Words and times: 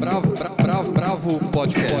Bravo, 0.00 0.32
bravo, 0.32 0.56
bravo, 0.62 0.92
bravo 0.92 1.38
podcast. 1.50 1.94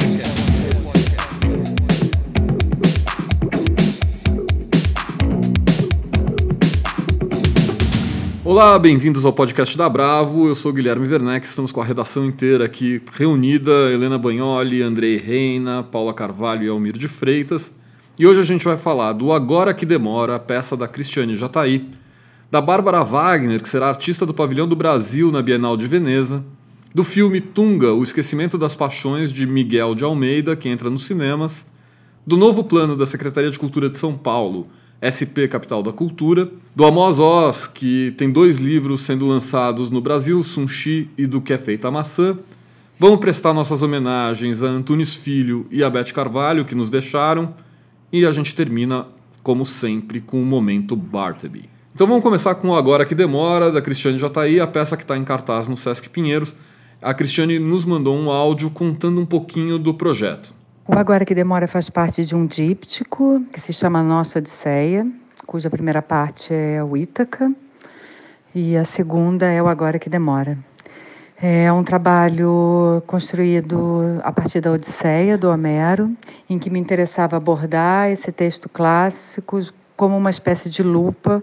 Olá, 8.42 8.78
bem-vindos 8.78 9.26
ao 9.26 9.34
podcast 9.34 9.76
da 9.76 9.86
Bravo. 9.86 10.48
Eu 10.48 10.54
sou 10.54 10.72
Guilherme 10.72 11.06
Werneck, 11.06 11.46
estamos 11.46 11.72
com 11.72 11.82
a 11.82 11.84
redação 11.84 12.24
inteira 12.24 12.64
aqui 12.64 13.02
reunida: 13.12 13.70
Helena 13.92 14.16
Bagnoli, 14.16 14.80
Andrei 14.80 15.18
Reina, 15.18 15.82
Paula 15.82 16.14
Carvalho 16.14 16.64
e 16.64 16.68
Almir 16.70 16.94
de 16.94 17.06
Freitas. 17.06 17.70
E 18.18 18.26
hoje 18.26 18.40
a 18.40 18.44
gente 18.44 18.64
vai 18.64 18.78
falar 18.78 19.12
do 19.12 19.30
Agora 19.30 19.74
que 19.74 19.84
Demora, 19.84 20.38
peça 20.38 20.74
da 20.74 20.88
Cristiane 20.88 21.36
Jataí, 21.36 21.86
da 22.50 22.62
Bárbara 22.62 23.04
Wagner, 23.04 23.62
que 23.62 23.68
será 23.68 23.88
artista 23.88 24.24
do 24.24 24.32
Pavilhão 24.32 24.66
do 24.66 24.74
Brasil 24.74 25.30
na 25.30 25.42
Bienal 25.42 25.76
de 25.76 25.86
Veneza, 25.86 26.42
do 26.94 27.04
filme 27.04 27.40
Tunga, 27.40 27.92
O 27.92 28.02
Esquecimento 28.02 28.58
das 28.58 28.74
Paixões, 28.74 29.32
de 29.32 29.46
Miguel 29.46 29.94
de 29.94 30.02
Almeida, 30.02 30.56
que 30.56 30.68
entra 30.68 30.90
nos 30.90 31.06
cinemas, 31.06 31.64
do 32.26 32.36
novo 32.36 32.64
plano 32.64 32.96
da 32.96 33.06
Secretaria 33.06 33.50
de 33.50 33.58
Cultura 33.58 33.88
de 33.88 33.96
São 33.96 34.16
Paulo, 34.16 34.66
SP 35.00 35.48
Capital 35.48 35.82
da 35.82 35.92
Cultura, 35.92 36.50
do 36.74 36.84
Amos 36.84 37.18
Oz, 37.18 37.66
que 37.66 38.12
tem 38.18 38.30
dois 38.30 38.58
livros 38.58 39.02
sendo 39.02 39.26
lançados 39.26 39.88
no 39.88 40.00
Brasil, 40.00 40.42
Sunshi 40.42 41.08
e 41.16 41.26
do 41.26 41.40
Que 41.40 41.52
é 41.52 41.58
Feita 41.58 41.88
a 41.88 41.90
Maçã. 41.90 42.36
Vamos 42.98 43.20
prestar 43.20 43.54
nossas 43.54 43.82
homenagens 43.82 44.62
a 44.62 44.66
Antunes 44.66 45.14
Filho 45.14 45.66
e 45.70 45.82
a 45.82 45.88
Beth 45.88 46.12
Carvalho, 46.12 46.64
que 46.64 46.74
nos 46.74 46.90
deixaram, 46.90 47.54
e 48.12 48.26
a 48.26 48.32
gente 48.32 48.54
termina, 48.54 49.06
como 49.42 49.64
sempre, 49.64 50.20
com 50.20 50.42
o 50.42 50.44
momento 50.44 50.94
Bartleby. 50.96 51.70
Então 51.94 52.06
vamos 52.06 52.22
começar 52.22 52.54
com 52.56 52.74
Agora 52.74 53.06
Que 53.06 53.14
Demora, 53.14 53.70
da 53.70 53.80
Cristiane 53.80 54.18
Jataí, 54.18 54.60
a 54.60 54.66
peça 54.66 54.96
que 54.96 55.02
está 55.02 55.16
em 55.16 55.24
cartaz 55.24 55.66
no 55.66 55.76
Sesc 55.76 56.08
Pinheiros. 56.10 56.54
A 57.02 57.14
Cristiane 57.14 57.58
nos 57.58 57.86
mandou 57.86 58.14
um 58.14 58.30
áudio 58.30 58.70
contando 58.70 59.22
um 59.22 59.24
pouquinho 59.24 59.78
do 59.78 59.94
projeto. 59.94 60.52
O 60.86 60.92
Agora 60.92 61.24
Que 61.24 61.34
Demora 61.34 61.66
faz 61.66 61.88
parte 61.88 62.26
de 62.26 62.36
um 62.36 62.44
díptico 62.44 63.42
que 63.50 63.58
se 63.58 63.72
chama 63.72 64.02
Nossa 64.02 64.38
Odisseia, 64.38 65.06
cuja 65.46 65.70
primeira 65.70 66.02
parte 66.02 66.52
é 66.52 66.84
o 66.84 66.94
Ítaca 66.94 67.50
e 68.54 68.76
a 68.76 68.84
segunda 68.84 69.46
é 69.46 69.62
o 69.62 69.66
Agora 69.66 69.98
Que 69.98 70.10
Demora. 70.10 70.58
É 71.40 71.72
um 71.72 71.82
trabalho 71.82 73.02
construído 73.06 74.20
a 74.22 74.30
partir 74.30 74.60
da 74.60 74.70
Odisseia, 74.70 75.38
do 75.38 75.48
Homero, 75.48 76.14
em 76.50 76.58
que 76.58 76.68
me 76.68 76.78
interessava 76.78 77.34
abordar 77.34 78.10
esse 78.10 78.30
texto 78.30 78.68
clássico 78.68 79.58
como 79.96 80.18
uma 80.18 80.28
espécie 80.28 80.68
de 80.68 80.82
lupa 80.82 81.42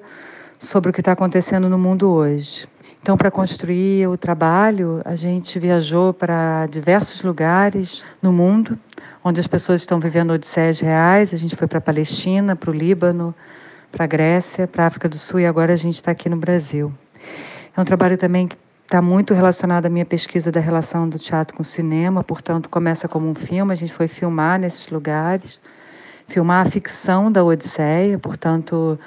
sobre 0.60 0.92
o 0.92 0.94
que 0.94 1.02
está 1.02 1.14
acontecendo 1.14 1.68
no 1.68 1.80
mundo 1.80 2.12
hoje. 2.12 2.68
Então, 3.08 3.16
para 3.16 3.32
construir 3.32 4.06
o 4.10 4.18
trabalho, 4.18 5.02
a 5.06 5.16
gente 5.16 5.58
viajou 5.60 6.14
para 6.14 6.66
diversos 6.66 7.24
lugares 7.24 8.04
no 8.22 8.34
mundo, 8.34 8.78
onde 9.24 9.40
as 9.40 9.48
pessoas 9.48 9.80
estão 9.80 9.98
vivendo 9.98 10.32
odisseias 10.32 10.82
reais. 10.82 11.34
A 11.34 11.38
gente 11.38 11.56
foi 11.56 11.68
para 11.68 11.78
a 11.78 11.82
Palestina, 11.82 12.54
para 12.54 12.70
o 12.70 12.74
Líbano, 12.74 13.34
para 13.94 14.04
a 14.04 14.08
Grécia, 14.08 14.68
para 14.68 14.84
a 14.84 14.88
África 14.88 15.08
do 15.08 15.18
Sul 15.18 15.40
e 15.40 15.46
agora 15.46 15.72
a 15.72 15.78
gente 15.78 15.96
está 15.96 16.12
aqui 16.12 16.28
no 16.28 16.36
Brasil. 16.36 16.94
É 17.78 17.80
um 17.80 17.86
trabalho 17.86 18.18
também 18.18 18.46
que 18.46 18.58
está 18.84 19.02
muito 19.02 19.34
relacionado 19.34 19.86
à 19.86 19.90
minha 19.90 20.06
pesquisa 20.06 20.52
da 20.52 20.60
relação 20.60 21.08
do 21.08 21.18
teatro 21.18 21.56
com 21.56 21.62
o 21.62 21.66
cinema, 21.66 22.26
portanto, 22.26 22.68
começa 22.68 23.08
como 23.08 23.30
um 23.30 23.34
filme, 23.34 23.72
a 23.72 23.78
gente 23.78 23.94
foi 23.94 24.10
filmar 24.10 24.60
nesses 24.60 24.90
lugares, 24.90 25.62
filmar 26.28 26.68
a 26.68 26.70
ficção 26.70 27.32
da 27.32 27.42
Odisseia, 27.42 28.20
portanto, 28.20 29.00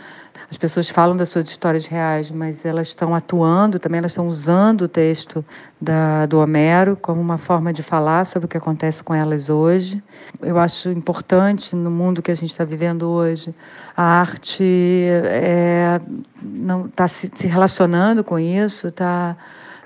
as 0.50 0.56
pessoas 0.56 0.88
falam 0.88 1.16
das 1.16 1.28
suas 1.28 1.48
histórias 1.48 1.86
reais, 1.86 2.28
mas 2.28 2.64
elas 2.64 2.88
estão 2.88 3.14
atuando 3.14 3.78
também, 3.78 3.98
elas 3.98 4.10
estão 4.10 4.26
usando 4.26 4.82
o 4.82 4.88
texto 4.88 5.44
da, 5.80 6.26
do 6.26 6.40
Homero 6.40 6.96
como 6.96 7.20
uma 7.20 7.38
forma 7.38 7.72
de 7.72 7.84
falar 7.84 8.26
sobre 8.26 8.46
o 8.46 8.48
que 8.48 8.56
acontece 8.56 9.00
com 9.02 9.14
elas 9.14 9.48
hoje. 9.48 10.02
Eu 10.42 10.58
acho 10.58 10.90
importante 10.90 11.76
no 11.76 11.90
mundo 11.90 12.20
que 12.20 12.32
a 12.32 12.34
gente 12.34 12.50
está 12.50 12.64
vivendo 12.64 13.08
hoje, 13.08 13.54
a 13.96 14.02
arte 14.02 14.64
é, 14.64 16.00
está 16.88 17.06
se, 17.06 17.30
se 17.32 17.46
relacionando 17.46 18.24
com 18.24 18.36
isso, 18.36 18.88
está 18.88 19.36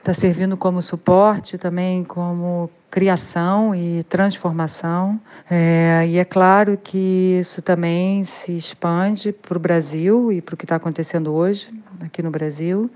está 0.04 0.12
servindo 0.12 0.54
como 0.54 0.82
suporte 0.82 1.56
também 1.56 2.04
como 2.04 2.70
criação 2.90 3.74
e 3.74 4.04
transformação. 4.04 5.18
É, 5.50 6.04
e 6.06 6.18
é 6.18 6.24
claro 6.26 6.76
que 6.76 7.38
isso 7.40 7.62
também 7.62 8.22
se 8.22 8.52
expande 8.52 9.32
para 9.32 9.56
o 9.56 9.58
Brasil 9.58 10.30
e 10.30 10.42
para 10.42 10.54
o 10.54 10.58
que 10.58 10.66
está 10.66 10.76
acontecendo 10.76 11.32
hoje 11.32 11.68
aqui 12.00 12.22
no 12.22 12.30
Brasil. 12.30 12.90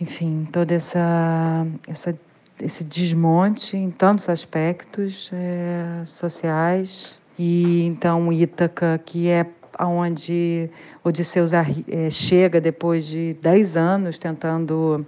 Enfim, 0.00 0.48
todo 0.50 0.72
essa, 0.72 1.66
essa, 1.86 2.18
esse 2.62 2.82
desmonte 2.82 3.76
em 3.76 3.90
tantos 3.90 4.26
aspectos 4.30 5.30
é, 5.34 6.02
sociais. 6.06 7.18
E 7.38 7.84
então 7.84 8.32
Ítaca, 8.32 8.98
que 9.04 9.28
é 9.28 9.46
onde 9.78 10.70
Odisseus 11.04 11.52
é, 11.52 11.66
chega 12.08 12.58
depois 12.58 13.04
de 13.04 13.36
10 13.42 13.76
anos 13.76 14.16
tentando 14.16 15.06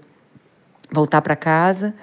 voltar 0.91 1.23
para 1.23 1.37
casa 1.37 1.95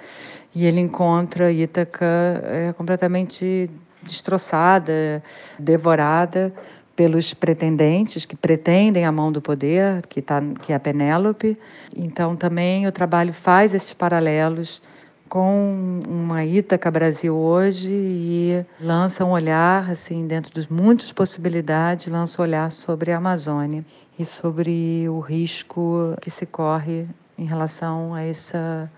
e 0.54 0.64
ele 0.64 0.80
encontra 0.80 1.52
Ítaca 1.52 2.06
é, 2.44 2.72
completamente 2.72 3.70
destroçada, 4.02 5.22
devorada 5.58 6.52
pelos 6.96 7.34
pretendentes 7.34 8.24
que 8.24 8.34
pretendem 8.34 9.04
a 9.04 9.12
mão 9.12 9.30
do 9.30 9.42
poder, 9.42 10.06
que, 10.08 10.22
tá, 10.22 10.40
que 10.62 10.72
é 10.72 10.76
a 10.76 10.80
Penélope. 10.80 11.58
Então 11.94 12.34
também 12.34 12.86
o 12.86 12.92
trabalho 12.92 13.34
faz 13.34 13.74
esses 13.74 13.92
paralelos 13.92 14.80
com 15.28 16.00
uma 16.08 16.44
Ítaca 16.44 16.90
Brasil 16.90 17.36
hoje 17.36 17.90
e 17.90 18.64
lança 18.80 19.24
um 19.24 19.32
olhar, 19.32 19.90
assim, 19.90 20.26
dentro 20.26 20.54
das 20.54 20.68
muitas 20.68 21.12
possibilidades, 21.12 22.10
lança 22.10 22.40
um 22.40 22.44
olhar 22.44 22.70
sobre 22.70 23.12
a 23.12 23.18
Amazônia 23.18 23.84
e 24.18 24.24
sobre 24.24 25.06
o 25.08 25.20
risco 25.20 26.14
que 26.22 26.30
se 26.30 26.46
corre 26.46 27.06
em 27.38 27.44
relação 27.44 28.14
a 28.14 28.22
essa 28.22 28.90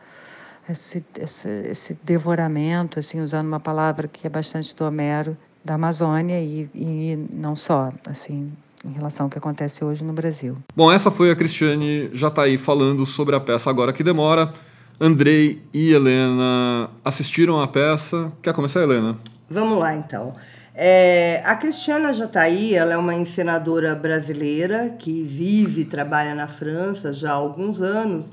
esse, 0.71 1.03
esse, 1.19 1.49
esse, 1.49 1.99
devoramento, 2.03 2.99
assim, 2.99 3.21
usando 3.21 3.47
uma 3.47 3.60
palavra 3.60 4.06
que 4.06 4.26
é 4.26 4.31
bastante 4.31 4.76
do 4.76 4.84
Homero, 4.84 5.37
da 5.65 5.75
Amazônia 5.75 6.41
e, 6.41 6.69
e 6.75 7.28
não 7.32 7.56
só, 7.56 7.91
assim, 8.06 8.53
em 8.84 8.93
relação 8.93 9.26
ao 9.26 9.31
que 9.31 9.38
acontece 9.38 9.82
hoje 9.84 10.04
no 10.04 10.12
Brasil. 10.12 10.56
Bom, 10.76 10.93
essa 10.93 11.10
foi 11.10 11.31
a 11.31 11.37
Cristiane 11.37 12.10
Jataí 12.12 12.59
falando 12.59 13.04
sobre 13.06 13.34
a 13.34 13.41
peça 13.41 13.71
Agora 13.71 13.93
Que 13.93 14.03
Demora. 14.03 14.53
Andrei 15.00 15.62
e 15.72 15.93
Helena 15.93 16.91
assistiram 17.05 17.60
a 17.60 17.69
peça. 17.69 18.32
Quer 18.43 18.53
começar, 18.53 18.82
Helena? 18.82 19.16
Vamos 19.49 19.78
lá, 19.78 19.94
então. 19.94 20.32
É, 20.80 21.42
a 21.44 21.56
Cristiana 21.56 22.12
Jataí 22.12 22.72
ela 22.72 22.92
é 22.92 22.96
uma 22.96 23.12
encenadora 23.12 23.96
brasileira 23.96 24.90
que 24.90 25.24
vive 25.24 25.80
e 25.80 25.84
trabalha 25.84 26.36
na 26.36 26.46
França 26.46 27.12
já 27.12 27.32
há 27.32 27.34
alguns 27.34 27.82
anos 27.82 28.30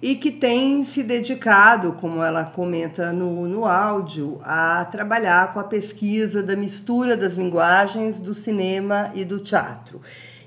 e 0.00 0.14
que 0.14 0.30
tem 0.30 0.84
se 0.84 1.02
dedicado, 1.02 1.94
como 1.94 2.22
ela 2.22 2.44
comenta 2.44 3.12
no, 3.12 3.48
no 3.48 3.66
áudio, 3.66 4.38
a 4.44 4.84
trabalhar 4.84 5.52
com 5.52 5.58
a 5.58 5.64
pesquisa 5.64 6.40
da 6.40 6.54
mistura 6.54 7.16
das 7.16 7.32
linguagens 7.32 8.20
do 8.20 8.32
cinema 8.32 9.10
e 9.12 9.24
do 9.24 9.40
teatro. 9.40 10.00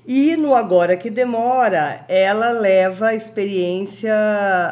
E 0.04 0.34
no 0.34 0.52
Agora 0.52 0.96
que 0.96 1.08
Demora, 1.08 2.04
ela 2.08 2.50
leva 2.50 3.10
a 3.10 3.14
experiência 3.14 4.12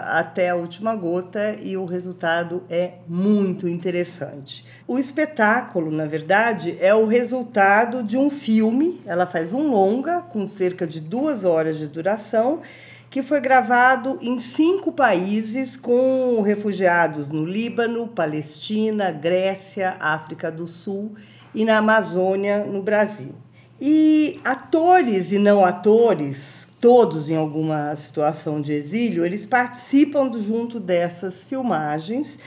até 0.08 0.50
a 0.50 0.56
última 0.56 0.92
gota 0.96 1.56
e 1.62 1.76
o 1.76 1.84
resultado 1.84 2.64
é 2.68 2.94
muito 3.06 3.68
interessante. 3.68 4.66
O 4.88 4.98
espetáculo, 4.98 5.88
na 5.88 6.04
verdade, 6.04 6.76
é 6.80 6.92
o 6.92 7.06
resultado 7.06 8.02
de 8.02 8.16
um 8.16 8.28
filme. 8.28 9.00
Ela 9.06 9.24
faz 9.24 9.54
um 9.54 9.70
longa, 9.70 10.20
com 10.20 10.44
cerca 10.48 10.84
de 10.84 10.98
duas 10.98 11.44
horas 11.44 11.78
de 11.78 11.86
duração, 11.86 12.60
que 13.08 13.22
foi 13.22 13.40
gravado 13.40 14.18
em 14.20 14.40
cinco 14.40 14.90
países 14.90 15.76
com 15.76 16.40
refugiados 16.40 17.30
no 17.30 17.44
Líbano, 17.44 18.08
Palestina, 18.08 19.12
Grécia, 19.12 19.96
África 20.00 20.50
do 20.50 20.66
Sul 20.66 21.14
e 21.54 21.64
na 21.64 21.78
Amazônia, 21.78 22.64
no 22.64 22.82
Brasil. 22.82 23.32
E 23.80 24.38
atores 24.44 25.32
e 25.32 25.38
não 25.38 25.64
atores, 25.64 26.68
todos 26.78 27.30
em 27.30 27.36
alguma 27.36 27.96
situação 27.96 28.60
de 28.60 28.72
exílio, 28.72 29.24
eles 29.24 29.46
participam 29.46 30.28
do, 30.28 30.42
junto 30.42 30.78
dessas 30.78 31.44
filmagens 31.44 32.38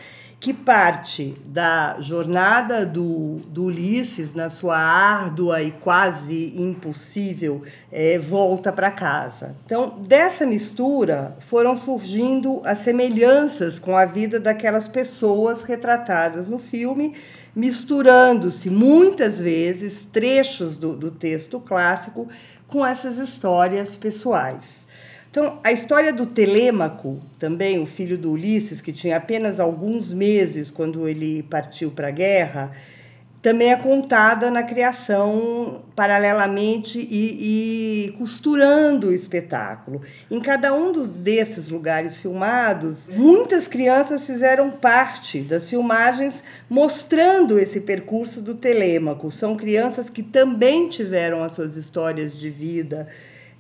que 0.43 0.53
parte 0.53 1.33
da 1.45 1.95
jornada 2.01 2.85
do, 2.85 3.37
do 3.47 3.63
Ulisses 3.63 4.33
na 4.33 4.49
sua 4.49 4.77
árdua 4.77 5.61
e 5.61 5.71
quase 5.71 6.53
impossível 6.57 7.63
é, 7.89 8.19
volta 8.19 8.69
para 8.69 8.91
casa. 8.91 9.55
Então, 9.65 10.01
dessa 10.05 10.45
mistura 10.45 11.37
foram 11.39 11.77
surgindo 11.77 12.61
as 12.65 12.79
semelhanças 12.79 13.79
com 13.79 13.95
a 13.95 14.03
vida 14.03 14.37
daquelas 14.37 14.89
pessoas 14.89 15.63
retratadas 15.63 16.49
no 16.49 16.59
filme, 16.59 17.15
misturando-se 17.55 18.69
muitas 18.69 19.39
vezes 19.39 20.05
trechos 20.05 20.77
do, 20.77 20.95
do 20.95 21.11
texto 21.11 21.59
clássico 21.59 22.27
com 22.67 22.85
essas 22.85 23.17
histórias 23.17 23.95
pessoais. 23.95 24.83
Então, 25.29 25.59
a 25.63 25.71
história 25.71 26.13
do 26.13 26.27
Telêmaco, 26.27 27.19
também 27.39 27.81
o 27.81 27.87
filho 27.87 28.17
do 28.17 28.31
Ulisses, 28.31 28.81
que 28.81 28.93
tinha 28.93 29.17
apenas 29.17 29.59
alguns 29.59 30.13
meses 30.13 30.69
quando 30.69 31.07
ele 31.07 31.41
partiu 31.43 31.89
para 31.89 32.09
a 32.09 32.11
guerra, 32.11 32.71
também 33.43 33.73
é 33.73 33.75
contada 33.75 34.49
na 34.49 34.63
criação 34.63 35.81
paralelamente 35.93 36.97
e, 36.97 38.07
e, 38.07 38.11
costurando 38.13 39.09
o 39.09 39.13
espetáculo. 39.13 40.01
Em 40.31 40.39
cada 40.39 40.73
um 40.73 40.93
dos, 40.93 41.09
desses 41.09 41.67
lugares 41.67 42.15
filmados, 42.15 43.09
muitas 43.09 43.67
crianças 43.67 44.25
fizeram 44.25 44.71
parte 44.71 45.41
das 45.41 45.69
filmagens 45.69 46.41
mostrando 46.69 47.59
esse 47.59 47.81
percurso 47.81 48.41
do 48.41 48.55
Telêmaco. 48.55 49.29
São 49.29 49.57
crianças 49.57 50.09
que 50.09 50.23
também 50.23 50.87
tiveram 50.87 51.43
as 51.43 51.51
suas 51.51 51.75
histórias 51.75 52.39
de 52.39 52.49
vida 52.49 53.09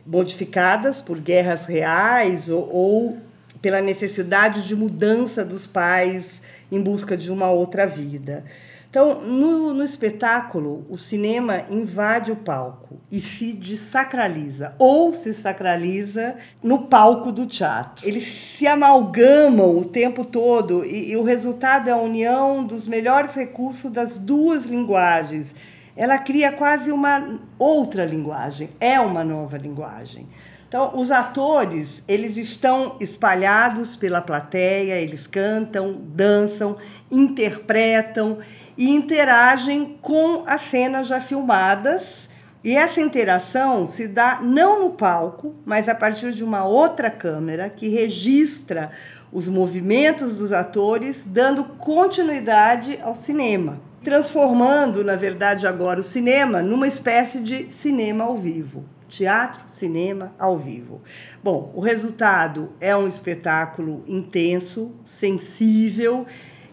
modificadas 0.07 1.01
por 1.01 1.19
guerras 1.19 1.65
reais 1.65 2.47
ou, 2.47 2.73
ou 2.73 3.17
pela 3.61 3.81
necessidade 3.81 4.65
de 4.65 4.77
mudança 4.77 5.43
dos 5.43 5.67
pais 5.67 6.41
em 6.71 6.79
busca 6.79 7.17
de 7.17 7.29
uma 7.29 7.51
outra 7.51 7.85
vida. 7.85 8.45
Então, 8.93 9.21
no, 9.21 9.73
no 9.73 9.83
espetáculo, 9.83 10.85
o 10.87 10.99
cinema 10.99 11.65
invade 11.67 12.31
o 12.31 12.35
palco 12.35 13.01
e 13.11 13.19
se 13.19 13.51
desacraliza, 13.51 14.75
ou 14.77 15.11
se 15.15 15.33
sacraliza 15.33 16.35
no 16.61 16.85
palco 16.85 17.31
do 17.31 17.47
teatro. 17.47 18.07
Eles 18.07 18.23
se 18.23 18.67
amalgamam 18.67 19.75
o 19.75 19.83
tempo 19.83 20.23
todo 20.23 20.85
e, 20.85 21.09
e 21.09 21.17
o 21.17 21.23
resultado 21.23 21.89
é 21.89 21.91
a 21.91 21.97
união 21.97 22.63
dos 22.63 22.87
melhores 22.87 23.33
recursos 23.33 23.91
das 23.91 24.19
duas 24.19 24.65
linguagens. 24.65 25.55
Ela 25.95 26.19
cria 26.19 26.51
quase 26.51 26.91
uma 26.91 27.39
outra 27.57 28.05
linguagem, 28.05 28.69
é 28.79 28.99
uma 28.99 29.23
nova 29.23 29.57
linguagem. 29.57 30.27
Então, 30.73 30.89
os 30.95 31.11
atores, 31.11 32.01
eles 32.07 32.35
estão 32.35 32.95
espalhados 32.99 33.95
pela 33.95 34.19
plateia, 34.21 34.99
eles 34.99 35.27
cantam, 35.27 36.01
dançam, 36.03 36.77
interpretam 37.11 38.39
e 38.75 38.89
interagem 38.89 39.99
com 40.01 40.43
as 40.47 40.61
cenas 40.61 41.05
já 41.05 41.21
filmadas. 41.21 42.27
E 42.63 42.75
essa 42.75 42.99
interação 42.99 43.85
se 43.85 44.07
dá 44.07 44.39
não 44.41 44.81
no 44.81 44.89
palco, 44.93 45.53
mas 45.63 45.87
a 45.87 45.93
partir 45.93 46.31
de 46.31 46.43
uma 46.43 46.65
outra 46.65 47.11
câmera 47.11 47.69
que 47.69 47.87
registra 47.89 48.89
os 49.31 49.47
movimentos 49.47 50.35
dos 50.35 50.51
atores, 50.51 51.23
dando 51.23 51.65
continuidade 51.65 52.99
ao 53.03 53.13
cinema, 53.13 53.79
transformando, 54.03 55.03
na 55.03 55.15
verdade, 55.15 55.67
agora 55.67 55.99
o 55.99 56.03
cinema 56.03 56.63
numa 56.63 56.87
espécie 56.87 57.41
de 57.41 57.71
cinema 57.71 58.23
ao 58.23 58.35
vivo 58.35 58.83
teatro, 59.17 59.61
cinema 59.67 60.33
ao 60.39 60.57
vivo. 60.57 61.01
Bom, 61.43 61.71
o 61.75 61.79
resultado 61.79 62.71
é 62.79 62.95
um 62.95 63.07
espetáculo 63.07 64.03
intenso, 64.07 64.95
sensível, 65.05 66.25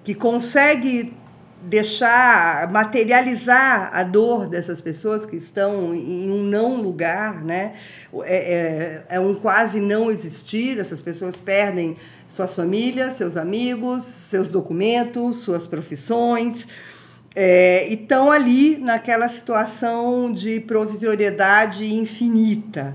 que 0.03 0.15
consegue 0.15 1.15
deixar 1.63 2.71
materializar 2.73 3.91
a 3.93 4.03
dor 4.03 4.49
dessas 4.49 4.81
pessoas 4.81 5.27
que 5.27 5.37
estão 5.37 5.95
em 5.95 6.31
um 6.31 6.43
não 6.43 6.81
lugar, 6.81 7.45
né? 7.45 7.75
É, 8.23 9.05
é, 9.11 9.17
é 9.17 9.21
um 9.21 9.35
quase 9.35 9.79
não 9.79 10.11
existir. 10.11 10.79
Essas 10.79 11.03
pessoas 11.03 11.37
perdem 11.37 11.97
suas 12.27 12.55
famílias, 12.55 13.15
seus 13.15 13.37
amigos, 13.37 14.05
seus 14.05 14.51
documentos, 14.51 15.39
suas 15.39 15.67
profissões 15.67 16.67
é, 17.35 17.87
e 17.89 17.95
estão 17.95 18.31
ali 18.31 18.77
naquela 18.77 19.29
situação 19.29 20.33
de 20.33 20.61
provisoriedade 20.61 21.93
infinita. 21.95 22.95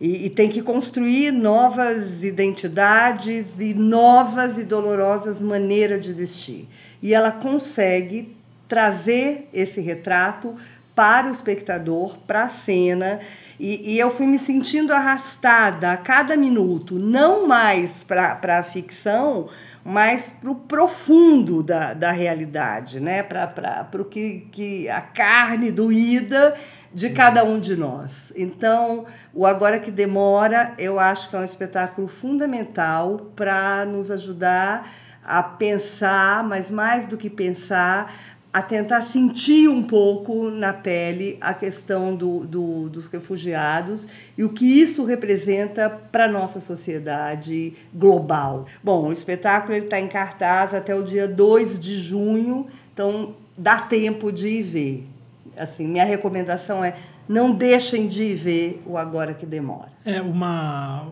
E, 0.00 0.26
e, 0.26 0.30
tem 0.30 0.50
que 0.50 0.60
construir 0.60 1.30
novas 1.30 2.22
identidades 2.22 3.46
e 3.58 3.72
novas 3.72 4.58
e 4.58 4.64
dolorosas 4.64 5.40
maneiras 5.40 6.00
de 6.00 6.10
existir. 6.10 6.68
E 7.00 7.14
ela 7.14 7.30
consegue 7.30 8.34
trazer 8.66 9.48
esse 9.52 9.80
retrato 9.80 10.56
para 10.94 11.28
o 11.28 11.30
espectador, 11.30 12.18
para 12.26 12.44
a 12.44 12.48
cena. 12.48 13.20
E, 13.58 13.94
e, 13.94 13.98
eu 13.98 14.14
fui 14.14 14.26
me 14.26 14.38
sentindo 14.38 14.92
arrastada 14.92 15.92
a 15.92 15.96
cada 15.96 16.36
minuto, 16.36 16.98
não 16.98 17.46
mais 17.46 18.02
para 18.02 18.58
a 18.58 18.62
ficção, 18.62 19.48
mas 19.84 20.30
para 20.30 20.50
o 20.50 20.54
profundo 20.54 21.62
da, 21.62 21.92
da 21.92 22.10
realidade, 22.10 22.98
né? 22.98 23.22
para 23.22 23.86
o 24.00 24.04
que, 24.04 24.48
que 24.50 24.88
a 24.88 25.02
carne 25.02 25.70
doída 25.70 26.54
de 26.92 27.10
cada 27.10 27.44
um 27.44 27.60
de 27.60 27.76
nós. 27.76 28.32
Então, 28.34 29.04
o 29.34 29.44
Agora 29.44 29.78
que 29.78 29.90
Demora, 29.90 30.72
eu 30.78 30.98
acho 30.98 31.28
que 31.28 31.36
é 31.36 31.38
um 31.38 31.44
espetáculo 31.44 32.08
fundamental 32.08 33.32
para 33.36 33.84
nos 33.84 34.10
ajudar 34.10 34.88
a 35.22 35.42
pensar, 35.42 36.44
mas 36.44 36.70
mais 36.70 37.06
do 37.06 37.16
que 37.16 37.28
pensar, 37.28 38.14
a 38.54 38.62
tentar 38.62 39.02
sentir 39.02 39.68
um 39.68 39.82
pouco 39.82 40.48
na 40.48 40.72
pele 40.72 41.36
a 41.40 41.52
questão 41.52 42.14
do, 42.14 42.46
do, 42.46 42.88
dos 42.88 43.08
refugiados 43.08 44.06
e 44.38 44.44
o 44.44 44.48
que 44.50 44.64
isso 44.64 45.04
representa 45.04 45.90
para 45.90 46.26
a 46.26 46.28
nossa 46.28 46.60
sociedade 46.60 47.72
global. 47.92 48.66
Bom, 48.80 49.08
o 49.08 49.12
espetáculo 49.12 49.76
está 49.76 49.98
em 49.98 50.06
cartaz 50.06 50.72
até 50.72 50.94
o 50.94 51.02
dia 51.02 51.26
2 51.26 51.80
de 51.80 51.98
junho, 51.98 52.68
então 52.92 53.34
dá 53.58 53.80
tempo 53.80 54.30
de 54.30 54.46
ir 54.46 54.62
ver. 54.62 55.08
Assim, 55.56 55.88
minha 55.88 56.04
recomendação 56.04 56.84
é 56.84 56.96
não 57.28 57.50
deixem 57.50 58.06
de 58.06 58.22
ir 58.22 58.36
ver 58.36 58.82
o 58.86 58.96
Agora 58.96 59.34
que 59.34 59.44
Demora. 59.44 59.88
É 60.04 60.22
uma, 60.22 61.08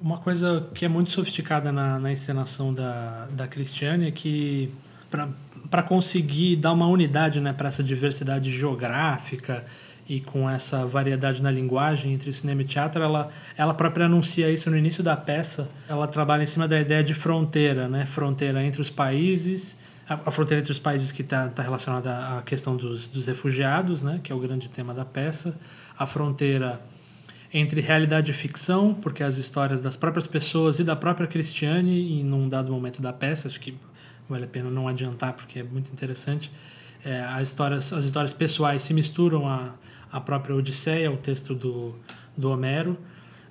uma 0.00 0.18
coisa 0.18 0.68
que 0.72 0.84
é 0.84 0.88
muito 0.88 1.10
sofisticada 1.10 1.72
na, 1.72 1.98
na 1.98 2.12
encenação 2.12 2.72
da, 2.72 3.26
da 3.32 3.48
Cristiane 3.48 4.06
é 4.06 4.10
que 4.12 4.72
conseguir 5.82 6.56
dar 6.56 6.72
uma 6.72 6.86
unidade 6.86 7.40
né, 7.40 7.52
para 7.52 7.68
essa 7.68 7.82
diversidade 7.82 8.50
geográfica 8.50 9.64
e 10.08 10.20
com 10.20 10.48
essa 10.48 10.84
variedade 10.84 11.42
na 11.42 11.50
linguagem 11.50 12.12
entre 12.12 12.32
cinema 12.32 12.62
e 12.62 12.64
teatro, 12.64 13.02
ela, 13.02 13.30
ela 13.56 13.72
própria 13.72 14.06
anuncia 14.06 14.50
isso 14.50 14.70
no 14.70 14.76
início 14.76 15.02
da 15.02 15.16
peça. 15.16 15.68
Ela 15.88 16.06
trabalha 16.06 16.42
em 16.42 16.46
cima 16.46 16.68
da 16.68 16.78
ideia 16.78 17.02
de 17.02 17.14
fronteira, 17.14 17.88
né? 17.88 18.04
Fronteira 18.04 18.62
entre 18.62 18.82
os 18.82 18.90
países, 18.90 19.78
a, 20.06 20.14
a 20.14 20.30
fronteira 20.30 20.60
entre 20.60 20.72
os 20.72 20.78
países 20.78 21.10
que 21.10 21.22
está 21.22 21.48
tá 21.48 21.62
relacionada 21.62 22.38
à 22.38 22.42
questão 22.42 22.76
dos, 22.76 23.10
dos 23.10 23.26
refugiados, 23.26 24.02
né? 24.02 24.20
Que 24.22 24.30
é 24.30 24.34
o 24.34 24.38
grande 24.38 24.68
tema 24.68 24.92
da 24.92 25.04
peça. 25.04 25.56
A 25.98 26.06
fronteira 26.06 26.80
entre 27.52 27.80
realidade 27.80 28.30
e 28.30 28.34
ficção, 28.34 28.92
porque 28.92 29.22
as 29.22 29.38
histórias 29.38 29.82
das 29.82 29.96
próprias 29.96 30.26
pessoas 30.26 30.80
e 30.80 30.84
da 30.84 30.96
própria 30.96 31.26
Cristiane, 31.26 32.20
em 32.20 32.32
um 32.32 32.48
dado 32.48 32.72
momento 32.72 33.00
da 33.00 33.12
peça, 33.12 33.46
acho 33.46 33.60
que 33.60 33.74
vale 34.28 34.44
a 34.44 34.48
pena 34.48 34.70
não 34.70 34.88
adiantar 34.88 35.32
porque 35.32 35.60
é 35.60 35.62
muito 35.62 35.92
interessante. 35.92 36.50
É, 37.04 37.20
as, 37.20 37.48
histórias, 37.48 37.92
as 37.92 38.04
histórias 38.04 38.32
pessoais 38.32 38.82
se 38.82 38.94
misturam 38.94 39.46
à, 39.46 39.74
à 40.10 40.20
própria 40.20 40.54
Odisseia, 40.54 41.10
o 41.10 41.16
texto 41.16 41.54
do, 41.54 41.94
do 42.36 42.50
Homero, 42.50 42.96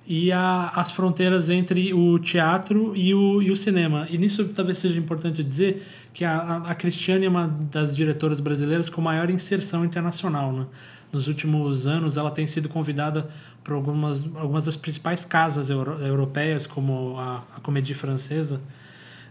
e 0.06 0.30
a, 0.32 0.68
as 0.74 0.90
fronteiras 0.90 1.48
entre 1.48 1.94
o 1.94 2.18
teatro 2.18 2.92
e 2.94 3.14
o, 3.14 3.40
e 3.40 3.50
o 3.50 3.56
cinema. 3.56 4.06
E 4.10 4.18
nisso 4.18 4.44
talvez 4.48 4.78
seja 4.78 4.98
importante 4.98 5.42
dizer 5.42 5.86
que 6.12 6.24
a, 6.24 6.56
a 6.66 6.74
Cristiane 6.74 7.26
é 7.26 7.28
uma 7.28 7.46
das 7.48 7.96
diretoras 7.96 8.40
brasileiras 8.40 8.88
com 8.88 9.00
maior 9.00 9.30
inserção 9.30 9.84
internacional. 9.84 10.52
Né? 10.52 10.66
Nos 11.12 11.28
últimos 11.28 11.86
anos, 11.86 12.16
ela 12.16 12.30
tem 12.30 12.46
sido 12.46 12.68
convidada 12.68 13.28
por 13.62 13.74
algumas, 13.74 14.24
algumas 14.34 14.66
das 14.66 14.76
principais 14.76 15.24
casas 15.24 15.70
euro, 15.70 15.98
europeias, 16.00 16.66
como 16.66 17.18
a, 17.18 17.44
a 17.56 17.60
Comédie 17.60 17.94
Francesa, 17.94 18.60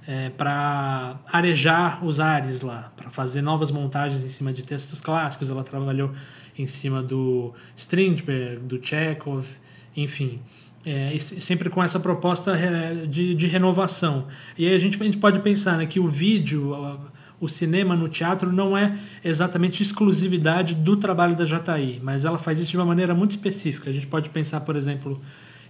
é, 0.07 0.29
para 0.29 1.19
arejar 1.31 2.03
os 2.05 2.19
ares 2.19 2.61
lá, 2.61 2.91
para 2.95 3.09
fazer 3.09 3.41
novas 3.41 3.71
montagens 3.71 4.23
em 4.23 4.29
cima 4.29 4.51
de 4.51 4.63
textos 4.63 5.01
clássicos. 5.01 5.49
Ela 5.49 5.63
trabalhou 5.63 6.11
em 6.57 6.67
cima 6.67 7.01
do 7.01 7.53
Strindberg, 7.75 8.61
do 8.65 8.83
Chekhov, 8.83 9.45
enfim. 9.95 10.39
É, 10.85 11.17
sempre 11.17 11.69
com 11.69 11.81
essa 11.81 11.97
proposta 11.97 12.57
de, 13.07 13.33
de 13.33 13.47
renovação. 13.47 14.27
E 14.57 14.67
aí 14.67 14.75
a 14.75 14.77
gente, 14.77 15.01
a 15.01 15.05
gente 15.05 15.17
pode 15.17 15.39
pensar 15.39 15.77
né, 15.77 15.85
que 15.85 15.97
o 15.97 16.09
vídeo, 16.09 16.75
o 17.39 17.47
cinema 17.47 17.95
no 17.95 18.09
teatro 18.09 18.51
não 18.51 18.77
é 18.77 18.97
exatamente 19.23 19.81
exclusividade 19.81 20.75
do 20.75 20.97
trabalho 20.97 21.37
da 21.37 21.45
Jataí, 21.45 22.01
mas 22.03 22.25
ela 22.25 22.37
faz 22.37 22.59
isso 22.59 22.71
de 22.71 22.77
uma 22.77 22.85
maneira 22.85 23.15
muito 23.15 23.31
específica. 23.31 23.89
A 23.89 23.93
gente 23.93 24.07
pode 24.07 24.27
pensar, 24.27 24.59
por 24.61 24.75
exemplo, 24.75 25.21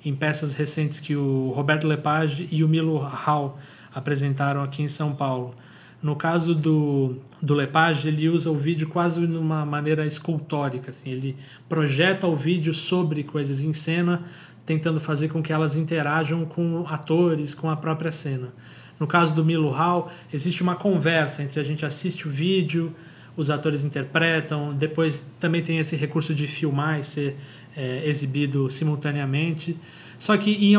em 0.03 0.15
peças 0.15 0.53
recentes 0.53 0.99
que 0.99 1.15
o 1.15 1.51
Roberto 1.51 1.87
Lepage 1.87 2.47
e 2.51 2.63
o 2.63 2.67
Milo 2.67 2.97
Hall 2.97 3.59
apresentaram 3.93 4.63
aqui 4.63 4.81
em 4.81 4.87
São 4.87 5.13
Paulo. 5.13 5.55
No 6.01 6.17
caso 6.17 6.53
do, 6.53 7.15
do 7.41 7.53
Lepage, 7.53 8.09
ele 8.09 8.27
usa 8.27 8.51
o 8.51 8.57
vídeo 8.57 8.89
quase 8.89 9.25
de 9.25 9.37
uma 9.37 9.65
maneira 9.65 10.05
escultórica. 10.05 10.89
Assim, 10.89 11.11
ele 11.11 11.37
projeta 11.69 12.27
o 12.27 12.35
vídeo 12.35 12.73
sobre 12.73 13.23
coisas 13.23 13.61
em 13.61 13.71
cena, 13.71 14.23
tentando 14.65 14.99
fazer 14.99 15.29
com 15.29 15.41
que 15.41 15.53
elas 15.53 15.77
interajam 15.77 16.43
com 16.43 16.85
atores, 16.87 17.53
com 17.53 17.69
a 17.69 17.77
própria 17.77 18.11
cena. 18.11 18.53
No 18.99 19.07
caso 19.07 19.33
do 19.33 19.45
Milo 19.45 19.69
Hall, 19.69 20.11
existe 20.31 20.61
uma 20.61 20.75
conversa 20.75 21.41
entre 21.41 21.59
a 21.59 21.63
gente 21.63 21.85
assiste 21.85 22.27
o 22.27 22.31
vídeo, 22.31 22.93
os 23.35 23.49
atores 23.49 23.83
interpretam, 23.83 24.73
depois 24.73 25.31
também 25.39 25.61
tem 25.61 25.77
esse 25.79 25.95
recurso 25.95 26.35
de 26.35 26.47
filmar 26.47 26.99
e 26.99 27.03
ser 27.03 27.35
é, 27.75 28.07
exibido 28.07 28.69
simultaneamente. 28.69 29.77
Só 30.23 30.37
que, 30.37 30.51
em, 30.51 30.75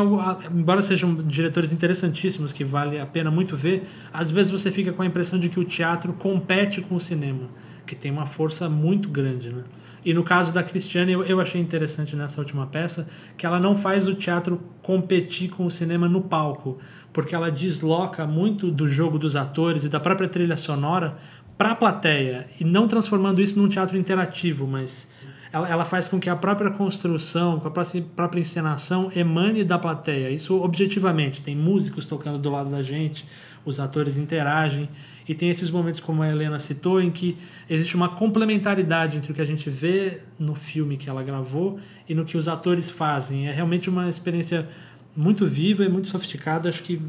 embora 0.51 0.81
sejam 0.81 1.13
diretores 1.13 1.71
interessantíssimos 1.71 2.51
que 2.51 2.63
vale 2.63 2.99
a 2.99 3.05
pena 3.05 3.29
muito 3.29 3.55
ver, 3.55 3.83
às 4.11 4.31
vezes 4.31 4.51
você 4.51 4.71
fica 4.71 4.91
com 4.91 5.03
a 5.03 5.05
impressão 5.05 5.37
de 5.37 5.49
que 5.49 5.59
o 5.59 5.63
teatro 5.63 6.13
compete 6.13 6.81
com 6.81 6.95
o 6.95 6.99
cinema, 6.99 7.47
que 7.85 7.93
tem 7.93 8.11
uma 8.11 8.25
força 8.25 8.67
muito 8.67 9.07
grande, 9.07 9.51
né? 9.51 9.61
E 10.03 10.15
no 10.15 10.23
caso 10.23 10.51
da 10.51 10.63
Cristiane, 10.63 11.11
eu, 11.11 11.23
eu 11.23 11.39
achei 11.39 11.61
interessante 11.61 12.15
nessa 12.15 12.41
última 12.41 12.65
peça 12.65 13.07
que 13.37 13.45
ela 13.45 13.59
não 13.59 13.75
faz 13.75 14.07
o 14.07 14.15
teatro 14.15 14.59
competir 14.81 15.51
com 15.51 15.67
o 15.67 15.69
cinema 15.69 16.09
no 16.09 16.21
palco, 16.21 16.79
porque 17.13 17.35
ela 17.35 17.51
desloca 17.51 18.25
muito 18.25 18.71
do 18.71 18.89
jogo 18.89 19.19
dos 19.19 19.35
atores 19.35 19.83
e 19.83 19.89
da 19.89 19.99
própria 19.99 20.27
trilha 20.27 20.57
sonora 20.57 21.19
para 21.55 21.69
a 21.69 21.75
plateia 21.75 22.47
e 22.59 22.63
não 22.63 22.87
transformando 22.87 23.39
isso 23.39 23.59
num 23.61 23.69
teatro 23.69 23.95
interativo, 23.95 24.65
mas 24.65 25.13
ela, 25.55 25.69
ela 25.69 25.85
faz 25.85 26.09
com 26.09 26.19
que 26.19 26.29
a 26.29 26.35
própria 26.35 26.69
construção, 26.69 27.61
com 27.61 27.67
a 27.69 27.71
própria 27.71 28.41
encenação 28.41 29.09
emane 29.15 29.63
da 29.63 29.79
plateia. 29.79 30.29
Isso 30.29 30.61
objetivamente. 30.61 31.41
Tem 31.41 31.55
músicos 31.55 32.05
tocando 32.05 32.37
do 32.37 32.49
lado 32.49 32.69
da 32.69 32.83
gente, 32.83 33.25
os 33.63 33.79
atores 33.79 34.17
interagem 34.17 34.89
e 35.27 35.33
tem 35.33 35.49
esses 35.49 35.71
momentos, 35.71 36.01
como 36.01 36.21
a 36.21 36.29
Helena 36.29 36.59
citou, 36.59 37.01
em 37.01 37.09
que 37.09 37.37
existe 37.69 37.95
uma 37.95 38.09
complementaridade 38.09 39.15
entre 39.15 39.31
o 39.31 39.35
que 39.35 39.41
a 39.41 39.45
gente 39.45 39.69
vê 39.69 40.19
no 40.37 40.55
filme 40.55 40.97
que 40.97 41.09
ela 41.09 41.23
gravou 41.23 41.79
e 42.07 42.13
no 42.13 42.25
que 42.25 42.35
os 42.35 42.49
atores 42.49 42.89
fazem. 42.89 43.47
É 43.47 43.51
realmente 43.51 43.89
uma 43.89 44.09
experiência 44.09 44.67
muito 45.15 45.47
viva 45.47 45.85
e 45.85 45.89
muito 45.89 46.07
sofisticada. 46.07 46.67
Acho 46.67 46.83
que 46.83 47.01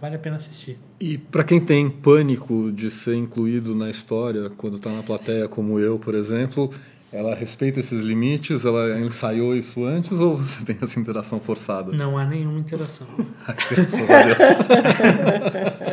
vale 0.00 0.14
a 0.14 0.18
pena 0.18 0.36
assistir. 0.36 0.78
E 1.00 1.18
para 1.18 1.44
quem 1.44 1.60
tem 1.60 1.90
pânico 1.90 2.72
de 2.72 2.90
ser 2.90 3.16
incluído 3.16 3.74
na 3.74 3.90
história, 3.90 4.48
quando 4.50 4.76
está 4.76 4.90
na 4.90 5.02
plateia, 5.02 5.48
como 5.48 5.78
eu, 5.78 5.98
por 5.98 6.14
exemplo, 6.14 6.72
ela 7.12 7.34
respeita 7.34 7.78
esses 7.80 8.02
limites? 8.02 8.64
Ela 8.64 8.98
ensaiou 8.98 9.54
isso 9.54 9.84
antes 9.84 10.20
ou 10.20 10.38
você 10.38 10.64
tem 10.64 10.78
essa 10.80 10.98
interação 10.98 11.38
forçada? 11.38 11.92
Não 11.92 12.16
há 12.16 12.24
nenhuma 12.24 12.58
interação. 12.58 13.06
Graças 13.70 14.10
a 14.10 14.22
Deus. 14.22 14.38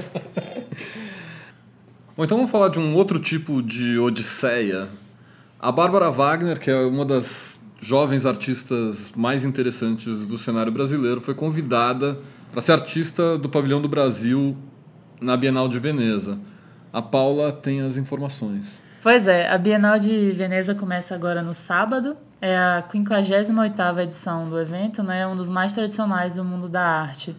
Bom, 2.16 2.24
então 2.24 2.38
vamos 2.38 2.52
falar 2.52 2.70
de 2.70 2.80
um 2.80 2.94
outro 2.96 3.20
tipo 3.20 3.62
de 3.62 3.98
odisseia. 3.98 4.88
A 5.60 5.72
Bárbara 5.72 6.10
Wagner, 6.10 6.60
que 6.60 6.72
é 6.72 6.80
uma 6.82 7.06
das 7.06 7.60
jovens 7.82 8.26
artistas 8.26 9.12
mais 9.16 9.44
interessantes 9.44 10.26
do 10.26 10.38
cenário 10.38 10.72
brasileiro, 10.72 11.22
foi 11.22 11.34
convidada 11.34 12.20
para 12.52 12.62
ser 12.62 12.74
artista 12.74 13.38
do 13.38 13.48
Pavilhão 13.48 13.82
do 13.82 13.88
Brasil 13.88 14.58
na 15.22 15.38
Bienal 15.38 15.68
de 15.68 15.80
Veneza. 15.80 16.38
A 16.92 17.02
Paula 17.02 17.52
tem 17.52 17.82
as 17.82 17.98
informações. 17.98 18.82
Pois 19.02 19.30
é, 19.30 19.50
a 19.50 19.58
Bienal 19.58 19.98
de 19.98 20.32
Veneza 20.34 20.76
começa 20.76 21.16
agora 21.16 21.42
no 21.42 21.54
sábado. 21.54 22.18
É 22.42 22.58
a 22.58 22.84
58ª 22.84 24.04
edição 24.04 24.50
do 24.50 24.60
evento, 24.60 25.02
né? 25.02 25.26
Um 25.26 25.38
dos 25.38 25.48
mais 25.48 25.72
tradicionais 25.72 26.36
do 26.36 26.44
mundo 26.44 26.68
da 26.68 26.84
arte. 26.84 27.34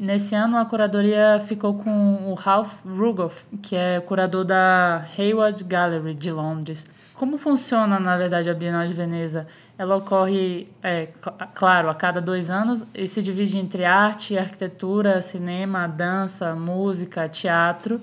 Nesse 0.00 0.34
ano, 0.34 0.56
a 0.56 0.64
curadoria 0.64 1.38
ficou 1.46 1.74
com 1.74 2.28
o 2.28 2.34
Ralph 2.34 2.84
Rugoff, 2.84 3.46
que 3.62 3.76
é 3.76 4.00
curador 4.00 4.44
da 4.44 5.06
Hayward 5.16 5.62
Gallery 5.62 6.12
de 6.12 6.32
Londres. 6.32 6.84
Como 7.14 7.38
funciona, 7.38 8.00
na 8.00 8.16
verdade, 8.16 8.50
a 8.50 8.54
Bienal 8.54 8.84
de 8.88 8.92
Veneza? 8.92 9.46
Ela 9.78 9.94
ocorre, 9.94 10.68
é, 10.82 11.06
cl 11.06 11.32
claro, 11.54 11.88
a 11.88 11.94
cada 11.94 12.20
dois 12.20 12.50
anos 12.50 12.84
e 12.92 13.06
se 13.06 13.22
divide 13.22 13.58
entre 13.58 13.84
arte, 13.84 14.36
arquitetura, 14.36 15.22
cinema, 15.22 15.86
dança, 15.86 16.52
música, 16.56 17.28
teatro? 17.28 18.02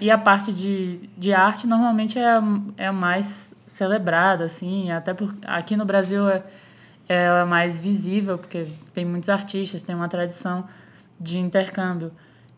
E 0.00 0.10
a 0.10 0.18
parte 0.18 0.52
de, 0.52 1.08
de 1.16 1.32
arte 1.32 1.66
normalmente 1.66 2.18
é 2.18 2.40
é 2.76 2.90
mais 2.90 3.54
celebrada, 3.66 4.44
assim, 4.44 4.90
até 4.90 5.14
por, 5.14 5.34
aqui 5.46 5.76
no 5.76 5.84
Brasil 5.84 6.28
é, 6.28 6.42
é 7.08 7.44
mais 7.44 7.80
visível, 7.80 8.36
porque 8.36 8.68
tem 8.92 9.04
muitos 9.04 9.30
artistas, 9.30 9.82
tem 9.82 9.94
uma 9.94 10.08
tradição 10.08 10.68
de 11.18 11.38
intercâmbio. 11.38 12.12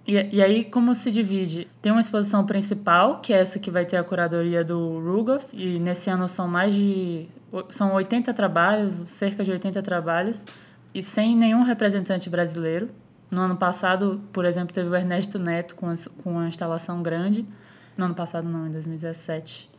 E, 0.06 0.36
e 0.36 0.42
aí, 0.42 0.64
como 0.64 0.94
se 0.94 1.10
divide? 1.10 1.68
Tem 1.80 1.92
uma 1.92 2.00
exposição 2.00 2.44
principal, 2.44 3.20
que 3.20 3.32
é 3.32 3.38
essa 3.38 3.58
que 3.58 3.70
vai 3.70 3.86
ter 3.86 3.96
a 3.96 4.04
curadoria 4.04 4.64
do 4.64 4.98
Rugoff, 4.98 5.46
e 5.52 5.78
nesse 5.78 6.10
ano 6.10 6.28
são 6.28 6.46
mais 6.48 6.74
de. 6.74 7.26
são 7.70 7.94
80 7.94 8.34
trabalhos, 8.34 9.00
cerca 9.06 9.42
de 9.44 9.50
80 9.50 9.82
trabalhos, 9.82 10.44
e 10.94 11.02
sem 11.02 11.36
nenhum 11.36 11.62
representante 11.62 12.28
brasileiro. 12.28 12.90
No 13.30 13.40
ano 13.40 13.56
passado, 13.56 14.20
por 14.32 14.44
exemplo, 14.44 14.74
teve 14.74 14.88
o 14.88 14.94
Ernesto 14.94 15.38
Neto 15.38 15.74
com, 15.74 15.92
com 16.22 16.32
uma 16.32 16.48
instalação 16.48 17.02
grande. 17.02 17.46
No 17.96 18.06
ano 18.06 18.14
passado, 18.14 18.48
não, 18.48 18.66
em 18.66 18.70
2017. 18.70 19.70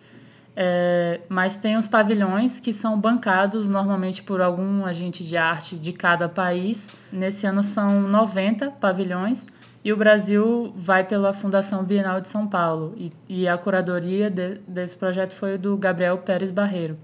É, 0.58 1.20
mas 1.28 1.58
tem 1.58 1.76
os 1.76 1.86
pavilhões 1.86 2.62
que 2.62 2.72
são 2.72 2.98
bancados 3.00 3.68
normalmente 3.68 4.24
por 4.24 4.40
algum 4.40 4.86
agente 4.86 5.24
de 5.24 5.36
arte 5.36 5.78
de 5.78 5.92
cada 5.92 6.30
país. 6.30 6.94
Nesse 7.12 7.46
ano 7.46 7.62
são 7.62 8.02
90 8.02 8.72
pavilhões 8.72 9.48
e 9.84 9.92
o 9.92 9.98
Brasil 9.98 10.74
vai 10.76 11.04
pela 11.04 11.34
Fundação 11.34 11.84
Bienal 11.84 12.22
de 12.22 12.28
São 12.28 12.48
Paulo. 12.48 12.94
E, 12.96 13.12
e 13.28 13.48
a 13.48 13.58
curadoria 13.58 14.30
de, 14.30 14.60
desse 14.68 14.96
projeto 14.96 15.34
foi 15.34 15.58
do 15.58 15.78
Gabriel 15.78 16.18
Pérez 16.20 16.52
Barreiro. 16.52 16.98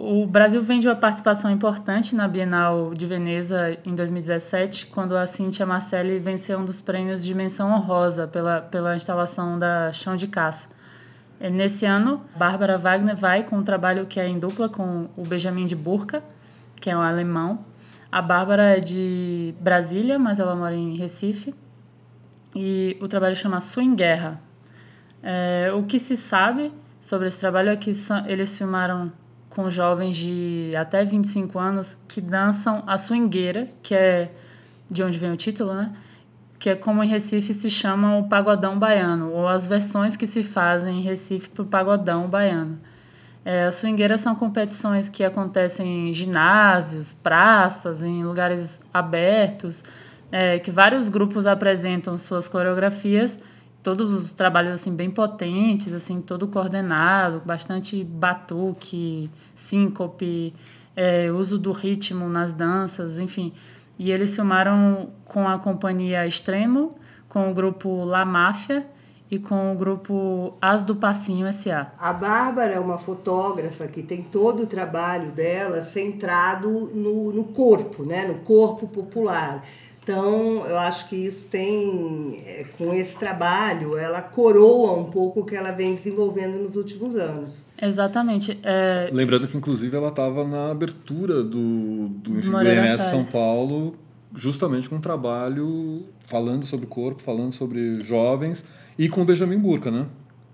O 0.00 0.24
Brasil 0.28 0.62
vem 0.62 0.78
de 0.78 0.86
uma 0.86 0.94
participação 0.94 1.50
importante 1.50 2.14
na 2.14 2.28
Bienal 2.28 2.94
de 2.94 3.04
Veneza 3.04 3.76
em 3.84 3.96
2017, 3.96 4.86
quando 4.86 5.16
a 5.16 5.26
Cíntia 5.26 5.66
Marcelli 5.66 6.20
venceu 6.20 6.60
um 6.60 6.64
dos 6.64 6.80
prêmios 6.80 7.24
de 7.24 7.34
menção 7.34 7.72
honrosa 7.72 8.28
pela, 8.28 8.60
pela 8.60 8.96
instalação 8.96 9.58
da 9.58 9.90
Chão 9.92 10.14
de 10.14 10.28
Caça. 10.28 10.68
Nesse 11.40 11.84
ano, 11.84 12.22
Bárbara 12.36 12.78
Wagner 12.78 13.16
vai 13.16 13.42
com 13.42 13.56
um 13.56 13.64
trabalho 13.64 14.06
que 14.06 14.20
é 14.20 14.28
em 14.28 14.38
dupla 14.38 14.68
com 14.68 15.08
o 15.16 15.24
Benjamin 15.24 15.66
de 15.66 15.74
Burca, 15.74 16.22
que 16.80 16.88
é 16.88 16.96
um 16.96 17.00
alemão. 17.00 17.64
A 18.10 18.22
Bárbara 18.22 18.76
é 18.76 18.80
de 18.80 19.52
Brasília, 19.60 20.16
mas 20.16 20.38
ela 20.38 20.54
mora 20.54 20.76
em 20.76 20.96
Recife. 20.96 21.52
E 22.54 22.96
o 23.00 23.08
trabalho 23.08 23.34
chama 23.34 23.60
Swing 23.60 23.96
Guerra. 23.96 24.40
É, 25.20 25.72
o 25.74 25.82
que 25.82 25.98
se 25.98 26.16
sabe 26.16 26.72
sobre 27.00 27.26
esse 27.26 27.40
trabalho 27.40 27.70
é 27.70 27.76
que 27.76 27.90
eles 28.28 28.56
filmaram 28.56 29.10
com 29.58 29.68
jovens 29.72 30.14
de 30.14 30.70
até 30.78 31.04
25 31.04 31.58
anos 31.58 31.98
que 32.06 32.20
dançam 32.20 32.84
a 32.86 32.96
swingueira, 32.96 33.68
que 33.82 33.92
é 33.92 34.30
de 34.88 35.02
onde 35.02 35.18
vem 35.18 35.32
o 35.32 35.36
título, 35.36 35.74
né? 35.74 35.92
Que 36.60 36.70
é 36.70 36.76
como 36.76 37.02
em 37.02 37.08
Recife 37.08 37.52
se 37.52 37.68
chama 37.68 38.18
o 38.18 38.28
pagodão 38.28 38.78
baiano, 38.78 39.32
ou 39.32 39.48
as 39.48 39.66
versões 39.66 40.16
que 40.16 40.28
se 40.28 40.44
fazem 40.44 41.00
em 41.00 41.02
Recife 41.02 41.48
para 41.48 41.62
o 41.64 41.66
pagodão 41.66 42.28
baiano. 42.28 42.78
É, 43.44 43.64
as 43.64 43.74
swingueiras 43.74 44.20
são 44.20 44.32
competições 44.36 45.08
que 45.08 45.24
acontecem 45.24 46.10
em 46.10 46.14
ginásios, 46.14 47.12
praças, 47.12 48.04
em 48.04 48.22
lugares 48.22 48.80
abertos, 48.94 49.82
é, 50.30 50.60
que 50.60 50.70
vários 50.70 51.08
grupos 51.08 51.46
apresentam 51.46 52.16
suas 52.16 52.46
coreografias 52.46 53.40
todos 53.82 54.20
os 54.20 54.34
trabalhos 54.34 54.72
assim 54.72 54.94
bem 54.94 55.10
potentes, 55.10 55.92
assim 55.92 56.20
todo 56.20 56.48
coordenado, 56.48 57.42
bastante 57.44 58.02
batuque, 58.02 59.30
síncope, 59.54 60.54
é, 60.96 61.30
uso 61.30 61.58
do 61.58 61.72
ritmo 61.72 62.28
nas 62.28 62.52
danças, 62.52 63.18
enfim. 63.18 63.52
E 63.98 64.10
eles 64.10 64.34
filmaram 64.34 65.10
com 65.24 65.46
a 65.46 65.58
companhia 65.58 66.26
Extremo, 66.26 66.96
com 67.28 67.50
o 67.50 67.54
grupo 67.54 68.04
La 68.04 68.24
Máfia 68.24 68.86
e 69.30 69.38
com 69.38 69.72
o 69.72 69.76
grupo 69.76 70.54
As 70.60 70.82
do 70.82 70.96
Passinho 70.96 71.46
S.A. 71.46 71.92
A 71.98 72.12
Bárbara 72.12 72.74
é 72.74 72.80
uma 72.80 72.98
fotógrafa 72.98 73.86
que 73.86 74.02
tem 74.02 74.22
todo 74.22 74.62
o 74.62 74.66
trabalho 74.66 75.30
dela 75.32 75.82
centrado 75.82 76.90
no, 76.94 77.32
no 77.32 77.44
corpo, 77.44 78.04
né? 78.04 78.26
no 78.26 78.36
corpo 78.36 78.88
popular. 78.88 79.62
Então, 80.08 80.64
eu 80.66 80.78
acho 80.78 81.06
que 81.10 81.16
isso 81.16 81.48
tem, 81.50 82.42
é, 82.46 82.64
com 82.78 82.94
esse 82.94 83.14
trabalho, 83.18 83.94
ela 83.98 84.22
coroa 84.22 84.98
um 84.98 85.04
pouco 85.10 85.40
o 85.40 85.44
que 85.44 85.54
ela 85.54 85.70
vem 85.70 85.96
desenvolvendo 85.96 86.58
nos 86.58 86.76
últimos 86.76 87.14
anos. 87.14 87.66
Exatamente. 87.80 88.58
É... 88.62 89.10
Lembrando 89.12 89.46
que, 89.46 89.54
inclusive, 89.54 89.94
ela 89.94 90.08
estava 90.08 90.44
na 90.44 90.70
abertura 90.70 91.42
do, 91.42 92.08
do, 92.08 92.40
do 92.40 92.42
São 92.98 93.22
Paulo, 93.26 93.92
justamente 94.34 94.88
com 94.88 94.96
um 94.96 95.00
trabalho 95.00 96.06
falando 96.24 96.64
sobre 96.64 96.86
corpo, 96.86 97.22
falando 97.22 97.52
sobre 97.52 98.00
jovens, 98.00 98.64
e 98.98 99.10
com 99.10 99.20
o 99.20 99.24
Benjamin 99.26 99.58
Burka, 99.58 99.90
né? 99.90 100.06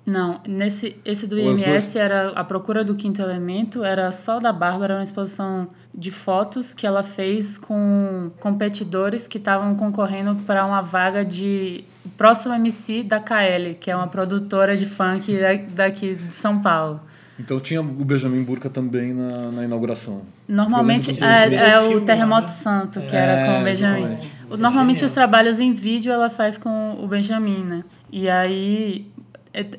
Não, 0.07 0.41
nesse 0.47 0.97
esse 1.05 1.27
do 1.27 1.39
IMS 1.39 1.97
era 1.97 2.29
a 2.31 2.45
procura 2.45 2.85
do 2.85 2.95
quinto 2.95 3.23
elemento, 3.23 3.83
era 3.83 4.13
só 4.13 4.39
da 4.39 4.53
Bárbara, 4.53 4.97
uma 4.97 5.03
exposição 5.03 5.69
de 5.97 6.11
fotos 6.11 6.75
que 6.75 6.87
ela 6.87 7.03
fez 7.03 7.57
com 7.57 8.31
competidores 8.39 9.27
que 9.27 9.39
estavam 9.39 9.75
concorrendo 9.75 10.35
para 10.45 10.67
uma 10.67 10.83
vaga 10.83 11.25
de 11.25 11.85
próximo 12.19 12.53
MC 12.53 13.03
da 13.03 13.19
KL, 13.19 13.75
que 13.81 13.91
é 13.91 13.97
uma 13.97 14.09
produtora 14.09 14.77
de 14.77 14.85
funk 14.85 15.39
daqui 15.71 16.15
de 16.15 16.35
São 16.35 16.61
Paulo. 16.61 17.01
Então 17.39 17.59
tinha 17.59 17.81
o 17.81 17.85
Benjamin 17.85 18.45
Burka 18.45 18.71
também 18.71 19.13
na, 19.13 19.51
na 19.51 19.65
inauguração. 19.65 20.23
Normalmente 20.47 21.11
é, 21.23 21.55
é, 21.55 21.81
o 21.81 22.01
Terremoto? 22.03 22.51
Santo, 22.51 23.01
que 23.01 23.17
é, 23.17 23.19
era 23.19 23.47
com 23.47 23.61
o 23.61 23.65
Benjamin. 23.65 24.19
Normalmente 24.57 25.05
os 25.05 25.13
trabalhos 25.13 25.59
em 25.59 25.73
vídeo 25.73 26.13
ela 26.13 26.31
faz 26.31 26.57
com 26.57 26.97
o 27.03 27.09
Benjamin, 27.09 27.65
né? 27.65 27.85
E 28.13 28.29
aí 28.29 29.13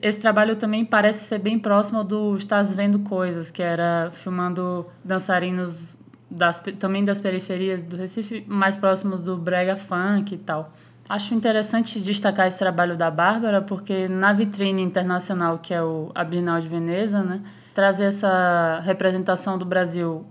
esse 0.01 0.21
trabalho 0.21 0.55
também 0.55 0.85
parece 0.85 1.25
ser 1.25 1.39
bem 1.39 1.59
próximo 1.59 2.03
do 2.03 2.35
Estás 2.35 2.73
Vendo 2.73 2.99
Coisas, 2.99 3.51
que 3.51 3.61
era 3.61 4.09
filmando 4.13 4.85
dançarinos 5.03 5.97
das, 6.31 6.61
também 6.79 7.03
das 7.03 7.19
periferias 7.19 7.83
do 7.83 7.97
Recife, 7.97 8.45
mais 8.47 8.77
próximos 8.77 9.21
do 9.21 9.35
brega 9.37 9.75
funk 9.75 10.33
e 10.33 10.37
tal. 10.37 10.71
Acho 11.07 11.35
interessante 11.35 11.99
destacar 11.99 12.47
esse 12.47 12.57
trabalho 12.57 12.97
da 12.97 13.11
Bárbara, 13.11 13.61
porque 13.61 14.07
na 14.07 14.33
vitrine 14.33 14.81
internacional, 14.81 15.59
que 15.59 15.73
é 15.73 15.83
o, 15.83 16.09
a 16.15 16.23
Bienal 16.23 16.59
de 16.59 16.67
Veneza, 16.67 17.21
né, 17.21 17.41
trazer 17.73 18.05
essa 18.05 18.79
representação 18.83 19.57
do 19.57 19.65
Brasil 19.65 20.25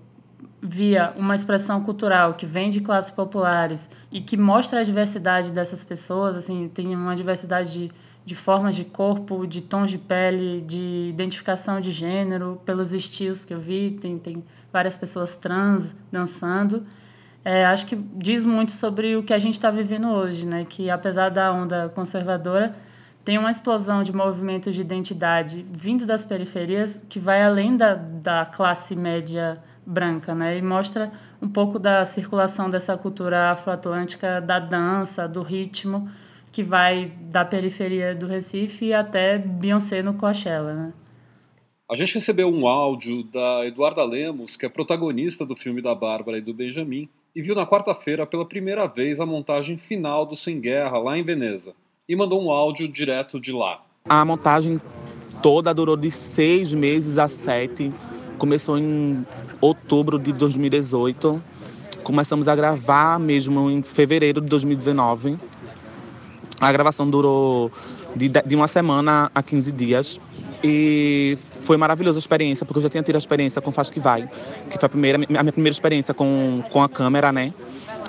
via 0.60 1.12
uma 1.16 1.34
expressão 1.34 1.82
cultural 1.82 2.32
que 2.32 2.46
vem 2.46 2.70
de 2.70 2.80
classes 2.80 3.10
populares 3.10 3.90
e 4.10 4.20
que 4.20 4.36
mostra 4.36 4.80
a 4.80 4.82
diversidade 4.82 5.52
dessas 5.52 5.84
pessoas, 5.84 6.36
assim, 6.36 6.68
tem 6.72 6.96
uma 6.96 7.14
diversidade 7.14 7.72
de, 7.72 7.92
de 8.24 8.34
formas 8.34 8.74
de 8.74 8.84
corpo, 8.84 9.46
de 9.46 9.60
tons 9.60 9.90
de 9.90 9.98
pele, 9.98 10.62
de 10.62 11.08
identificação 11.10 11.80
de 11.80 11.90
gênero, 11.90 12.60
pelos 12.64 12.92
estilos 12.92 13.44
que 13.44 13.52
eu 13.52 13.60
vi, 13.60 13.98
tem, 14.00 14.16
tem 14.16 14.42
várias 14.72 14.96
pessoas 14.96 15.36
trans 15.36 15.94
dançando 16.10 16.86
é, 17.44 17.66
acho 17.66 17.84
que 17.86 17.94
diz 17.94 18.42
muito 18.42 18.72
sobre 18.72 19.16
o 19.16 19.22
que 19.22 19.34
a 19.34 19.38
gente 19.38 19.54
está 19.54 19.70
vivendo 19.70 20.08
hoje, 20.08 20.46
né? 20.46 20.64
Que 20.64 20.88
apesar 20.88 21.28
da 21.28 21.52
onda 21.52 21.90
conservadora, 21.90 22.72
tem 23.22 23.36
uma 23.36 23.50
explosão 23.50 24.02
de 24.02 24.14
movimentos 24.14 24.74
de 24.74 24.80
identidade 24.80 25.62
vindo 25.62 26.06
das 26.06 26.24
periferias 26.24 27.04
que 27.08 27.18
vai 27.18 27.42
além 27.42 27.76
da, 27.76 27.94
da 27.94 28.46
classe 28.46 28.96
média 28.96 29.62
branca, 29.84 30.34
né? 30.34 30.56
E 30.56 30.62
mostra 30.62 31.12
um 31.40 31.48
pouco 31.48 31.78
da 31.78 32.02
circulação 32.06 32.70
dessa 32.70 32.96
cultura 32.96 33.50
afroatlântica, 33.50 34.40
da 34.40 34.58
dança, 34.58 35.28
do 35.28 35.42
ritmo, 35.42 36.08
que 36.54 36.62
vai 36.62 37.10
da 37.32 37.44
periferia 37.44 38.14
do 38.14 38.28
Recife 38.28 38.92
até 38.92 39.36
Beyoncé 39.36 40.04
no 40.04 40.14
Coachella, 40.14 40.72
né? 40.72 40.92
A 41.90 41.96
gente 41.96 42.14
recebeu 42.14 42.48
um 42.48 42.68
áudio 42.68 43.24
da 43.24 43.66
Eduarda 43.66 44.04
Lemos, 44.04 44.56
que 44.56 44.64
é 44.64 44.68
protagonista 44.68 45.44
do 45.44 45.56
filme 45.56 45.82
da 45.82 45.96
Bárbara 45.96 46.38
e 46.38 46.40
do 46.40 46.54
Benjamin, 46.54 47.08
e 47.34 47.42
viu 47.42 47.56
na 47.56 47.66
quarta-feira 47.66 48.24
pela 48.24 48.46
primeira 48.46 48.86
vez 48.86 49.18
a 49.18 49.26
montagem 49.26 49.76
final 49.76 50.24
do 50.24 50.36
Sem 50.36 50.60
Guerra 50.60 50.96
lá 50.96 51.18
em 51.18 51.24
Veneza 51.24 51.74
e 52.08 52.14
mandou 52.14 52.40
um 52.40 52.52
áudio 52.52 52.86
direto 52.86 53.40
de 53.40 53.50
lá. 53.50 53.82
A 54.08 54.24
montagem 54.24 54.80
toda 55.42 55.74
durou 55.74 55.96
de 55.96 56.12
seis 56.12 56.72
meses 56.72 57.18
a 57.18 57.26
sete. 57.26 57.92
Começou 58.38 58.78
em 58.78 59.26
outubro 59.60 60.20
de 60.20 60.32
2018. 60.32 61.42
Começamos 62.04 62.46
a 62.46 62.54
gravar 62.54 63.18
mesmo 63.18 63.68
em 63.68 63.82
fevereiro 63.82 64.40
de 64.40 64.46
2019. 64.46 65.36
A 66.68 66.72
gravação 66.72 67.08
durou 67.08 67.70
de, 68.16 68.28
de 68.28 68.56
uma 68.56 68.68
semana 68.68 69.30
a 69.34 69.42
15 69.42 69.72
dias. 69.72 70.20
E 70.62 71.36
foi 71.60 71.76
maravilhosa 71.76 72.18
a 72.18 72.20
experiência, 72.20 72.64
porque 72.64 72.78
eu 72.78 72.82
já 72.82 72.88
tinha 72.88 73.02
tido 73.02 73.16
a 73.16 73.18
experiência 73.18 73.60
com 73.60 73.70
Faz 73.70 73.90
Que 73.90 74.00
Vai, 74.00 74.28
que 74.70 74.78
foi 74.78 74.86
a, 74.86 74.88
primeira, 74.88 75.18
a 75.18 75.42
minha 75.42 75.52
primeira 75.52 75.72
experiência 75.72 76.14
com, 76.14 76.62
com 76.70 76.82
a 76.82 76.88
câmera, 76.88 77.30
né? 77.32 77.52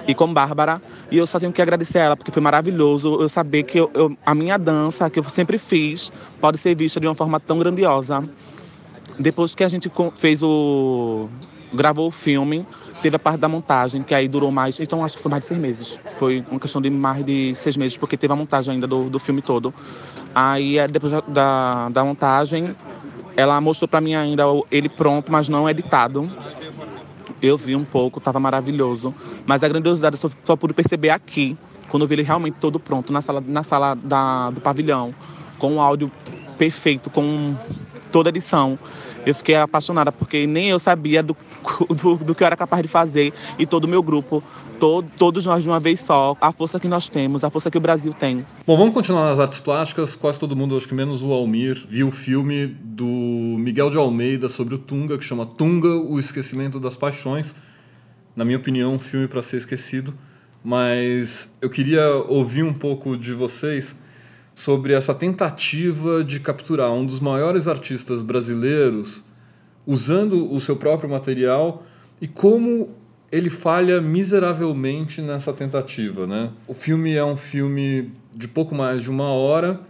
E 0.07 0.15
com 0.15 0.31
Bárbara. 0.33 0.81
E 1.11 1.17
eu 1.17 1.27
só 1.27 1.39
tenho 1.39 1.51
que 1.51 1.61
agradecer 1.61 1.99
a 1.99 2.03
ela, 2.03 2.17
porque 2.17 2.31
foi 2.31 2.41
maravilhoso 2.41 3.21
eu 3.21 3.27
saber 3.27 3.63
que 3.63 3.77
eu, 3.77 3.91
eu, 3.93 4.17
a 4.25 4.33
minha 4.33 4.57
dança, 4.57 5.09
que 5.09 5.19
eu 5.19 5.23
sempre 5.25 5.57
fiz, 5.57 6.11
pode 6.39 6.57
ser 6.57 6.75
vista 6.75 6.99
de 6.99 7.07
uma 7.07 7.15
forma 7.15 7.39
tão 7.39 7.59
grandiosa. 7.59 8.23
Depois 9.19 9.53
que 9.53 9.63
a 9.63 9.67
gente 9.67 9.91
fez 10.17 10.41
o. 10.41 11.27
gravou 11.75 12.07
o 12.07 12.11
filme, 12.11 12.65
teve 13.01 13.15
a 13.15 13.19
parte 13.19 13.39
da 13.39 13.47
montagem, 13.47 14.01
que 14.01 14.15
aí 14.15 14.27
durou 14.27 14.51
mais. 14.51 14.79
Então 14.79 15.03
acho 15.03 15.17
que 15.17 15.21
foi 15.21 15.29
mais 15.29 15.43
de 15.43 15.49
seis 15.49 15.59
meses. 15.59 15.99
Foi 16.15 16.43
uma 16.49 16.59
questão 16.59 16.81
de 16.81 16.89
mais 16.89 17.23
de 17.25 17.53
seis 17.55 17.77
meses, 17.77 17.97
porque 17.97 18.17
teve 18.17 18.33
a 18.33 18.35
montagem 18.35 18.75
ainda 18.75 18.87
do, 18.87 19.09
do 19.09 19.19
filme 19.19 19.41
todo. 19.41 19.73
Aí, 20.33 20.77
é, 20.77 20.87
depois 20.87 21.13
da, 21.27 21.89
da 21.89 22.03
montagem, 22.03 22.75
ela 23.37 23.59
mostrou 23.59 23.87
para 23.87 24.01
mim 24.01 24.15
ainda 24.15 24.43
ele 24.71 24.89
pronto, 24.89 25.31
mas 25.31 25.49
não 25.49 25.69
editado. 25.69 26.29
Eu 27.41 27.57
vi 27.57 27.75
um 27.75 27.85
pouco, 27.85 28.19
estava 28.19 28.39
maravilhoso. 28.39 29.13
Mas 29.45 29.63
a 29.63 29.67
grandiosidade 29.67 30.17
só, 30.17 30.29
só 30.43 30.55
pude 30.55 30.73
perceber 30.73 31.09
aqui, 31.09 31.57
quando 31.89 32.03
eu 32.03 32.07
vi 32.07 32.15
ele 32.15 32.23
realmente 32.23 32.57
todo 32.59 32.79
pronto 32.79 33.13
na 33.13 33.21
sala, 33.21 33.43
na 33.45 33.63
sala 33.63 33.95
da, 33.95 34.51
do 34.51 34.61
pavilhão, 34.61 35.13
com 35.59 35.75
o 35.75 35.81
áudio 35.81 36.11
perfeito, 36.57 37.09
com 37.09 37.55
toda 38.11 38.29
a 38.29 38.31
edição. 38.31 38.79
Eu 39.25 39.35
fiquei 39.35 39.55
apaixonada, 39.55 40.11
porque 40.11 40.45
nem 40.47 40.69
eu 40.69 40.79
sabia 40.79 41.21
do, 41.21 41.35
do, 41.89 42.15
do 42.15 42.35
que 42.35 42.43
eu 42.43 42.47
era 42.47 42.55
capaz 42.55 42.81
de 42.81 42.87
fazer 42.87 43.33
e 43.57 43.65
todo 43.65 43.85
o 43.85 43.87
meu 43.87 44.01
grupo, 44.01 44.43
todo, 44.79 45.09
todos 45.17 45.45
nós 45.45 45.63
de 45.63 45.69
uma 45.69 45.79
vez 45.79 45.99
só, 45.99 46.35
a 46.39 46.51
força 46.51 46.79
que 46.79 46.87
nós 46.87 47.09
temos, 47.09 47.43
a 47.43 47.49
força 47.49 47.69
que 47.71 47.77
o 47.77 47.81
Brasil 47.81 48.13
tem. 48.13 48.45
Bom, 48.65 48.77
vamos 48.77 48.93
continuar 48.93 49.29
nas 49.29 49.39
artes 49.39 49.59
plásticas. 49.59 50.15
Quase 50.15 50.39
todo 50.39 50.55
mundo, 50.55 50.77
acho 50.77 50.87
que 50.87 50.93
menos 50.93 51.23
o 51.23 51.31
Almir, 51.31 51.83
viu 51.87 52.09
o 52.09 52.11
filme 52.11 52.67
do 52.67 53.05
Miguel 53.05 53.89
de 53.89 53.97
Almeida 53.97 54.49
sobre 54.49 54.75
o 54.75 54.77
Tunga, 54.77 55.17
que 55.17 55.23
chama 55.23 55.45
Tunga, 55.45 55.89
o 55.89 56.19
Esquecimento 56.19 56.79
das 56.79 56.95
Paixões. 56.95 57.55
Na 58.35 58.43
minha 58.43 58.57
opinião, 58.57 58.93
um 58.93 58.99
filme 58.99 59.27
para 59.27 59.41
ser 59.41 59.57
esquecido. 59.57 60.13
Mas 60.63 61.53
eu 61.61 61.69
queria 61.69 62.03
ouvir 62.27 62.63
um 62.63 62.73
pouco 62.73 63.15
de 63.15 63.33
vocês 63.33 63.95
sobre 64.55 64.93
essa 64.93 65.13
tentativa 65.13 66.23
de 66.23 66.39
capturar 66.39 66.91
um 66.91 67.05
dos 67.05 67.19
maiores 67.19 67.67
artistas 67.67 68.23
brasileiros 68.23 69.23
usando 69.85 70.51
o 70.53 70.59
seu 70.59 70.75
próprio 70.75 71.09
material 71.09 71.83
e 72.21 72.27
como 72.27 72.89
ele 73.31 73.49
falha 73.49 73.99
miseravelmente 73.99 75.21
nessa 75.21 75.51
tentativa, 75.51 76.25
né? 76.25 76.51
O 76.67 76.73
filme 76.73 77.15
é 77.15 77.25
um 77.25 77.35
filme 77.35 78.11
de 78.33 78.47
pouco 78.47 78.73
mais 78.73 79.01
de 79.01 79.09
uma 79.09 79.29
hora 79.29 79.81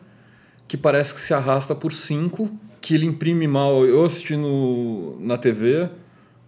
que 0.67 0.75
parece 0.75 1.13
que 1.13 1.19
se 1.19 1.33
arrasta 1.33 1.75
por 1.75 1.93
cinco, 1.93 2.49
que 2.81 2.95
ele 2.95 3.05
imprime 3.05 3.47
mal. 3.47 3.85
Eu 3.85 4.03
assisti 4.03 4.35
no, 4.35 5.19
na 5.19 5.37
TV, 5.37 5.89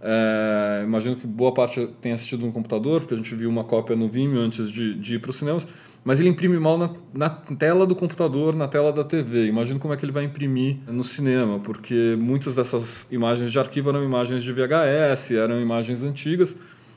é, 0.02 0.82
imagino 0.84 1.16
que 1.16 1.28
boa 1.28 1.54
parte 1.54 1.88
tenha 2.02 2.16
assistido 2.16 2.46
no 2.46 2.52
computador, 2.52 3.02
porque 3.02 3.14
a 3.14 3.18
gente 3.18 3.36
viu 3.36 3.50
uma 3.50 3.64
cópia 3.64 3.96
no 3.96 4.08
Vimeo 4.08 4.42
antes 4.42 4.72
de, 4.72 4.96
de 4.96 5.16
ir 5.16 5.20
para 5.20 5.32
os 5.32 5.38
cinemas 5.38 5.68
mas 6.08 6.22
ele 6.22 6.30
imprime 6.30 6.58
mal 6.58 6.78
na, 6.78 6.90
na, 7.14 7.30
tela 7.30 7.86
do 7.86 7.94
computador, 7.94 8.56
na 8.56 8.66
tela 8.66 8.94
da 8.94 9.04
TV. 9.04 9.46
Imagino 9.48 9.78
como 9.78 9.94
é 9.94 9.98
que 9.98 10.06
ele 10.06 10.14
vai 10.14 10.24
imprimir 10.24 10.78
no 10.88 11.04
cinema, 11.04 11.60
porque 11.60 12.18
muitas 12.18 12.56
dessas 12.56 13.06
imagens 13.12 13.52
de 13.52 13.60
arquivo 13.60 13.90
eram 13.90 14.02
imagens 14.06 14.42
de 14.42 14.54
VHS, 14.54 15.32
eram 15.32 15.60
imagens 15.60 16.04
antigas. 16.04 16.56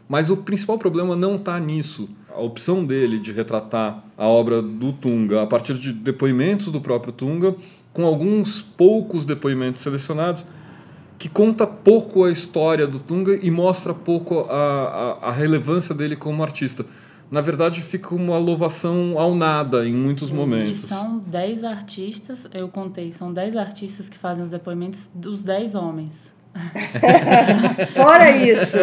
Mas 0.09 0.31
o 0.31 0.37
principal 0.37 0.79
problema 0.79 1.17
não 1.17 1.35
está 1.35 1.59
nisso. 1.59 2.09
A 2.33 2.41
opção 2.41 2.85
dele 2.85 3.19
de 3.19 3.33
retratar 3.33 4.01
a 4.17 4.29
obra 4.29 4.63
do 4.63 4.93
Tunga 4.93 5.43
a 5.43 5.47
partir 5.47 5.75
de 5.75 5.93
depoimentos 5.93 6.69
do 6.69 6.81
próprio 6.81 7.13
Tunga, 7.13 7.57
com 7.93 8.07
alguns 8.07 8.63
poucos 8.63 9.25
depoimentos 9.25 9.83
selecionados, 9.83 10.47
que 11.19 11.29
conta 11.29 11.67
pouco 11.67 12.23
a 12.23 12.31
história 12.31 12.87
do 12.87 13.01
Tunga 13.01 13.37
e 13.43 13.51
mostra 13.51 13.93
pouco 13.93 14.43
a, 14.49 15.19
a, 15.21 15.29
a 15.31 15.33
relevância 15.33 15.93
dele 15.93 16.15
como 16.15 16.45
artista 16.45 16.87
na 17.31 17.41
verdade 17.41 17.81
fica 17.81 18.15
uma 18.15 18.37
louvação 18.39 19.19
ao 19.19 19.35
nada 19.35 19.87
em 19.87 19.95
muitos 19.95 20.31
momentos. 20.31 20.85
E 20.85 20.87
são 20.89 21.19
10 21.19 21.65
artistas, 21.65 22.49
eu 22.53 22.69
contei, 22.69 23.13
são 23.13 23.33
10 23.33 23.57
artistas 23.57 24.09
que 24.09 24.19
fazem 24.19 24.43
os 24.43 24.51
depoimentos 24.51 25.09
dos 25.15 25.43
10 25.45 25.75
homens. 25.75 26.33
Fora 27.95 28.31
isso. 28.33 28.77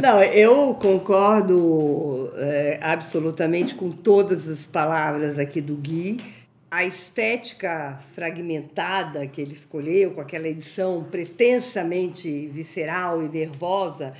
Não, 0.00 0.22
eu 0.22 0.74
concordo 0.74 2.30
é, 2.36 2.78
absolutamente 2.82 3.74
com 3.74 3.90
todas 3.90 4.46
as 4.46 4.66
palavras 4.66 5.38
aqui 5.38 5.60
do 5.60 5.74
Gui. 5.76 6.20
A 6.70 6.84
estética 6.84 7.98
fragmentada 8.14 9.26
que 9.26 9.40
ele 9.40 9.52
escolheu, 9.52 10.12
com 10.12 10.20
aquela 10.20 10.48
edição 10.48 11.04
pretensamente 11.10 12.46
visceral 12.48 13.22
e 13.22 13.28
nervosa, 13.28 14.14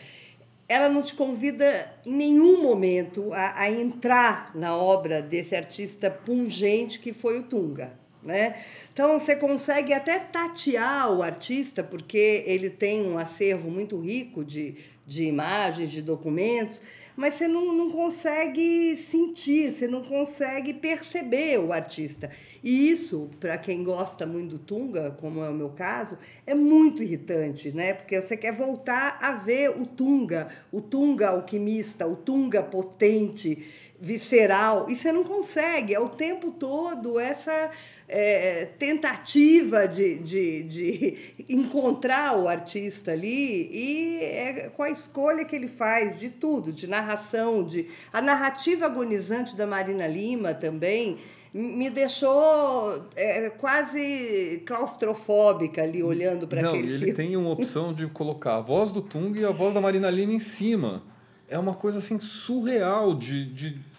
ela 0.73 0.89
não 0.89 1.03
te 1.03 1.15
convida 1.15 1.93
em 2.07 2.13
nenhum 2.13 2.63
momento 2.63 3.31
a, 3.35 3.61
a, 3.61 3.71
entrar 3.71 4.51
na 4.55 4.75
obra 4.75 5.21
desse 5.21 5.55
artista 5.55 6.11
pungente 6.11 6.99
que 6.99 7.13
foi 7.13 7.41
o 7.41 7.43
Tunga. 7.43 7.93
Né? 8.23 8.57
Então 8.93 9.19
você 9.19 9.37
consegue 9.37 9.93
até 9.93 10.19
tatear 10.19 11.13
o 11.13 11.23
artista, 11.23 11.83
porque 11.83 12.43
ele 12.47 12.71
tem 12.71 13.07
um 13.07 13.19
acervo 13.19 13.71
muito 13.71 14.01
rico 14.01 14.45
de, 14.45 14.77
de 15.07 15.25
imagens, 15.25 15.91
de 15.91 16.01
documentos, 16.01 16.83
mas 17.17 17.35
você 17.35 17.47
não, 17.47 17.73
não 17.73 17.91
consegue 17.91 18.97
sentir, 19.11 19.73
você 19.73 19.87
não 19.87 20.03
consegue 20.03 20.73
perceber 20.75 21.59
o 21.59 21.73
artista. 21.73 22.31
E 22.63 22.91
isso, 22.91 23.29
para 23.41 23.59
quem 23.59 23.83
gosta 23.83 24.27
muito 24.27 24.57
do 24.57 24.59
Tunga, 24.59 25.17
como 25.21 25.43
é 25.43 25.51
o 25.51 25.55
meu 25.55 25.71
caso, 25.71 26.19
é 26.47 26.55
muito 26.55 27.03
irritante, 27.03 27.73
né? 27.73 27.93
Porque 27.95 28.21
você 28.21 28.37
quer 28.37 28.53
voltar 28.53 29.19
a 29.21 29.33
ver 29.33 29.71
o 29.71 29.87
Tunga, 29.87 30.49
o 30.71 30.81
Tunga 30.81 31.29
alquimista, 31.29 32.07
o 32.07 32.17
Tunga 32.17 32.63
potente, 32.63 33.67
visceral, 34.03 34.91
e 34.91 34.97
você 34.97 35.13
não 35.13 35.23
consegue, 35.23 35.95
é 35.95 36.01
o 36.01 36.09
tempo 36.09 36.51
todo 36.51 37.21
essa 37.21 37.71
é, 38.15 38.67
tentativa 38.79 39.89
de, 39.89 40.19
de, 40.19 40.63
de 40.65 41.19
encontrar 41.49 42.37
o 42.37 42.47
artista 42.47 43.13
ali 43.13 43.71
e 43.73 44.19
é, 44.21 44.69
com 44.69 44.83
a 44.83 44.91
escolha 44.91 45.47
que 45.47 45.57
ele 45.57 45.67
faz 45.67 46.19
de 46.19 46.29
tudo, 46.29 46.73
de 46.73 46.87
narração, 46.87 47.65
de 47.65 47.89
a 48.13 48.21
narrativa 48.21 48.85
agonizante 48.85 49.57
da 49.57 49.67
Marina 49.67 50.07
Lima 50.07 50.53
também 50.53 51.17
me 51.55 51.89
deixou 51.89 53.09
é, 53.17 53.49
quase 53.51 54.63
claustrofóbica 54.67 55.83
ali 55.83 56.03
olhando 56.03 56.47
para 56.47 56.61
aquele 56.61 56.83
Não, 56.83 56.89
ele 56.89 56.99
filme. 56.99 57.13
tem 57.15 57.37
uma 57.37 57.51
opção 57.51 57.95
de 57.95 58.07
colocar 58.09 58.57
a 58.57 58.61
voz 58.61 58.93
do 58.93 59.01
Tung 59.01 59.39
e 59.39 59.45
a 59.45 59.51
voz 59.51 59.73
da 59.73 59.81
Marina 59.81 60.11
Lima 60.11 60.35
em 60.35 60.39
cima. 60.39 61.03
É 61.49 61.59
uma 61.59 61.75
coisa 61.75 61.99
assim 61.99 62.19
surreal 62.21 63.15
de, 63.15 63.45
de 63.47 63.92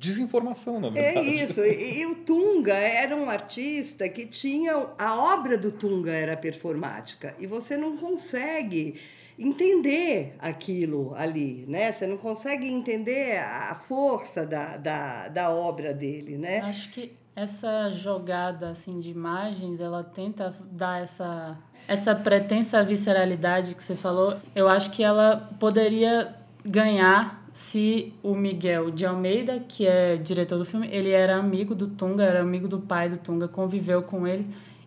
desinformação, 0.00 0.80
na 0.80 0.88
É 0.88 0.90
verdade. 0.90 1.44
isso. 1.44 1.60
E, 1.60 2.00
e 2.00 2.06
o 2.06 2.14
Tunga 2.14 2.74
era 2.74 3.14
um 3.14 3.28
artista 3.28 4.08
que 4.08 4.24
tinha. 4.24 4.72
A 4.98 5.34
obra 5.34 5.58
do 5.58 5.70
Tunga 5.70 6.10
era 6.10 6.34
performática. 6.38 7.34
E 7.38 7.46
você 7.46 7.76
não 7.76 7.98
consegue 7.98 8.98
entender 9.38 10.34
aquilo 10.38 11.14
ali, 11.14 11.66
né? 11.68 11.92
Você 11.92 12.06
não 12.06 12.16
consegue 12.16 12.66
entender 12.66 13.38
a 13.38 13.74
força 13.74 14.46
da, 14.46 14.78
da, 14.78 15.28
da 15.28 15.50
obra 15.50 15.92
dele, 15.92 16.38
né? 16.38 16.60
Acho 16.60 16.90
que 16.90 17.12
essa 17.36 17.90
jogada 17.90 18.70
assim 18.70 19.00
de 19.00 19.10
imagens, 19.10 19.80
ela 19.80 20.02
tenta 20.02 20.54
dar 20.72 21.02
essa 21.02 21.58
essa 21.86 22.14
pretensa 22.14 22.82
visceralidade 22.84 23.74
que 23.74 23.82
você 23.82 23.96
falou. 23.96 24.36
Eu 24.54 24.68
acho 24.68 24.90
que 24.92 25.02
ela 25.02 25.50
poderia 25.58 26.34
ganhar 26.64 27.39
se 27.52 28.12
o 28.22 28.34
Miguel 28.34 28.90
de 28.90 29.04
Almeida, 29.04 29.60
que 29.66 29.86
é 29.86 30.16
diretor 30.16 30.58
do 30.58 30.64
filme, 30.64 30.88
ele 30.90 31.10
era 31.10 31.36
amigo 31.36 31.74
do 31.74 31.88
Tunga, 31.88 32.22
era 32.24 32.40
amigo 32.40 32.68
do 32.68 32.78
pai 32.78 33.08
do 33.08 33.18
Tunga, 33.18 33.48
conviveu 33.48 34.02
com 34.02 34.26
ele. 34.26 34.46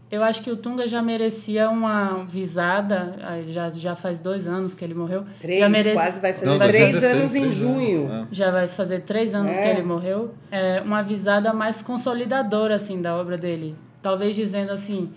Eu 0.09 0.23
acho 0.23 0.43
que 0.43 0.51
o 0.51 0.55
Tunga 0.55 0.87
já 0.87 1.01
merecia 1.01 1.69
uma 1.71 2.23
visada, 2.25 3.15
já, 3.47 3.71
já 3.71 3.95
faz 3.95 4.19
dois 4.19 4.45
anos 4.45 4.75
que 4.75 4.85
ele 4.85 4.93
morreu. 4.93 5.23
Três, 5.41 5.59
já 5.59 5.67
merece- 5.67 5.95
quase 5.95 6.19
vai 6.19 6.33
fazer 6.33 6.45
Não, 6.45 6.57
três 6.59 6.91
2016, 6.91 7.13
anos 7.13 7.35
em 7.35 7.51
junho. 7.51 8.11
é. 8.13 8.27
já 8.31 8.51
vai 8.51 8.67
fazer 8.67 8.99
três 9.01 9.33
anos 9.33 9.57
É. 9.57 9.61
que 9.63 9.67
ele 9.69 9.81
morreu, 9.81 10.31
é 10.51 10.81
uma 10.81 11.01
visada 11.01 11.51
mais 11.51 11.81
consolidadora 11.81 12.75
assim 12.75 13.01
da 13.01 13.15
obra 13.15 13.37
dele. 13.39 13.75
Talvez 14.03 14.35
dizendo 14.35 14.71
assim, 14.71 15.09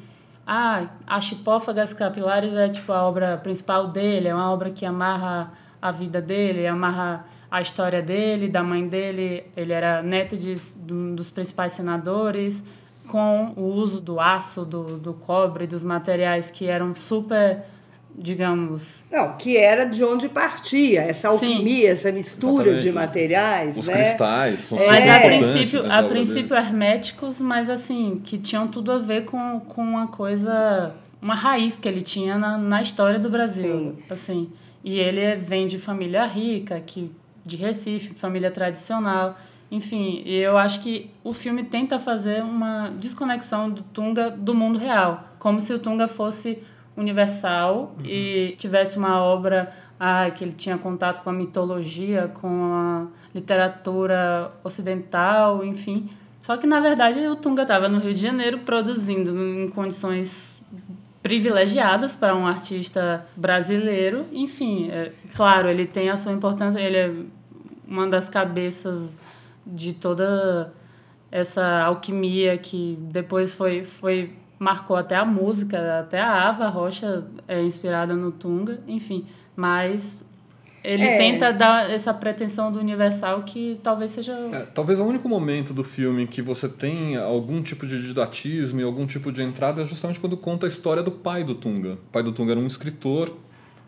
ah, 0.47 0.87
as 1.07 1.25
Chipófagas 1.25 1.93
Capilares 1.93 2.55
é 2.55 2.69
tipo 2.71 2.91
a 2.91 3.03
obra 3.07 3.37
principal 3.37 3.89
dele, 3.89 4.29
é 4.29 4.35
uma 4.35 4.51
obra 4.51 4.71
que 4.71 4.87
amarra 4.87 5.53
a 5.83 5.91
vida 5.91 6.23
dele, 6.23 6.67
amarra 6.67 7.27
a 7.57 7.63
história 7.63 8.03
dele, 8.03 8.49
da 8.49 8.63
mãe 8.63 8.87
dele. 8.87 9.45
Ele 9.57 9.73
era 9.73 10.03
neto 10.03 10.37
de, 10.37 10.55
de 10.55 10.93
um 10.93 11.15
dos 11.15 11.31
principais 11.31 11.73
senadores, 11.73 12.63
com 13.09 13.53
o 13.57 13.63
uso 13.63 14.01
do 14.01 14.21
aço, 14.21 14.65
do, 14.65 14.99
do 14.99 15.15
cobre, 15.15 15.67
dos 15.67 15.83
materiais 15.83 16.51
que 16.51 16.67
eram 16.67 16.95
super, 16.95 17.63
digamos, 18.15 19.03
Não, 19.11 19.39
que 19.39 19.57
era 19.57 19.87
de 19.87 20.05
onde 20.05 20.29
partia 20.29 21.01
essa 21.03 21.29
Sim. 21.29 21.47
alquimia, 21.47 21.93
essa 21.93 22.13
mistura 22.13 22.69
Exatamente. 22.69 22.83
de 22.83 22.93
materiais, 22.93 23.77
Os 23.77 23.87
né? 23.87 23.95
cristais 23.95 24.61
são 24.61 24.79
É. 24.79 24.87
Mas 24.87 25.09
a 25.09 25.21
princípio, 25.21 25.83
da 25.83 25.99
a 25.99 26.03
princípio 26.03 26.57
herméticos, 26.57 27.41
mas 27.41 27.71
assim, 27.71 28.21
que 28.23 28.37
tinham 28.37 28.69
tudo 28.69 28.93
a 28.93 28.99
ver 28.99 29.25
com, 29.25 29.61
com 29.61 29.83
uma 29.83 30.09
coisa, 30.09 30.93
uma 31.23 31.35
raiz 31.35 31.79
que 31.79 31.89
ele 31.89 32.03
tinha 32.03 32.37
na, 32.37 32.59
na 32.59 32.83
história 32.83 33.19
do 33.19 33.31
Brasil, 33.31 33.97
assim. 34.11 34.51
E 34.85 34.99
ele 34.99 35.37
vem 35.37 35.67
de 35.67 35.79
família 35.79 36.27
rica, 36.27 36.79
que 36.81 37.11
de 37.47 37.57
Recife, 37.57 38.15
família 38.15 38.51
tradicional, 38.51 39.37
enfim. 39.71 40.23
Eu 40.27 40.57
acho 40.57 40.81
que 40.81 41.11
o 41.23 41.33
filme 41.33 41.65
tenta 41.65 41.99
fazer 41.99 42.43
uma 42.43 42.91
desconexão 42.99 43.71
do 43.71 43.83
Tunga 43.83 44.31
do 44.31 44.55
mundo 44.55 44.79
real, 44.79 45.25
como 45.39 45.61
se 45.61 45.73
o 45.73 45.79
Tunga 45.79 46.09
fosse 46.09 46.63
universal 46.97 47.95
e 48.05 48.55
tivesse 48.59 48.97
uma 48.97 49.23
obra 49.23 49.73
ah, 49.99 50.31
que 50.31 50.45
ele 50.45 50.53
tinha 50.53 50.79
contato 50.79 51.23
com 51.23 51.31
a 51.31 51.33
mitologia, 51.33 52.29
com 52.29 52.73
a 52.73 53.07
literatura 53.35 54.53
ocidental, 54.65 55.65
enfim. 55.65 56.09
Só 56.41 56.57
que, 56.57 56.67
na 56.67 56.81
verdade, 56.81 57.27
o 57.27 57.37
Tunga 57.37 57.63
estava 57.63 57.89
no 57.89 57.99
Rio 57.99 58.15
de 58.15 58.21
Janeiro 58.21 58.59
produzindo 58.59 59.37
em 59.37 59.69
condições 59.69 60.61
privilegiadas 61.27 62.15
para 62.15 62.37
um 62.37 62.47
artista 62.47 63.27
brasileiro. 63.37 64.27
Enfim, 64.33 64.89
é, 64.93 65.11
claro, 65.35 65.69
ele 65.69 65.85
tem 65.85 66.09
a 66.09 66.17
sua 66.17 66.31
importância, 66.31 66.79
ele 66.79 66.97
é 66.97 67.13
uma 67.85 68.07
das 68.07 68.29
cabeças 68.29 69.17
de 69.67 69.93
toda 69.93 70.73
essa 71.29 71.83
alquimia 71.83 72.57
que 72.57 72.97
depois 73.11 73.53
foi, 73.53 73.85
foi 73.85 74.35
marcou 74.57 74.95
até 74.95 75.17
a 75.17 75.25
música, 75.25 75.99
até 75.99 76.21
a 76.21 76.49
Ava 76.49 76.69
Rocha 76.69 77.27
é 77.49 77.61
inspirada 77.61 78.15
no 78.15 78.31
Tunga, 78.31 78.79
enfim, 78.87 79.27
mas 79.57 80.25
ele 80.87 81.03
É. 81.03 81.19
tenta 81.19 81.53
dar 81.53 81.91
essa 81.91 82.15
pretensão 82.15 82.71
do 82.71 82.79
universal 82.79 83.43
que 83.43 83.79
talvez 83.83 84.13
seja 84.13 84.33
É, 84.53 84.61
talvez 84.73 85.01
o 85.01 85.05
único 85.05 85.29
momento 85.29 85.75
do 85.75 85.83
filme 85.83 86.23
em 86.23 86.27
que 86.27 86.41
você 86.41 86.69
tem 86.69 87.17
algum 87.17 87.61
tipo 87.63 87.87
de 87.87 88.01
didatismo 88.07 88.81
e 88.81 88.85
algum 88.85 89.07
tipo 89.07 89.33
de 89.33 89.43
entrada 89.43 89.83
é 89.83 89.85
justamente 89.85 90.21
quando 90.21 90.37
conta 90.37 90.67
a 90.67 90.69
história 90.69 91.03
do 91.03 91.11
pai 91.11 91.43
do 91.43 91.55
Tunga. 91.55 91.95
O 91.95 92.13
pai 92.13 92.23
do 92.23 92.31
Tunga 92.33 92.53
era 92.53 92.61
um 92.61 92.67
escritor, 92.67 93.31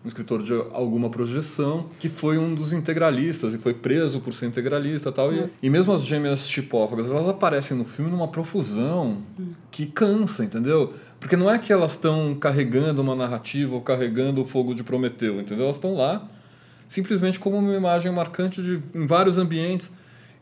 um 0.05 0.09
escritor 0.09 0.43
de 0.43 0.53
alguma 0.73 1.09
projeção, 1.11 1.87
que 1.99 2.09
foi 2.09 2.37
um 2.39 2.55
dos 2.55 2.73
integralistas 2.73 3.55
e 3.55 3.59
foi 3.59 3.75
preso 3.75 4.21
por 4.21 4.33
ser 4.33 4.47
integralista 4.47 5.09
e 5.11 5.13
tal. 5.13 5.33
E, 5.33 5.47
e 5.63 5.71
mesmo 5.71 5.93
as 5.93 6.05
gêmeas 6.05 6.49
chipófagas, 6.49 7.11
elas 7.11 7.29
aparecem 7.29 7.77
no 7.77 7.85
filme 7.85 8.11
numa 8.11 8.29
profusão 8.29 9.19
que 9.71 9.87
cansa, 9.87 10.45
entendeu? 10.45 10.93
Porque 11.21 11.37
não 11.37 11.51
é 11.51 11.59
que 11.59 11.73
elas 11.73 11.93
estão 11.93 12.35
carregando 12.35 13.03
uma 13.03 13.15
narrativa 13.15 13.75
ou 13.75 13.81
carregando 13.81 14.43
o 14.43 14.47
fogo 14.47 14.75
de 14.75 14.83
Prometeu, 14.85 15.41
entendeu? 15.41 15.65
Elas 15.65 15.77
estão 15.77 15.95
lá 15.95 16.29
simplesmente 16.89 17.39
como 17.39 17.57
uma 17.59 17.75
imagem 17.75 18.11
marcante 18.11 18.63
de, 18.63 18.83
em 18.95 19.07
vários 19.07 19.39
ambientes. 19.39 19.91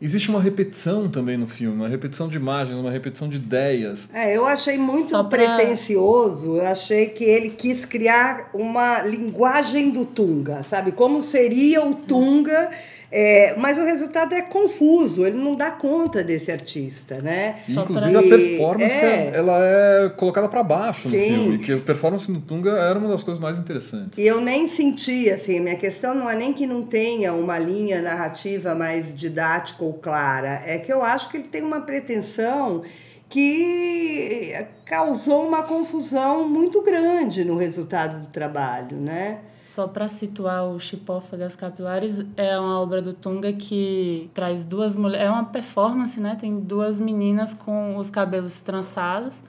Existe 0.01 0.29
uma 0.29 0.41
repetição 0.43 1.09
também 1.09 1.39
no 1.39 1.47
filme, 1.47 1.75
uma 1.75 1.89
repetição 1.89 2.29
de 2.29 2.37
imagens, 2.37 2.79
uma 2.79 2.91
repetição 2.91 3.31
de 3.31 3.37
ideias. 3.37 4.11
É, 4.13 4.37
eu 4.37 4.47
achei 4.47 4.77
muito 4.77 5.09
pra- 5.09 5.57
pretensioso. 5.57 6.57
Eu 6.57 6.67
achei 6.67 7.09
que 7.09 7.25
ele 7.25 7.49
quis 7.51 7.85
criar 7.87 8.51
uma 8.53 9.03
linguagem 9.03 9.91
do 9.91 10.05
Tunga, 10.05 10.63
sabe? 10.63 10.93
Como 10.93 11.23
seria 11.23 11.83
o 11.83 11.95
Tunga. 11.95 12.71
É, 13.11 13.55
mas 13.57 13.79
o 13.79 13.85
resultado 13.85 14.35
é 14.35 14.43
confuso, 14.43 15.25
ele 15.27 15.37
não 15.37 15.53
dá 15.53 15.71
conta 15.71 16.25
desse 16.25 16.51
artista, 16.51 17.21
né? 17.21 17.61
Só 17.67 17.83
inclusive 17.83 18.11
pra- 18.11 18.21
a 18.21 18.23
performance 18.23 18.95
É. 18.95 19.31
ela 19.35 19.53
é 19.65 20.09
colocada 20.11 20.49
para 20.49 20.63
baixo 20.63 21.09
no 21.09 21.15
Sim. 21.17 21.25
filme, 21.27 21.59
que 21.59 21.73
a 21.73 21.79
performance 21.79 22.31
do 22.31 22.41
Tunga 22.41 22.71
era 22.73 22.99
uma 22.99 23.09
das 23.09 23.23
coisas 23.23 23.41
mais 23.41 23.59
interessantes. 23.59 24.19
E 24.19 24.27
eu 24.27 24.41
nem 24.41 24.69
senti, 24.69 25.31
assim, 25.31 25.61
minha 25.61 25.77
questão 25.77 26.15
não 26.15 26.29
é 26.29 26.35
nem 26.35 26.53
que 26.53 26.67
não 26.67 26.83
tenha 26.83 27.33
uma 27.33 27.59
linha 27.59 28.03
narrativa 28.03 28.75
mais 28.75 29.15
didática 29.15 29.85
ou 29.85 29.95
clara, 29.95 30.63
é 30.67 30.79
que 30.79 30.93
eu 30.93 31.03
acho 31.03 31.31
que 31.31 31.37
ele 31.37 31.49
tem 31.49 31.63
uma 31.63 31.81
pretensão 31.83 32.83
que 33.29 34.55
causou 34.85 35.47
uma 35.47 35.63
confusão 35.63 36.49
muito 36.49 36.83
grande 36.83 37.45
no 37.45 37.57
resultado 37.57 38.21
do 38.21 38.27
trabalho, 38.29 38.97
né? 38.99 39.39
Só 39.77 39.87
para 39.87 40.09
situar 40.09 40.65
o 40.67 40.81
Chipófagas 40.81 41.55
Capilares, 41.55 42.25
é 42.35 42.59
uma 42.59 42.81
obra 42.81 43.03
do 43.03 43.13
Tunga 43.13 43.53
que 43.53 44.31
traz 44.33 44.65
duas 44.65 44.97
mulheres. 44.97 45.27
É 45.27 45.31
uma 45.31 45.45
performance, 45.45 46.19
né? 46.19 46.35
Tem 46.35 46.59
duas 46.59 46.99
meninas 46.99 47.53
com 47.53 47.99
os 47.99 48.09
cabelos 48.09 48.63
trançados 48.63 49.43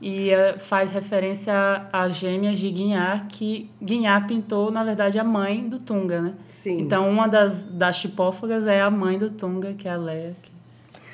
e 0.00 0.30
eh, 0.30 0.56
faz 0.56 0.92
referência 0.92 1.52
às 1.92 2.14
gêmeas 2.14 2.60
de 2.60 2.70
Guinhar, 2.70 3.26
que 3.26 3.68
Guinhar 3.82 4.24
pintou, 4.28 4.70
na 4.70 4.84
verdade, 4.84 5.18
a 5.18 5.24
mãe 5.24 5.68
do 5.68 5.80
Tunga, 5.80 6.22
né? 6.22 6.34
Sim. 6.46 6.78
Então, 6.78 7.10
uma 7.10 7.26
das, 7.26 7.66
das 7.66 7.96
Chipófagas 7.96 8.66
é 8.66 8.80
a 8.80 8.88
mãe 8.88 9.18
do 9.18 9.30
Tunga, 9.30 9.74
que 9.74 9.88
é 9.88 9.94
a 9.94 9.96
Leia. 9.96 10.36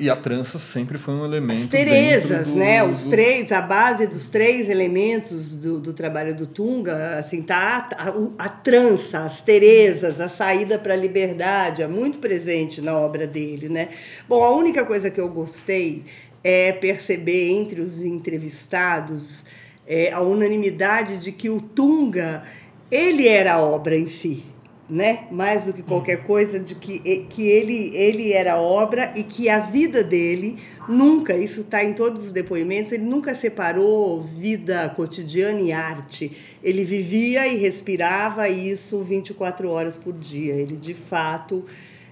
E 0.00 0.08
a 0.08 0.14
trança 0.14 0.58
sempre 0.60 0.96
foi 0.96 1.14
um 1.14 1.24
elemento. 1.24 1.62
As 1.64 1.66
Terezas, 1.68 2.46
do- 2.46 2.54
né? 2.54 2.84
Os 2.84 3.04
do- 3.04 3.10
três, 3.10 3.50
a 3.50 3.60
base 3.60 4.06
dos 4.06 4.28
três 4.30 4.68
elementos 4.68 5.52
do, 5.54 5.80
do 5.80 5.92
trabalho 5.92 6.36
do 6.36 6.46
Tunga, 6.46 7.18
assim, 7.18 7.42
tá 7.42 7.88
a, 7.98 8.10
o- 8.10 8.32
a 8.38 8.48
trança, 8.48 9.20
as 9.24 9.40
Terezas, 9.40 10.20
a 10.20 10.28
saída 10.28 10.78
para 10.78 10.94
a 10.94 10.96
liberdade, 10.96 11.82
é 11.82 11.88
muito 11.88 12.20
presente 12.20 12.80
na 12.80 12.96
obra 12.96 13.26
dele, 13.26 13.68
né? 13.68 13.88
Bom, 14.28 14.44
a 14.44 14.54
única 14.54 14.84
coisa 14.84 15.10
que 15.10 15.20
eu 15.20 15.28
gostei 15.30 16.04
é 16.44 16.70
perceber 16.70 17.50
entre 17.50 17.80
os 17.80 18.00
entrevistados 18.02 19.44
é, 19.86 20.12
a 20.12 20.20
unanimidade 20.20 21.16
de 21.16 21.32
que 21.32 21.48
o 21.50 21.60
Tunga, 21.60 22.42
ele 22.90 23.26
era 23.26 23.54
a 23.54 23.60
obra 23.60 23.96
em 23.96 24.06
si, 24.06 24.44
né? 24.88 25.26
Mais 25.30 25.66
do 25.66 25.72
que 25.72 25.82
qualquer 25.82 26.24
coisa, 26.24 26.58
de 26.58 26.74
que, 26.74 27.26
que 27.28 27.46
ele, 27.46 27.94
ele 27.94 28.32
era 28.32 28.56
obra 28.56 29.12
e 29.14 29.22
que 29.22 29.48
a 29.48 29.58
vida 29.58 30.02
dele 30.02 30.58
nunca, 30.88 31.36
isso 31.36 31.60
está 31.60 31.84
em 31.84 31.92
todos 31.92 32.24
os 32.24 32.32
depoimentos, 32.32 32.92
ele 32.92 33.04
nunca 33.04 33.34
separou 33.34 34.22
vida 34.22 34.88
cotidiana 34.96 35.60
e 35.60 35.72
arte. 35.72 36.32
Ele 36.62 36.84
vivia 36.84 37.46
e 37.46 37.58
respirava 37.58 38.48
isso 38.48 39.02
24 39.02 39.68
horas 39.68 39.96
por 39.96 40.14
dia. 40.14 40.54
Ele, 40.54 40.76
de 40.76 40.94
fato, 40.94 41.64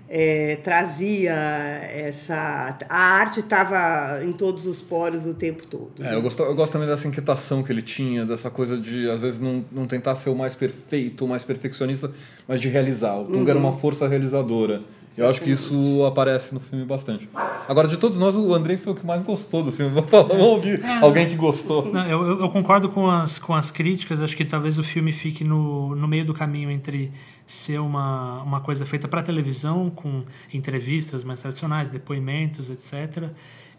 é, 0.08 0.56
trazia 0.62 1.32
essa. 1.32 2.78
A 2.88 2.96
arte 2.96 3.40
estava 3.40 4.22
em 4.24 4.32
todos 4.32 4.66
os 4.66 4.80
poros 4.80 5.26
o 5.26 5.34
tempo 5.34 5.66
todo. 5.66 5.92
É, 6.00 6.14
eu 6.14 6.22
gosto, 6.22 6.42
eu 6.42 6.54
gosto 6.54 6.72
também 6.72 6.88
dessa 6.88 7.08
inquietação 7.08 7.62
que 7.62 7.72
ele 7.72 7.82
tinha, 7.82 8.24
dessa 8.24 8.50
coisa 8.50 8.76
de, 8.76 9.10
às 9.10 9.22
vezes, 9.22 9.38
não, 9.38 9.64
não 9.70 9.86
tentar 9.86 10.14
ser 10.14 10.30
o 10.30 10.36
mais 10.36 10.54
perfeito, 10.54 11.24
o 11.24 11.28
mais 11.28 11.44
perfeccionista, 11.44 12.10
mas 12.46 12.60
de 12.60 12.68
realizar. 12.68 13.16
O 13.18 13.24
Tunga 13.24 13.50
era 13.50 13.58
uma 13.58 13.72
força 13.72 14.06
realizadora. 14.06 14.82
Eu 15.16 15.26
acho 15.26 15.40
que 15.40 15.50
isso 15.50 16.04
aparece 16.04 16.52
no 16.52 16.60
filme 16.60 16.84
bastante. 16.84 17.26
Agora, 17.66 17.88
de 17.88 17.96
todos 17.96 18.18
nós, 18.18 18.36
o 18.36 18.52
Andrei 18.52 18.76
foi 18.76 18.92
o 18.92 18.96
que 18.96 19.06
mais 19.06 19.22
gostou 19.22 19.62
do 19.62 19.72
filme. 19.72 19.90
Vamos, 19.96 20.10
falar, 20.10 20.24
vamos 20.24 20.42
ouvir 20.42 20.84
é, 20.84 20.98
alguém 20.98 21.26
que 21.26 21.36
gostou. 21.36 21.90
Não, 21.90 22.06
eu, 22.06 22.40
eu, 22.40 22.50
concordo 22.50 22.90
com 22.90 23.10
as, 23.10 23.38
com 23.38 23.54
as 23.54 23.70
críticas. 23.70 24.20
Acho 24.20 24.36
que 24.36 24.44
talvez 24.44 24.78
o 24.78 24.84
filme 24.84 25.12
fique 25.12 25.42
no, 25.42 25.96
no 25.96 26.06
meio 26.06 26.24
do 26.24 26.34
caminho 26.34 26.70
entre 26.70 27.10
ser 27.46 27.80
uma, 27.80 28.42
uma 28.42 28.60
coisa 28.60 28.84
feita 28.84 29.06
para 29.06 29.22
televisão, 29.22 29.90
com 29.90 30.24
entrevistas 30.52 31.22
mais 31.22 31.40
tradicionais, 31.40 31.90
depoimentos, 31.90 32.68
etc. 32.68 33.30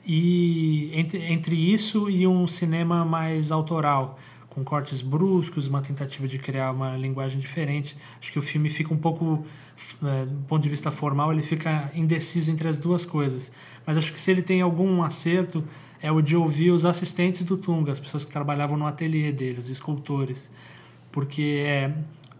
E 0.05 0.89
entre, 0.93 1.21
entre 1.25 1.55
isso 1.55 2.09
e 2.09 2.25
um 2.25 2.47
cinema 2.47 3.03
mais 3.03 3.51
autoral 3.51 4.17
com 4.57 4.63
cortes 4.63 5.01
bruscos, 5.01 5.67
uma 5.67 5.81
tentativa 5.81 6.27
de 6.27 6.39
criar 6.39 6.71
uma 6.71 6.97
linguagem 6.97 7.39
diferente. 7.39 7.95
Acho 8.19 8.31
que 8.31 8.39
o 8.39 8.41
filme 8.41 8.71
fica 8.71 8.91
um 8.91 8.97
pouco, 8.97 9.45
é, 10.03 10.25
do 10.25 10.45
ponto 10.47 10.63
de 10.63 10.69
vista 10.69 10.89
formal, 10.89 11.31
ele 11.31 11.43
fica 11.43 11.91
indeciso 11.93 12.49
entre 12.49 12.67
as 12.67 12.81
duas 12.81 13.05
coisas. 13.05 13.51
Mas 13.85 13.97
acho 13.97 14.11
que 14.11 14.19
se 14.19 14.31
ele 14.31 14.41
tem 14.41 14.61
algum 14.61 15.03
acerto, 15.03 15.63
é 16.01 16.11
o 16.11 16.21
de 16.21 16.35
ouvir 16.35 16.71
os 16.71 16.85
assistentes 16.85 17.45
do 17.45 17.55
Tunga, 17.55 17.91
as 17.91 17.99
pessoas 17.99 18.25
que 18.25 18.31
trabalhavam 18.31 18.75
no 18.75 18.87
ateliê 18.87 19.31
dele, 19.31 19.59
os 19.59 19.69
escultores. 19.69 20.51
Porque 21.11 21.63
é, 21.63 21.93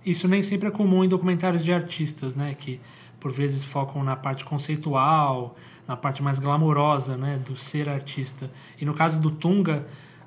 isso 0.10 0.28
nem 0.28 0.42
sempre 0.42 0.68
é 0.68 0.72
comum 0.72 1.04
em 1.04 1.10
documentários 1.10 1.64
de 1.64 1.72
artistas, 1.74 2.36
né? 2.36 2.56
Que 2.58 2.80
por 3.20 3.32
vezes 3.32 3.64
focam 3.64 4.04
na 4.04 4.16
parte 4.16 4.46
conceitual, 4.46 5.56
na 5.88 5.98
parte 5.98 6.22
mais 6.22 6.40
glamourosa, 6.40 7.18
né? 7.18 7.40
Do 7.44 7.58
ser 7.58 7.90
artista. 7.90 8.50
E 8.80 8.86
no 8.86 8.94
caso 8.94 9.20
do 9.20 9.32
Tunga 9.32 9.86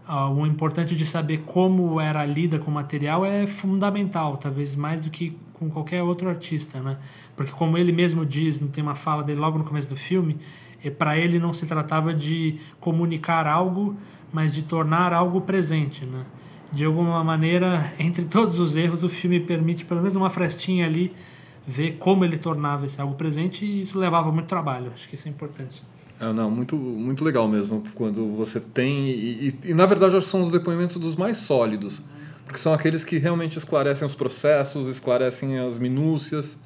Uh, 0.09 0.29
o 0.29 0.45
importante 0.45 0.97
de 0.97 1.07
saber 1.07 1.43
como 1.47 2.01
era 2.01 2.25
lida 2.25 2.59
com 2.59 2.69
o 2.69 2.75
material 2.75 3.25
é 3.25 3.47
fundamental, 3.47 4.39
talvez 4.39 4.75
mais 4.75 5.05
do 5.05 5.11
que 5.11 5.39
com 5.53 5.71
qualquer 5.71 6.03
outro 6.03 6.29
artista, 6.29 6.81
né? 6.81 6.99
Porque 7.37 7.53
como 7.53 7.79
ele 7.79 7.93
mesmo 7.93 8.27
diz, 8.27 8.61
não 8.61 8.67
tem 8.67 8.83
uma 8.83 8.97
fala 8.97 9.23
dele 9.23 9.39
logo 9.39 9.57
no 9.57 9.63
começo 9.63 9.91
do 9.91 9.97
filme, 9.97 10.37
para 10.99 11.17
ele 11.17 11.39
não 11.39 11.53
se 11.53 11.65
tratava 11.65 12.13
de 12.13 12.59
comunicar 12.81 13.47
algo, 13.47 13.95
mas 14.33 14.53
de 14.53 14.65
tornar 14.65 15.13
algo 15.13 15.43
presente, 15.43 16.05
né? 16.05 16.25
De 16.73 16.85
alguma 16.85 17.23
maneira, 17.25 17.93
entre 17.99 18.25
todos 18.25 18.61
os 18.61 18.77
erros, 18.77 19.03
o 19.03 19.09
filme 19.09 19.41
permite 19.41 19.85
pelo 19.85 20.01
menos 20.01 20.15
uma 20.15 20.31
frestinha 20.31 20.87
ali 20.87 21.13
ver 21.67 21.97
como 21.99 22.25
ele 22.25 22.39
tornava 22.39 22.87
esse 22.87 23.01
algo 23.01 23.15
presente 23.15 23.65
e 23.65 23.83
isso 23.83 23.99
levava 23.99 24.31
muito 24.31 24.47
trabalho. 24.47 24.93
Acho 24.95 25.09
que 25.09 25.15
isso 25.15 25.27
é 25.27 25.31
importante. 25.31 25.83
É, 26.21 26.33
não, 26.33 26.51
muito, 26.51 26.77
muito 26.77 27.25
legal 27.25 27.49
mesmo 27.49 27.83
quando 27.95 28.37
você 28.37 28.61
tem. 28.61 29.09
E, 29.09 29.49
e, 29.49 29.71
e, 29.71 29.75
na 29.75 29.87
verdade 29.87 30.17
acho 30.17 30.27
que 30.27 30.31
são 30.31 30.43
os 30.43 30.51
depoimentos 30.51 30.97
dos 30.97 31.17
mais 31.17 31.39
sólidos, 31.39 32.03
porque 32.45 32.59
são 32.59 32.75
aqueles 32.75 33.05
que 33.05 33.19
realmente 33.19 33.57
esclarecem 33.57 34.07
os 34.07 34.15
processos, 34.15 34.87
esclarecem 34.87 35.59
as 35.59 35.79
minúcias 35.79 36.59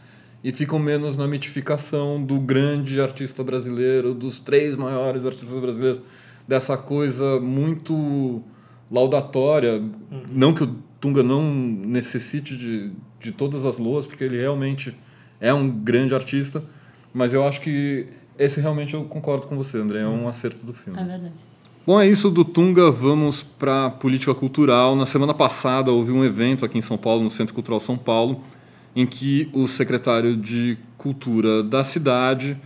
e 0.42 0.52
ficam 0.52 0.78
menos 0.78 1.16
na 1.16 1.26
mitificação 1.26 2.22
do 2.22 2.38
grande 2.38 3.00
artista 3.00 3.42
brasileiro, 3.42 4.12
dos 4.12 4.38
três 4.38 4.76
maiores 4.76 5.24
artistas 5.24 5.58
brasileiros, 5.58 6.02
dessa 6.46 6.76
coisa 6.76 7.40
muito 7.40 8.42
laudatória. 8.90 9.74
Uhum. 9.74 10.22
Não 10.32 10.54
que 10.54 10.64
o 10.64 10.76
Tunga 11.00 11.22
não 11.22 11.42
necessite 11.52 12.56
de, 12.56 12.90
de 13.20 13.32
todas 13.32 13.64
as 13.64 13.78
loas, 13.78 14.06
porque 14.06 14.24
ele 14.24 14.38
realmente 14.38 14.96
é 15.40 15.52
um 15.52 15.68
grande 15.68 16.14
artista, 16.14 16.64
mas 17.12 17.34
eu 17.34 17.46
acho 17.46 17.60
que 17.60 18.06
esse 18.38 18.60
realmente 18.60 18.94
eu 18.94 19.04
concordo 19.04 19.46
com 19.46 19.56
você, 19.56 19.78
André. 19.78 20.00
É 20.00 20.06
um 20.06 20.26
acerto 20.28 20.64
do 20.64 20.72
filme. 20.72 20.98
É 20.98 21.04
verdade. 21.04 21.34
Bom, 21.86 22.00
é 22.00 22.08
isso 22.08 22.30
do 22.30 22.44
Tunga. 22.44 22.90
Vamos 22.90 23.42
para 23.42 23.90
política 23.90 24.34
cultural. 24.34 24.96
Na 24.96 25.04
semana 25.04 25.34
passada 25.34 25.92
houve 25.92 26.10
um 26.10 26.24
evento 26.24 26.64
aqui 26.64 26.78
em 26.78 26.82
São 26.82 26.96
Paulo, 26.96 27.22
no 27.22 27.30
Centro 27.30 27.54
Cultural 27.54 27.78
São 27.78 27.96
Paulo, 27.96 28.40
em 28.96 29.06
que 29.06 29.48
o 29.52 29.66
secretário 29.66 30.36
de 30.36 30.78
Cultura 30.96 31.62
da 31.62 31.84
cidade 31.84 32.56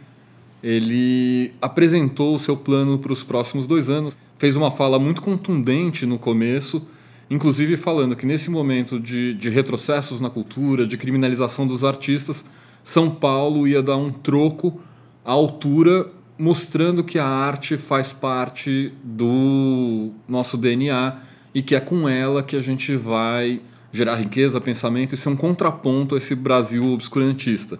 ele 0.62 1.52
apresentou 1.60 2.34
o 2.34 2.38
seu 2.38 2.56
plano 2.56 2.98
para 2.98 3.12
os 3.12 3.22
próximos 3.24 3.66
dois 3.66 3.90
anos. 3.90 4.16
Fez 4.38 4.54
uma 4.54 4.70
fala 4.70 4.98
muito 4.98 5.20
contundente 5.20 6.06
no 6.06 6.18
começo, 6.18 6.86
inclusive 7.28 7.76
falando 7.76 8.14
que 8.14 8.24
nesse 8.24 8.50
momento 8.50 9.00
de, 9.00 9.34
de 9.34 9.50
retrocessos 9.50 10.20
na 10.20 10.30
cultura, 10.30 10.86
de 10.86 10.96
criminalização 10.96 11.66
dos 11.66 11.84
artistas, 11.84 12.44
São 12.84 13.10
Paulo 13.10 13.66
ia 13.66 13.82
dar 13.82 13.96
um 13.96 14.10
troco 14.12 14.80
a 15.24 15.32
altura, 15.32 16.06
mostrando 16.38 17.04
que 17.04 17.18
a 17.18 17.26
arte 17.26 17.76
faz 17.76 18.12
parte 18.12 18.92
do 19.04 20.10
nosso 20.26 20.56
DNA 20.56 21.18
e 21.52 21.60
que 21.60 21.74
é 21.74 21.80
com 21.80 22.08
ela 22.08 22.42
que 22.42 22.56
a 22.56 22.62
gente 22.62 22.96
vai 22.96 23.60
gerar 23.92 24.14
riqueza, 24.14 24.60
pensamento 24.60 25.14
e 25.14 25.18
ser 25.18 25.28
um 25.28 25.36
contraponto 25.36 26.14
a 26.14 26.18
esse 26.18 26.34
Brasil 26.34 26.92
obscurantista. 26.92 27.78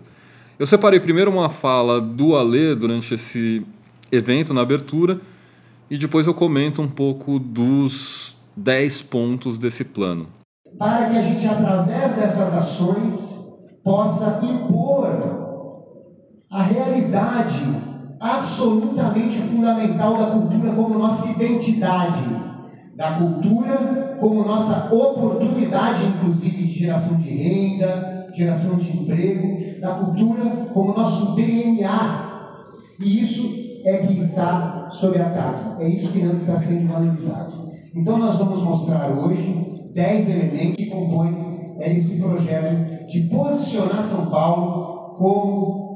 Eu 0.59 0.67
separei 0.67 0.99
primeiro 0.99 1.31
uma 1.31 1.49
fala 1.49 2.01
do 2.01 2.35
Alê 2.35 2.75
durante 2.75 3.15
esse 3.15 3.65
evento, 4.11 4.53
na 4.53 4.63
abertura, 4.63 5.21
e 5.91 5.97
depois 5.97 6.27
eu 6.27 6.35
comento 6.35 6.83
um 6.83 6.89
pouco 6.89 7.39
dos 7.39 8.35
10 8.57 9.03
pontos 9.03 9.57
desse 9.57 9.85
plano. 9.85 10.27
Para 10.79 11.09
que 11.09 11.17
a 11.17 11.23
gente, 11.23 11.47
através 11.47 12.15
dessas 12.15 12.55
ações, 12.55 13.39
possa 13.83 14.41
impor 14.45 15.39
a 16.51 16.63
realidade 16.63 17.65
absolutamente 18.21 19.39
fundamental 19.39 20.19
da 20.19 20.27
cultura 20.27 20.73
como 20.73 20.99
nossa 20.99 21.31
identidade, 21.31 22.25
da 22.95 23.13
cultura 23.13 24.17
como 24.21 24.45
nossa 24.45 24.93
oportunidade, 24.93 26.05
inclusive, 26.05 26.65
de 26.65 26.79
geração 26.81 27.17
de 27.17 27.31
renda, 27.31 28.29
geração 28.35 28.77
de 28.77 28.91
emprego, 28.97 29.81
da 29.81 29.91
cultura 29.95 30.71
como 30.73 30.95
nosso 30.95 31.35
DNA. 31.35 32.29
E 32.99 33.25
isso 33.25 33.83
é 33.85 33.99
que 33.99 34.19
está 34.19 34.78
sob 34.91 35.19
ataque, 35.21 35.83
é 35.83 35.89
isso 35.89 36.13
que 36.13 36.23
não 36.23 36.35
está 36.35 36.57
sendo 36.57 36.89
valorizado. 36.89 37.69
Então, 37.95 38.19
nós 38.19 38.37
vamos 38.39 38.63
mostrar 38.63 39.11
hoje 39.11 39.91
10 39.95 40.29
elementos 40.29 40.77
que 40.77 40.87
compõem 40.87 41.49
esse 41.81 42.21
projeto 42.21 43.07
de 43.07 43.23
posicionar 43.23 44.03
São 44.03 44.27
Paulo 44.27 45.17
como 45.17 45.89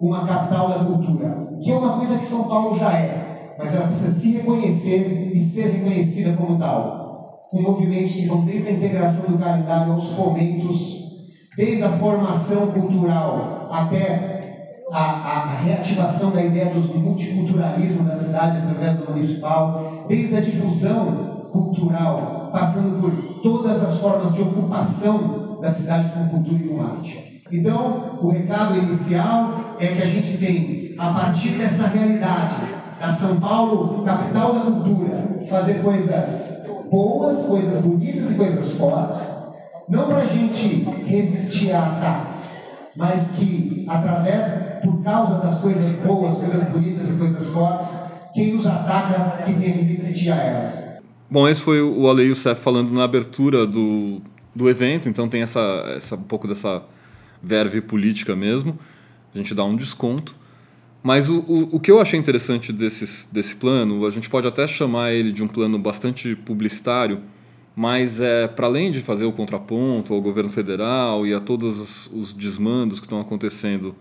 uma 0.00 0.26
capital 0.26 0.68
da 0.68 0.84
cultura, 0.84 1.48
que 1.60 1.70
é 1.70 1.76
uma 1.76 1.96
coisa 1.96 2.18
que 2.18 2.24
São 2.24 2.44
Paulo 2.44 2.78
já 2.78 2.92
é, 2.92 3.56
mas 3.58 3.74
ela 3.74 3.86
precisa 3.86 4.12
se 4.12 4.32
reconhecer 4.32 5.32
e 5.34 5.40
ser 5.40 5.68
reconhecida 5.70 6.36
como 6.36 6.58
tal. 6.58 7.48
Com 7.50 7.62
movimentos 7.62 8.12
que 8.12 8.26
vão 8.26 8.44
desde 8.44 8.68
a 8.68 8.72
integração 8.72 9.32
do 9.32 9.38
calendário 9.38 9.92
aos 9.92 10.10
fomentos, 10.10 10.98
desde 11.56 11.82
a 11.82 11.90
formação 11.90 12.68
cultural 12.68 13.68
até 13.70 14.37
a, 14.92 14.98
a, 14.98 15.42
a 15.42 15.46
reativação 15.60 16.30
da 16.30 16.42
ideia 16.42 16.72
do 16.72 16.80
multiculturalismo 16.98 18.04
da 18.04 18.16
cidade 18.16 18.58
através 18.58 18.98
do 18.98 19.10
municipal, 19.10 20.04
desde 20.08 20.36
a 20.36 20.40
difusão 20.40 21.48
cultural, 21.50 22.50
passando 22.52 23.00
por 23.00 23.42
todas 23.42 23.82
as 23.82 23.98
formas 23.98 24.32
de 24.34 24.42
ocupação 24.42 25.58
da 25.60 25.70
cidade 25.70 26.12
com 26.12 26.28
cultura 26.28 26.62
e 26.62 26.68
com 26.68 26.82
arte. 26.82 27.42
Então, 27.50 28.18
o 28.20 28.28
recado 28.28 28.76
inicial 28.76 29.76
é 29.78 29.86
que 29.86 30.02
a 30.02 30.06
gente 30.06 30.38
tem, 30.38 30.94
a 30.98 31.12
partir 31.12 31.50
dessa 31.50 31.86
realidade, 31.86 32.78
da 33.00 33.10
São 33.10 33.38
Paulo, 33.40 34.02
capital 34.04 34.52
da 34.54 34.60
cultura, 34.60 35.46
fazer 35.48 35.82
coisas 35.82 36.58
boas, 36.90 37.46
coisas 37.46 37.80
bonitas 37.82 38.30
e 38.30 38.34
coisas 38.34 38.72
fortes, 38.72 39.38
não 39.88 40.06
para 40.06 40.18
a 40.18 40.26
gente 40.26 40.84
resistir 41.06 41.72
a 41.72 41.86
ataques, 41.86 42.50
mas 42.96 43.32
que, 43.32 43.86
através, 43.88 44.67
por 44.98 45.04
causa 45.04 45.38
das 45.38 45.60
coisas 45.60 45.92
boas, 46.04 46.38
coisas 46.38 46.68
bonitas 46.70 47.08
e 47.08 47.12
coisas 47.12 47.46
fortes, 47.48 48.00
quem 48.34 48.54
nos 48.54 48.66
ataca, 48.66 49.44
que 49.44 49.52
tem 49.52 49.60
que 49.60 49.68
resistir 49.68 50.30
a 50.30 50.36
elas. 50.36 50.84
Bom, 51.30 51.48
esse 51.48 51.62
foi 51.62 51.80
o 51.80 52.08
Ale 52.08 52.24
Youssef 52.24 52.60
falando 52.60 52.92
na 52.92 53.04
abertura 53.04 53.64
do, 53.64 54.20
do 54.54 54.68
evento, 54.68 55.08
então 55.08 55.28
tem 55.28 55.42
essa, 55.42 55.60
essa 55.94 56.16
um 56.16 56.22
pouco 56.22 56.48
dessa 56.48 56.82
verve 57.40 57.80
política 57.80 58.34
mesmo, 58.34 58.76
a 59.32 59.38
gente 59.38 59.54
dá 59.54 59.64
um 59.64 59.76
desconto. 59.76 60.34
Mas 61.00 61.30
o, 61.30 61.44
o, 61.46 61.76
o 61.76 61.80
que 61.80 61.92
eu 61.92 62.00
achei 62.00 62.18
interessante 62.18 62.72
desse, 62.72 63.28
desse 63.30 63.54
plano, 63.54 64.04
a 64.04 64.10
gente 64.10 64.28
pode 64.28 64.48
até 64.48 64.66
chamar 64.66 65.12
ele 65.12 65.30
de 65.30 65.44
um 65.44 65.48
plano 65.48 65.78
bastante 65.78 66.34
publicitário, 66.34 67.20
mas 67.76 68.20
é 68.20 68.48
para 68.48 68.66
além 68.66 68.90
de 68.90 69.00
fazer 69.00 69.24
o 69.26 69.32
contraponto 69.32 70.12
ao 70.12 70.20
governo 70.20 70.50
federal 70.50 71.24
e 71.24 71.32
a 71.32 71.38
todos 71.38 71.78
os, 71.78 72.10
os 72.12 72.32
desmandos 72.32 72.98
que 72.98 73.06
estão 73.06 73.20
acontecendo 73.20 73.94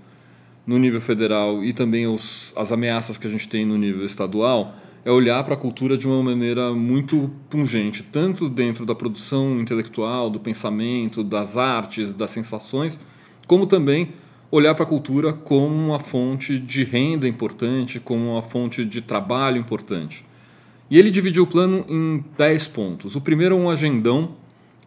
no 0.67 0.77
nível 0.77 0.99
federal 0.99 1.63
e 1.63 1.71
também 1.71 2.05
os, 2.05 2.51
as 2.55 2.73
ameaças 2.73 3.17
que 3.17 3.25
a 3.25 3.29
gente 3.29 3.47
tem 3.47 3.65
no 3.65 3.77
nível 3.77 4.05
estadual, 4.05 4.75
é 5.05 5.11
olhar 5.11 5.41
para 5.45 5.53
a 5.53 5.57
cultura 5.57 5.97
de 5.97 6.05
uma 6.05 6.21
maneira 6.21 6.73
muito 6.73 7.31
pungente, 7.49 8.03
tanto 8.03 8.49
dentro 8.49 8.85
da 8.85 8.93
produção 8.93 9.61
intelectual, 9.61 10.29
do 10.29 10.37
pensamento, 10.37 11.23
das 11.23 11.55
artes, 11.55 12.11
das 12.11 12.31
sensações, 12.31 12.99
como 13.47 13.65
também 13.65 14.09
olhar 14.51 14.75
para 14.75 14.83
a 14.83 14.87
cultura 14.87 15.31
como 15.31 15.73
uma 15.73 15.99
fonte 15.99 16.59
de 16.59 16.83
renda 16.83 17.25
importante, 17.25 18.01
como 18.01 18.33
uma 18.33 18.41
fonte 18.41 18.83
de 18.83 19.01
trabalho 19.01 19.57
importante. 19.57 20.25
E 20.89 20.97
ele 20.97 21.09
dividiu 21.09 21.43
o 21.43 21.47
plano 21.47 21.85
em 21.87 22.23
10 22.37 22.67
pontos. 22.67 23.15
O 23.15 23.21
primeiro 23.21 23.55
é 23.55 23.57
um 23.57 23.69
agendão 23.69 24.35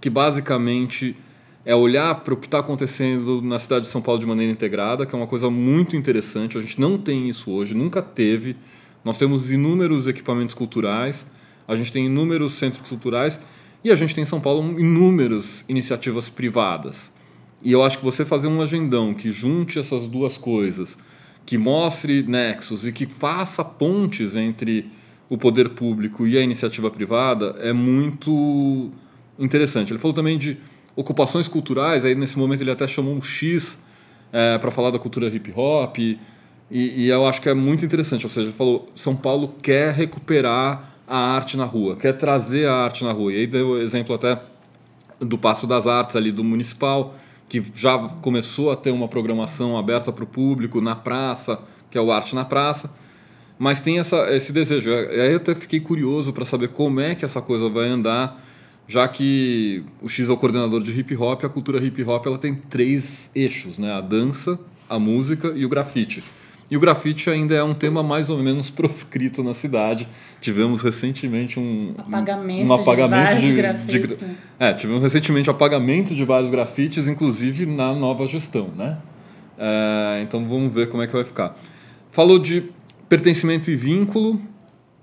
que 0.00 0.10
basicamente 0.10 1.16
é 1.64 1.74
olhar 1.74 2.14
para 2.16 2.32
o 2.32 2.36
que 2.36 2.46
está 2.46 2.58
acontecendo 2.58 3.42
na 3.42 3.58
cidade 3.58 3.84
de 3.84 3.90
São 3.90 4.00
Paulo 4.00 4.18
de 4.18 4.26
maneira 4.26 4.52
integrada, 4.52 5.04
que 5.04 5.14
é 5.14 5.18
uma 5.18 5.26
coisa 5.26 5.50
muito 5.50 5.94
interessante. 5.94 6.56
A 6.56 6.60
gente 6.60 6.80
não 6.80 6.96
tem 6.96 7.28
isso 7.28 7.50
hoje, 7.50 7.74
nunca 7.74 8.00
teve. 8.00 8.56
Nós 9.04 9.18
temos 9.18 9.52
inúmeros 9.52 10.08
equipamentos 10.08 10.54
culturais, 10.54 11.30
a 11.68 11.76
gente 11.76 11.92
tem 11.92 12.06
inúmeros 12.06 12.54
centros 12.54 12.88
culturais 12.88 13.40
e 13.84 13.90
a 13.90 13.94
gente 13.94 14.14
tem 14.14 14.22
em 14.22 14.26
São 14.26 14.40
Paulo 14.40 14.78
inúmeras 14.78 15.64
iniciativas 15.68 16.28
privadas. 16.28 17.12
E 17.62 17.72
eu 17.72 17.82
acho 17.82 17.98
que 17.98 18.04
você 18.04 18.24
fazer 18.24 18.48
um 18.48 18.62
agendão 18.62 19.12
que 19.12 19.30
junte 19.30 19.78
essas 19.78 20.06
duas 20.06 20.38
coisas, 20.38 20.96
que 21.44 21.58
mostre 21.58 22.22
nexos 22.22 22.86
e 22.86 22.92
que 22.92 23.06
faça 23.06 23.62
pontes 23.62 24.34
entre 24.34 24.90
o 25.28 25.38
poder 25.38 25.70
público 25.70 26.26
e 26.26 26.36
a 26.36 26.40
iniciativa 26.40 26.90
privada 26.90 27.56
é 27.60 27.72
muito 27.72 28.90
interessante. 29.38 29.92
Ele 29.92 29.98
falou 29.98 30.14
também 30.14 30.38
de 30.38 30.58
ocupações 30.96 31.48
culturais, 31.48 32.04
aí 32.04 32.14
nesse 32.14 32.38
momento 32.38 32.60
ele 32.62 32.70
até 32.70 32.86
chamou 32.86 33.14
um 33.14 33.22
X 33.22 33.78
é, 34.32 34.58
para 34.58 34.70
falar 34.70 34.90
da 34.90 34.98
cultura 34.98 35.28
hip 35.28 35.52
hop, 35.54 35.98
e, 35.98 36.18
e, 36.70 37.08
eu 37.08 37.26
acho 37.26 37.42
que 37.42 37.48
é 37.48 37.54
muito 37.54 37.84
interessante. 37.84 38.24
Ou 38.24 38.30
seja, 38.30 38.48
ele 38.48 38.56
falou: 38.56 38.88
São 38.94 39.16
Paulo 39.16 39.54
quer 39.60 39.92
recuperar 39.92 40.94
a 41.06 41.18
arte 41.18 41.56
na 41.56 41.64
rua, 41.64 41.96
quer 41.96 42.12
trazer 42.12 42.68
a 42.68 42.74
arte 42.84 43.02
na 43.02 43.10
rua. 43.10 43.32
E 43.32 43.38
aí 43.38 43.46
deu 43.46 43.70
o 43.70 43.82
exemplo 43.82 44.14
até 44.14 44.40
do 45.18 45.36
Passo 45.36 45.66
das 45.66 45.86
Artes 45.86 46.14
ali 46.14 46.30
do 46.30 46.44
Municipal, 46.44 47.14
que 47.48 47.62
já 47.74 47.98
começou 48.22 48.70
a 48.70 48.76
ter 48.76 48.92
uma 48.92 49.08
programação 49.08 49.76
aberta 49.76 50.12
para 50.12 50.22
o 50.22 50.26
público 50.26 50.80
na 50.80 50.94
praça, 50.94 51.58
que 51.90 51.98
é 51.98 52.00
o 52.00 52.12
Arte 52.12 52.34
na 52.36 52.44
Praça. 52.44 52.90
Mas 53.58 53.80
tem 53.80 53.98
essa, 53.98 54.34
esse 54.34 54.52
desejo. 54.52 54.90
Aí 54.90 55.32
eu 55.32 55.36
até 55.36 55.54
fiquei 55.54 55.80
curioso 55.80 56.32
para 56.32 56.44
saber 56.44 56.68
como 56.68 57.00
é 57.00 57.16
que 57.16 57.24
essa 57.24 57.42
coisa 57.42 57.68
vai 57.68 57.88
andar 57.88 58.40
já 58.90 59.06
que 59.06 59.84
o 60.02 60.08
X 60.08 60.28
é 60.28 60.32
o 60.32 60.36
coordenador 60.36 60.82
de 60.82 60.90
hip 60.90 61.16
hop, 61.16 61.44
a 61.44 61.48
cultura 61.48 61.78
hip 61.78 62.02
hop 62.02 62.26
ela 62.26 62.36
tem 62.36 62.56
três 62.56 63.30
eixos, 63.36 63.78
né? 63.78 63.92
A 63.92 64.00
dança, 64.00 64.58
a 64.88 64.98
música 64.98 65.52
e 65.54 65.64
o 65.64 65.68
grafite. 65.68 66.24
E 66.68 66.76
o 66.76 66.80
grafite 66.80 67.30
ainda 67.30 67.54
é 67.54 67.62
um 67.62 67.72
tema 67.72 68.02
mais 68.02 68.28
ou 68.28 68.38
menos 68.38 68.68
proscrito 68.74 69.44
na 69.44 69.54
cidade. 69.54 70.08
Tivemos 70.40 70.82
recentemente 70.82 71.60
um 71.60 71.94
apagamento, 71.96 72.66
um 72.66 72.72
apagamento 72.72 73.40
de, 73.40 73.46
de, 73.46 73.52
grafites, 73.52 74.18
de, 74.18 74.24
né? 74.24 74.34
é, 74.58 74.72
tivemos 74.72 75.02
recentemente 75.02 75.48
apagamento 75.48 76.12
de 76.12 76.24
vários 76.24 76.50
grafites, 76.50 77.06
inclusive 77.06 77.66
na 77.66 77.94
nova 77.94 78.26
gestão, 78.26 78.70
né? 78.76 78.98
É, 79.56 80.20
então 80.24 80.44
vamos 80.48 80.74
ver 80.74 80.88
como 80.88 81.00
é 81.00 81.06
que 81.06 81.12
vai 81.12 81.24
ficar. 81.24 81.56
Falou 82.10 82.40
de 82.40 82.64
pertencimento 83.08 83.70
e 83.70 83.76
vínculo. 83.76 84.40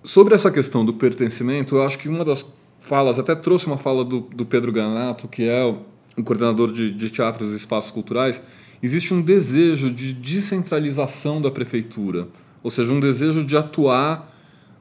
Sobre 0.04 0.36
essa 0.36 0.52
questão 0.52 0.84
do 0.84 0.93
pertencimento, 0.93 1.76
eu 1.76 1.86
acho 1.86 1.97
que 1.97 2.10
uma 2.10 2.26
das 2.26 2.57
falas, 2.88 3.19
até 3.19 3.36
trouxe 3.36 3.67
uma 3.67 3.78
fala 3.78 4.04
do, 4.04 4.21
do 4.21 4.45
Pedro 4.45 4.71
Ganato, 4.71 5.28
que 5.28 5.43
é 5.43 5.63
o, 5.63 6.23
coordenador 6.23 6.71
de, 6.71 6.91
de 6.91 7.10
teatros 7.12 7.54
e 7.54 7.56
espaços 7.56 7.91
culturais, 7.91 8.41
existe 8.82 9.13
um 9.13 9.21
desejo 9.21 9.91
de 9.91 10.13
descentralização 10.13 11.41
da 11.41 11.52
prefeitura, 11.52 12.28
ou 12.63 12.71
seja, 12.71 12.91
um 12.91 13.00
desejo 13.00 13.43
de 13.43 13.56
atuar 13.56 14.34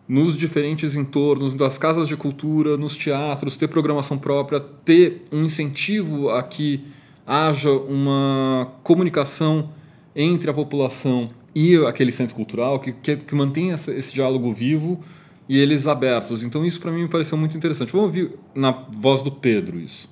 nos 0.09 0.37
diferentes 0.37 0.95
entornos 0.95 1.53
das 1.53 1.77
casas 1.77 2.07
de 2.07 2.17
cultura, 2.17 2.77
nos 2.77 2.97
teatros, 2.97 3.57
ter 3.57 3.69
programação 3.69 4.17
própria, 4.17 4.61
ter 4.61 5.27
um 5.33 5.45
incentivo 5.45 6.31
a 6.31 6.43
que 6.43 6.85
haja 7.27 7.71
uma 7.71 8.73
comunicação 8.85 9.71
entre 10.15 10.49
a 10.49 10.55
população 10.55 11.29
e 11.55 11.77
aquele 11.87 12.13
centro 12.13 12.37
cultural, 12.37 12.79
que, 12.79 12.93
que, 12.93 13.17
que 13.17 13.35
mantenha 13.35 13.75
esse, 13.75 13.91
esse 13.91 14.15
diálogo 14.15 14.53
vivo 14.53 15.03
e 15.49 15.59
eles 15.59 15.87
abertos. 15.87 16.43
Então 16.43 16.65
isso 16.65 16.81
para 16.81 16.91
mim 16.91 17.03
me 17.03 17.09
pareceu 17.09 17.39
muito 17.39 17.57
interessante. 17.57 17.93
Vamos 17.93 18.07
ouvir 18.07 18.39
na 18.55 18.87
voz 18.91 19.23
do 19.23 19.31
Pedro 19.31 19.79
isso. 19.79 20.09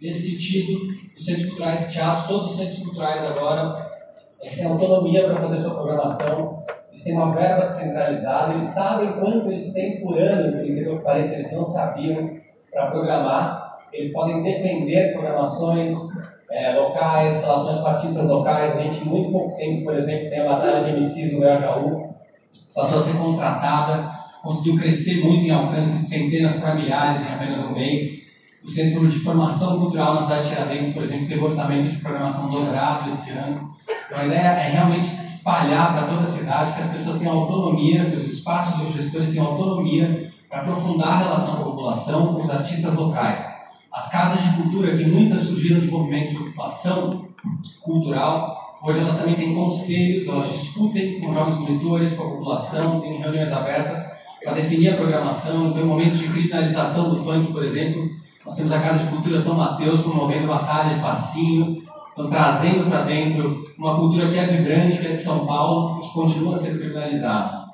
Nesse 0.00 0.30
sentido, 0.30 0.78
os 1.16 1.24
centros 1.24 1.46
culturais 1.46 1.88
e 1.88 1.92
teatros, 1.92 2.26
todos 2.26 2.50
os 2.50 2.56
centros 2.58 2.78
culturais 2.80 3.24
agora, 3.24 3.88
eles 4.42 4.56
têm 4.56 4.66
autonomia 4.66 5.24
para 5.24 5.40
fazer 5.40 5.62
sua 5.62 5.74
programação, 5.74 6.62
eles 6.90 7.02
têm 7.02 7.14
uma 7.14 7.34
verba 7.34 7.66
descentralizada, 7.66 8.52
eles 8.52 8.64
sabem 8.64 9.12
quanto 9.14 9.50
eles 9.50 9.72
têm 9.72 10.00
por 10.02 10.18
ano, 10.18 10.52
por 10.52 10.66
incrível 10.66 11.00
que 11.00 11.10
eles 11.10 11.52
não 11.52 11.64
sabiam 11.64 12.30
para 12.70 12.90
programar. 12.90 13.78
Eles 13.90 14.12
podem 14.12 14.42
defender 14.42 15.14
programações 15.14 15.94
é, 16.50 16.74
locais, 16.74 17.40
relações 17.40 17.80
com 17.80 17.86
artistas 17.86 18.28
locais. 18.28 18.76
A 18.76 18.82
gente, 18.82 19.02
muito 19.08 19.32
pouco 19.32 19.56
tempo, 19.56 19.84
por 19.84 19.96
exemplo, 19.96 20.28
tem 20.28 20.40
a 20.40 20.48
Batalha 20.48 20.84
de 20.84 20.90
MCs 20.92 21.32
no 21.32 21.40
Jaú, 21.40 22.14
passou 22.74 22.98
a 22.98 23.00
ser 23.00 23.16
contratada 23.16 24.15
conseguiu 24.46 24.78
crescer 24.78 25.24
muito 25.24 25.44
em 25.44 25.50
alcance 25.50 25.98
de 25.98 26.04
centenas 26.04 26.56
para 26.60 26.76
milhares 26.76 27.20
em 27.20 27.34
apenas 27.34 27.64
um 27.64 27.72
mês. 27.72 28.26
O 28.62 28.68
Centro 28.68 29.06
de 29.08 29.18
Formação 29.18 29.80
Cultural 29.80 30.14
na 30.14 30.20
cidade 30.20 30.44
de 30.44 30.48
Tiradentes, 30.50 30.92
por 30.92 31.02
exemplo, 31.02 31.26
teve 31.26 31.40
orçamento 31.40 31.90
de 31.90 31.96
programação 31.96 32.48
dobrado 32.48 33.08
esse 33.08 33.30
ano. 33.30 33.72
Então, 34.06 34.18
a 34.18 34.24
ideia 34.24 34.38
é 34.38 34.70
realmente 34.70 35.06
espalhar 35.20 35.94
para 35.94 36.06
toda 36.06 36.20
a 36.20 36.24
cidade, 36.24 36.74
que 36.74 36.82
as 36.82 36.90
pessoas 36.90 37.18
tenham 37.18 37.36
autonomia, 37.36 38.04
que 38.04 38.14
os 38.14 38.24
espaços 38.24 38.80
e 38.80 38.84
os 38.84 38.94
gestores 38.94 39.30
tenham 39.30 39.46
autonomia 39.46 40.30
para 40.48 40.60
aprofundar 40.60 41.08
a 41.08 41.18
relação 41.18 41.56
com 41.56 41.62
a 41.62 41.64
população, 41.64 42.34
com 42.34 42.42
os 42.44 42.50
artistas 42.50 42.94
locais. 42.94 43.52
As 43.92 44.08
casas 44.08 44.42
de 44.44 44.62
cultura, 44.62 44.96
que 44.96 45.04
muitas 45.04 45.40
surgiram 45.40 45.80
de 45.80 45.88
movimentos 45.88 46.30
de 46.30 46.38
ocupação 46.38 47.28
cultural, 47.82 48.78
hoje 48.82 49.00
elas 49.00 49.16
também 49.16 49.34
têm 49.34 49.54
conselhos, 49.54 50.28
elas 50.28 50.48
discutem 50.48 51.20
com 51.20 51.32
jovens 51.32 51.58
monitores, 51.58 52.12
com 52.12 52.22
a 52.22 52.30
população, 52.30 53.00
têm 53.00 53.18
reuniões 53.18 53.52
abertas 53.52 54.16
para 54.42 54.54
definir 54.54 54.90
a 54.90 54.96
programação. 54.96 55.68
Então, 55.68 55.82
em 55.82 55.86
momentos 55.86 56.18
de 56.18 56.28
criminalização 56.28 57.10
do 57.10 57.22
funk, 57.22 57.52
por 57.52 57.64
exemplo, 57.64 58.10
nós 58.44 58.54
temos 58.54 58.72
a 58.72 58.80
Casa 58.80 59.04
de 59.04 59.10
Cultura 59.10 59.40
São 59.40 59.54
Mateus 59.54 60.00
promovendo 60.00 60.46
batalha 60.46 60.94
de 60.94 61.00
passinho, 61.00 61.82
então 62.12 62.30
trazendo 62.30 62.88
para 62.88 63.02
dentro 63.02 63.64
uma 63.76 63.96
cultura 63.96 64.28
que 64.28 64.38
é 64.38 64.44
vibrante, 64.44 64.98
que 64.98 65.06
é 65.06 65.10
de 65.10 65.16
São 65.16 65.46
Paulo, 65.46 66.00
que 66.00 66.12
continua 66.12 66.54
a 66.54 66.58
ser 66.58 66.78
criminalizada. 66.78 67.66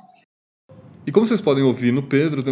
E 1.07 1.13
como 1.13 1.27
vocês 1.27 1.41
podem 1.41 1.63
ouvir 1.63 1.93
no 1.93 2.03
Pedro, 2.03 2.43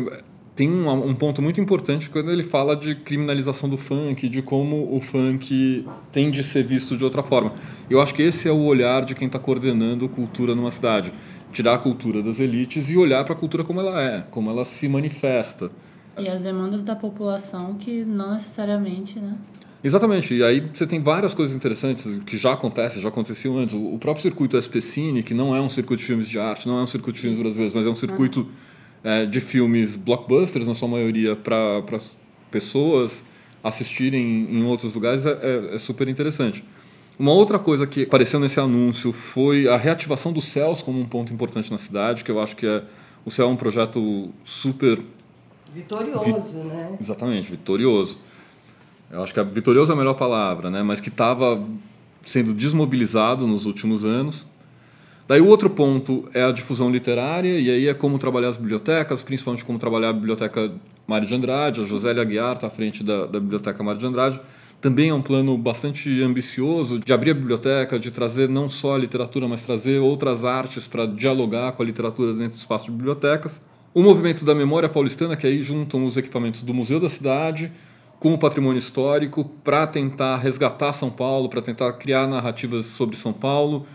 tem 0.54 0.70
um, 0.70 0.90
um, 0.90 1.14
ponto 1.14 1.40
muito 1.40 1.60
importante 1.60 2.10
quando 2.10 2.30
ele 2.30 2.42
fala 2.42 2.76
de 2.76 2.94
criminalização 2.94 3.68
do 3.68 3.78
funk, 3.78 4.28
de 4.28 4.42
como 4.42 4.94
o 4.94 5.00
funk 5.00 5.86
tem 6.12 6.30
de 6.30 6.44
ser 6.44 6.64
visto 6.64 6.96
de 6.96 7.04
outra 7.04 7.22
forma. 7.22 7.54
Eu 7.88 8.02
acho 8.02 8.14
que 8.14 8.22
esse 8.22 8.48
é 8.48 8.52
o 8.52 8.64
olhar 8.64 9.04
de 9.04 9.14
quem 9.14 9.26
está 9.26 9.38
coordenando 9.38 10.08
cultura 10.08 10.54
numa 10.54 10.70
cidade 10.70 11.12
tirar 11.52 11.74
a 11.74 11.78
cultura 11.78 12.22
das 12.22 12.40
elites 12.40 12.90
e 12.90 12.96
olhar 12.96 13.24
para 13.24 13.34
a 13.34 13.36
cultura 13.36 13.64
como 13.64 13.80
ela 13.80 14.02
é, 14.02 14.24
como 14.30 14.50
ela 14.50 14.64
se 14.64 14.88
manifesta. 14.88 15.70
E 16.18 16.28
as 16.28 16.42
demandas 16.42 16.82
da 16.82 16.94
população 16.94 17.74
que 17.74 18.04
não 18.04 18.34
necessariamente, 18.34 19.18
né? 19.18 19.36
Exatamente, 19.82 20.34
e 20.34 20.44
aí 20.44 20.60
você 20.60 20.86
tem 20.86 21.02
várias 21.02 21.32
coisas 21.32 21.56
interessantes 21.56 22.06
que 22.26 22.36
já 22.36 22.52
acontecem, 22.52 23.00
já 23.00 23.08
aconteciam 23.08 23.56
antes. 23.56 23.74
O 23.74 23.96
próprio 23.98 24.22
circuito 24.22 24.58
SPCine, 24.58 25.22
que 25.22 25.32
não 25.32 25.56
é 25.56 25.60
um 25.60 25.70
circuito 25.70 26.00
de 26.00 26.06
filmes 26.06 26.28
de 26.28 26.38
arte, 26.38 26.68
não 26.68 26.78
é 26.78 26.82
um 26.82 26.86
circuito 26.86 27.16
de 27.16 27.22
filmes 27.22 27.40
brasileiros, 27.40 27.72
mas 27.72 27.86
é 27.86 27.88
um 27.88 27.94
circuito 27.94 28.46
é, 29.02 29.24
de 29.24 29.40
filmes 29.40 29.96
blockbusters, 29.96 30.66
na 30.66 30.74
sua 30.74 30.86
maioria, 30.86 31.34
para 31.34 31.82
pessoas 32.50 33.24
assistirem 33.64 34.48
em 34.50 34.62
outros 34.64 34.92
lugares, 34.92 35.24
é, 35.24 35.30
é, 35.30 35.74
é 35.76 35.78
super 35.78 36.08
interessante. 36.08 36.62
Uma 37.20 37.32
outra 37.32 37.58
coisa 37.58 37.86
que 37.86 38.04
apareceu 38.04 38.40
nesse 38.40 38.58
anúncio 38.58 39.12
foi 39.12 39.68
a 39.68 39.76
reativação 39.76 40.32
dos 40.32 40.46
céus 40.46 40.80
como 40.80 40.98
um 40.98 41.04
ponto 41.04 41.30
importante 41.30 41.70
na 41.70 41.76
cidade, 41.76 42.24
que 42.24 42.30
eu 42.30 42.40
acho 42.40 42.56
que 42.56 42.66
é 42.66 42.82
o 43.26 43.30
céu 43.30 43.46
é 43.46 43.50
um 43.50 43.56
projeto 43.56 44.30
super 44.42 44.98
vitorioso, 45.70 46.62
vi... 46.62 46.68
né? 46.68 46.96
Exatamente, 46.98 47.50
vitorioso. 47.50 48.20
Eu 49.10 49.22
acho 49.22 49.34
que 49.34 49.38
a 49.38 49.42
vitorioso 49.42 49.92
é 49.92 49.94
a 49.94 49.98
melhor 49.98 50.14
palavra, 50.14 50.70
né? 50.70 50.82
Mas 50.82 50.98
que 50.98 51.10
estava 51.10 51.62
sendo 52.24 52.54
desmobilizado 52.54 53.46
nos 53.46 53.66
últimos 53.66 54.02
anos. 54.06 54.46
Daí 55.28 55.42
o 55.42 55.46
outro 55.46 55.68
ponto 55.68 56.26
é 56.32 56.42
a 56.42 56.50
difusão 56.50 56.90
literária, 56.90 57.60
e 57.60 57.68
aí 57.68 57.86
é 57.86 57.92
como 57.92 58.18
trabalhar 58.18 58.48
as 58.48 58.56
bibliotecas, 58.56 59.22
principalmente 59.22 59.62
como 59.62 59.78
trabalhar 59.78 60.08
a 60.08 60.14
biblioteca 60.14 60.72
Mário 61.06 61.28
de 61.28 61.34
Andrade. 61.34 61.82
A 61.82 61.84
Josélia 61.84 62.22
Aguiar 62.22 62.54
está 62.54 62.68
à 62.68 62.70
frente 62.70 63.04
da, 63.04 63.26
da 63.26 63.38
biblioteca 63.38 63.82
Mário 63.82 64.00
de 64.00 64.06
Andrade 64.06 64.40
também 64.80 65.10
é 65.10 65.14
um 65.14 65.20
plano 65.20 65.56
bastante 65.58 66.22
ambicioso 66.22 66.98
de 66.98 67.12
abrir 67.12 67.32
a 67.32 67.34
biblioteca, 67.34 67.98
de 67.98 68.10
trazer 68.10 68.48
não 68.48 68.70
só 68.70 68.94
a 68.94 68.98
literatura, 68.98 69.46
mas 69.46 69.62
trazer 69.62 69.98
outras 69.98 70.44
artes 70.44 70.86
para 70.86 71.06
dialogar 71.06 71.72
com 71.72 71.82
a 71.82 71.86
literatura 71.86 72.32
dentro 72.32 72.54
do 72.54 72.58
espaço 72.58 72.86
de 72.86 72.92
bibliotecas. 72.92 73.60
O 73.92 74.02
movimento 74.02 74.44
da 74.44 74.54
memória 74.54 74.88
paulistana, 74.88 75.36
que 75.36 75.46
aí 75.46 75.62
juntam 75.62 76.06
os 76.06 76.16
equipamentos 76.16 76.62
do 76.62 76.72
Museu 76.72 76.98
da 76.98 77.08
Cidade 77.08 77.70
com 78.18 78.32
o 78.34 78.38
patrimônio 78.38 78.78
histórico 78.78 79.44
para 79.64 79.86
tentar 79.86 80.36
resgatar 80.36 80.92
São 80.92 81.10
Paulo, 81.10 81.48
para 81.48 81.60
tentar 81.60 81.92
criar 81.94 82.26
narrativas 82.26 82.86
sobre 82.86 83.16
São 83.16 83.32
Paulo 83.32 83.86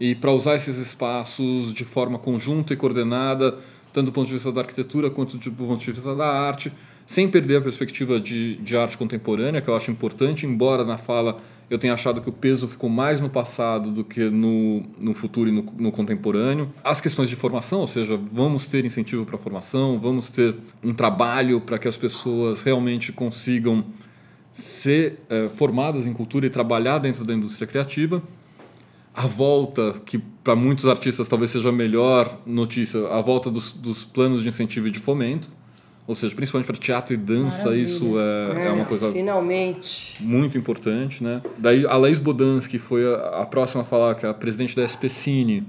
e 0.00 0.14
para 0.14 0.32
usar 0.32 0.54
esses 0.54 0.78
espaços 0.78 1.72
de 1.72 1.84
forma 1.84 2.18
conjunta 2.18 2.72
e 2.72 2.76
coordenada, 2.76 3.58
tanto 3.92 4.06
do 4.06 4.12
ponto 4.12 4.26
de 4.26 4.32
vista 4.32 4.50
da 4.50 4.62
arquitetura 4.62 5.10
quanto 5.10 5.36
do 5.36 5.52
ponto 5.52 5.80
de 5.80 5.92
vista 5.92 6.14
da 6.14 6.26
arte, 6.26 6.72
sem 7.06 7.28
perder 7.28 7.56
a 7.56 7.60
perspectiva 7.60 8.20
de, 8.20 8.56
de 8.56 8.76
arte 8.76 8.96
contemporânea, 8.96 9.60
que 9.60 9.68
eu 9.68 9.76
acho 9.76 9.90
importante, 9.90 10.46
embora 10.46 10.84
na 10.84 10.98
fala 10.98 11.40
eu 11.72 11.78
tenha 11.78 11.94
achado 11.94 12.20
que 12.20 12.28
o 12.28 12.32
peso 12.32 12.68
ficou 12.68 12.90
mais 12.90 13.18
no 13.18 13.30
passado 13.30 13.90
do 13.90 14.04
que 14.04 14.28
no, 14.28 14.82
no 15.00 15.14
futuro 15.14 15.48
e 15.48 15.52
no, 15.52 15.62
no 15.78 15.90
contemporâneo. 15.90 16.70
As 16.84 17.00
questões 17.00 17.30
de 17.30 17.36
formação, 17.36 17.80
ou 17.80 17.86
seja, 17.86 18.20
vamos 18.30 18.66
ter 18.66 18.84
incentivo 18.84 19.24
para 19.24 19.36
a 19.36 19.38
formação, 19.38 19.98
vamos 19.98 20.28
ter 20.28 20.54
um 20.84 20.92
trabalho 20.92 21.62
para 21.62 21.78
que 21.78 21.88
as 21.88 21.96
pessoas 21.96 22.60
realmente 22.60 23.10
consigam 23.10 23.86
ser 24.52 25.20
é, 25.30 25.48
formadas 25.48 26.06
em 26.06 26.12
cultura 26.12 26.44
e 26.44 26.50
trabalhar 26.50 26.98
dentro 26.98 27.24
da 27.24 27.32
indústria 27.32 27.66
criativa. 27.66 28.22
A 29.14 29.26
volta, 29.26 29.94
que 30.04 30.18
para 30.18 30.54
muitos 30.54 30.84
artistas 30.86 31.26
talvez 31.26 31.50
seja 31.50 31.70
a 31.70 31.72
melhor 31.72 32.38
notícia, 32.44 33.06
a 33.08 33.22
volta 33.22 33.50
dos, 33.50 33.72
dos 33.72 34.04
planos 34.04 34.42
de 34.42 34.48
incentivo 34.50 34.88
e 34.88 34.90
de 34.90 34.98
fomento. 34.98 35.48
Ou 36.06 36.14
seja, 36.14 36.34
principalmente 36.34 36.66
para 36.66 36.76
teatro 36.76 37.14
e 37.14 37.16
dança, 37.16 37.64
Maravilha. 37.64 37.84
isso 37.84 38.18
é, 38.18 38.66
é, 38.66 38.70
uma 38.72 38.84
coisa 38.84 39.12
Finalmente. 39.12 40.16
muito 40.20 40.58
importante, 40.58 41.22
né? 41.22 41.40
Daí 41.56 41.86
a 41.86 41.96
Laís 41.96 42.18
Bodansky 42.18 42.78
foi 42.78 43.06
a, 43.06 43.42
a 43.42 43.46
próxima 43.46 43.82
a 43.82 43.84
falar, 43.84 44.16
que 44.16 44.26
é 44.26 44.28
a 44.28 44.34
presidente 44.34 44.74
da 44.74 44.86
SP 44.86 45.08
Cine, 45.08 45.64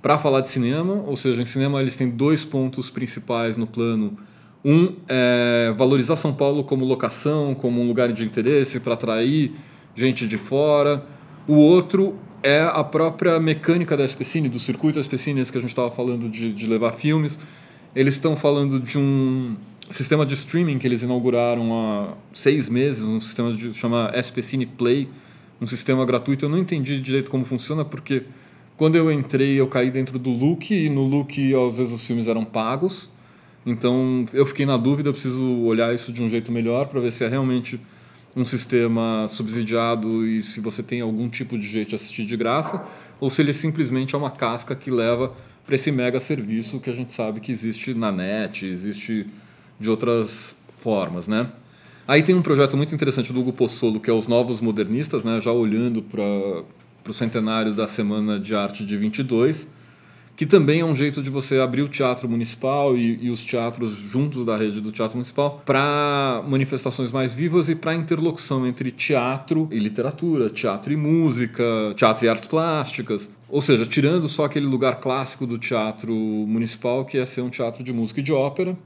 para 0.00 0.16
falar 0.16 0.42
de 0.42 0.48
cinema, 0.48 1.02
ou 1.06 1.16
seja, 1.16 1.42
em 1.42 1.44
cinema 1.44 1.80
eles 1.80 1.96
têm 1.96 2.08
dois 2.08 2.44
pontos 2.44 2.88
principais 2.88 3.56
no 3.56 3.66
plano. 3.66 4.16
Um 4.64 4.94
é 5.08 5.74
valorizar 5.76 6.16
São 6.16 6.32
Paulo 6.32 6.62
como 6.62 6.84
locação, 6.84 7.54
como 7.54 7.82
um 7.82 7.88
lugar 7.88 8.12
de 8.12 8.24
interesse 8.24 8.78
para 8.80 8.94
atrair 8.94 9.52
gente 9.94 10.26
de 10.26 10.38
fora. 10.38 11.04
O 11.48 11.56
outro 11.56 12.16
é 12.42 12.62
a 12.62 12.84
própria 12.84 13.40
mecânica 13.40 13.96
da 13.96 14.06
SP 14.06 14.24
Cine, 14.24 14.48
do 14.48 14.58
circuito 14.58 15.02
SP 15.02 15.18
Cine, 15.18 15.40
esse 15.40 15.50
que 15.50 15.58
a 15.58 15.60
gente 15.60 15.70
estava 15.70 15.90
falando 15.90 16.28
de, 16.28 16.52
de 16.52 16.66
levar 16.66 16.92
filmes. 16.92 17.38
Eles 17.94 18.14
estão 18.14 18.36
falando 18.36 18.80
de 18.80 18.98
um 18.98 19.54
sistema 19.88 20.26
de 20.26 20.34
streaming 20.34 20.78
que 20.78 20.86
eles 20.86 21.02
inauguraram 21.02 21.72
há 21.72 22.14
seis 22.32 22.68
meses, 22.68 23.04
um 23.04 23.20
sistema 23.20 23.52
de 23.52 23.72
chama 23.72 24.10
SP 24.18 24.42
Cine 24.42 24.66
Play, 24.66 25.08
um 25.60 25.66
sistema 25.66 26.04
gratuito. 26.04 26.44
Eu 26.44 26.48
não 26.48 26.58
entendi 26.58 27.00
direito 27.00 27.30
como 27.30 27.44
funciona 27.44 27.84
porque 27.84 28.24
quando 28.76 28.96
eu 28.96 29.12
entrei 29.12 29.60
eu 29.60 29.68
caí 29.68 29.92
dentro 29.92 30.18
do 30.18 30.30
Look 30.30 30.72
e 30.72 30.88
no 30.88 31.04
Look 31.04 31.38
às 31.54 31.78
vezes 31.78 31.92
os 31.92 32.04
filmes 32.04 32.26
eram 32.26 32.44
pagos. 32.44 33.10
Então 33.64 34.24
eu 34.32 34.44
fiquei 34.44 34.66
na 34.66 34.76
dúvida, 34.76 35.10
eu 35.10 35.12
preciso 35.12 35.60
olhar 35.60 35.94
isso 35.94 36.12
de 36.12 36.20
um 36.20 36.28
jeito 36.28 36.50
melhor 36.50 36.88
para 36.88 37.00
ver 37.00 37.12
se 37.12 37.24
é 37.24 37.28
realmente 37.28 37.80
um 38.34 38.44
sistema 38.44 39.26
subsidiado 39.28 40.26
e 40.26 40.42
se 40.42 40.60
você 40.60 40.82
tem 40.82 41.00
algum 41.00 41.28
tipo 41.28 41.56
de 41.56 41.68
jeito 41.68 41.90
de 41.90 41.94
assistir 41.94 42.26
de 42.26 42.36
graça 42.36 42.84
ou 43.20 43.30
se 43.30 43.40
ele 43.40 43.52
simplesmente 43.52 44.16
é 44.16 44.18
uma 44.18 44.30
casca 44.30 44.74
que 44.74 44.90
leva 44.90 45.32
para 45.64 45.74
esse 45.74 45.90
mega 45.90 46.20
serviço 46.20 46.80
que 46.80 46.90
a 46.90 46.92
gente 46.92 47.12
sabe 47.12 47.40
que 47.40 47.50
existe 47.50 47.94
na 47.94 48.12
net, 48.12 48.66
existe 48.66 49.26
de 49.80 49.90
outras 49.90 50.56
formas, 50.78 51.26
né? 51.26 51.50
Aí 52.06 52.22
tem 52.22 52.34
um 52.34 52.42
projeto 52.42 52.76
muito 52.76 52.94
interessante 52.94 53.32
do 53.32 53.40
Hugo 53.40 53.52
Pozzolo, 53.52 53.98
que 53.98 54.10
é 54.10 54.12
os 54.12 54.28
Novos 54.28 54.60
Modernistas, 54.60 55.24
né? 55.24 55.40
já 55.40 55.50
olhando 55.50 56.02
para 56.02 56.22
o 56.22 57.12
centenário 57.14 57.72
da 57.72 57.86
Semana 57.86 58.38
de 58.38 58.54
Arte 58.54 58.84
de 58.84 58.96
22, 58.96 59.66
que 60.36 60.44
também 60.44 60.80
é 60.80 60.84
um 60.84 60.94
jeito 60.94 61.22
de 61.22 61.30
você 61.30 61.60
abrir 61.60 61.82
o 61.82 61.88
teatro 61.88 62.28
municipal 62.28 62.96
e, 62.96 63.18
e 63.22 63.30
os 63.30 63.44
teatros 63.44 63.92
juntos 63.92 64.44
da 64.44 64.56
rede 64.56 64.80
do 64.80 64.90
teatro 64.90 65.16
municipal 65.16 65.62
para 65.64 66.42
manifestações 66.48 67.12
mais 67.12 67.32
vivas 67.32 67.68
e 67.68 67.74
para 67.74 67.94
interlocução 67.94 68.66
entre 68.66 68.90
teatro 68.90 69.68
e 69.70 69.78
literatura, 69.78 70.50
teatro 70.50 70.92
e 70.92 70.96
música, 70.96 71.64
teatro 71.96 72.26
e 72.26 72.28
artes 72.28 72.48
plásticas. 72.48 73.30
Ou 73.48 73.60
seja, 73.60 73.86
tirando 73.86 74.28
só 74.28 74.46
aquele 74.46 74.66
lugar 74.66 74.98
clássico 74.98 75.46
do 75.46 75.58
teatro 75.58 76.12
municipal, 76.12 77.04
que 77.04 77.18
é 77.18 77.24
ser 77.24 77.42
um 77.42 77.50
teatro 77.50 77.84
de 77.84 77.92
música 77.92 78.18
e 78.18 78.22
de 78.22 78.32
ópera, 78.32 78.76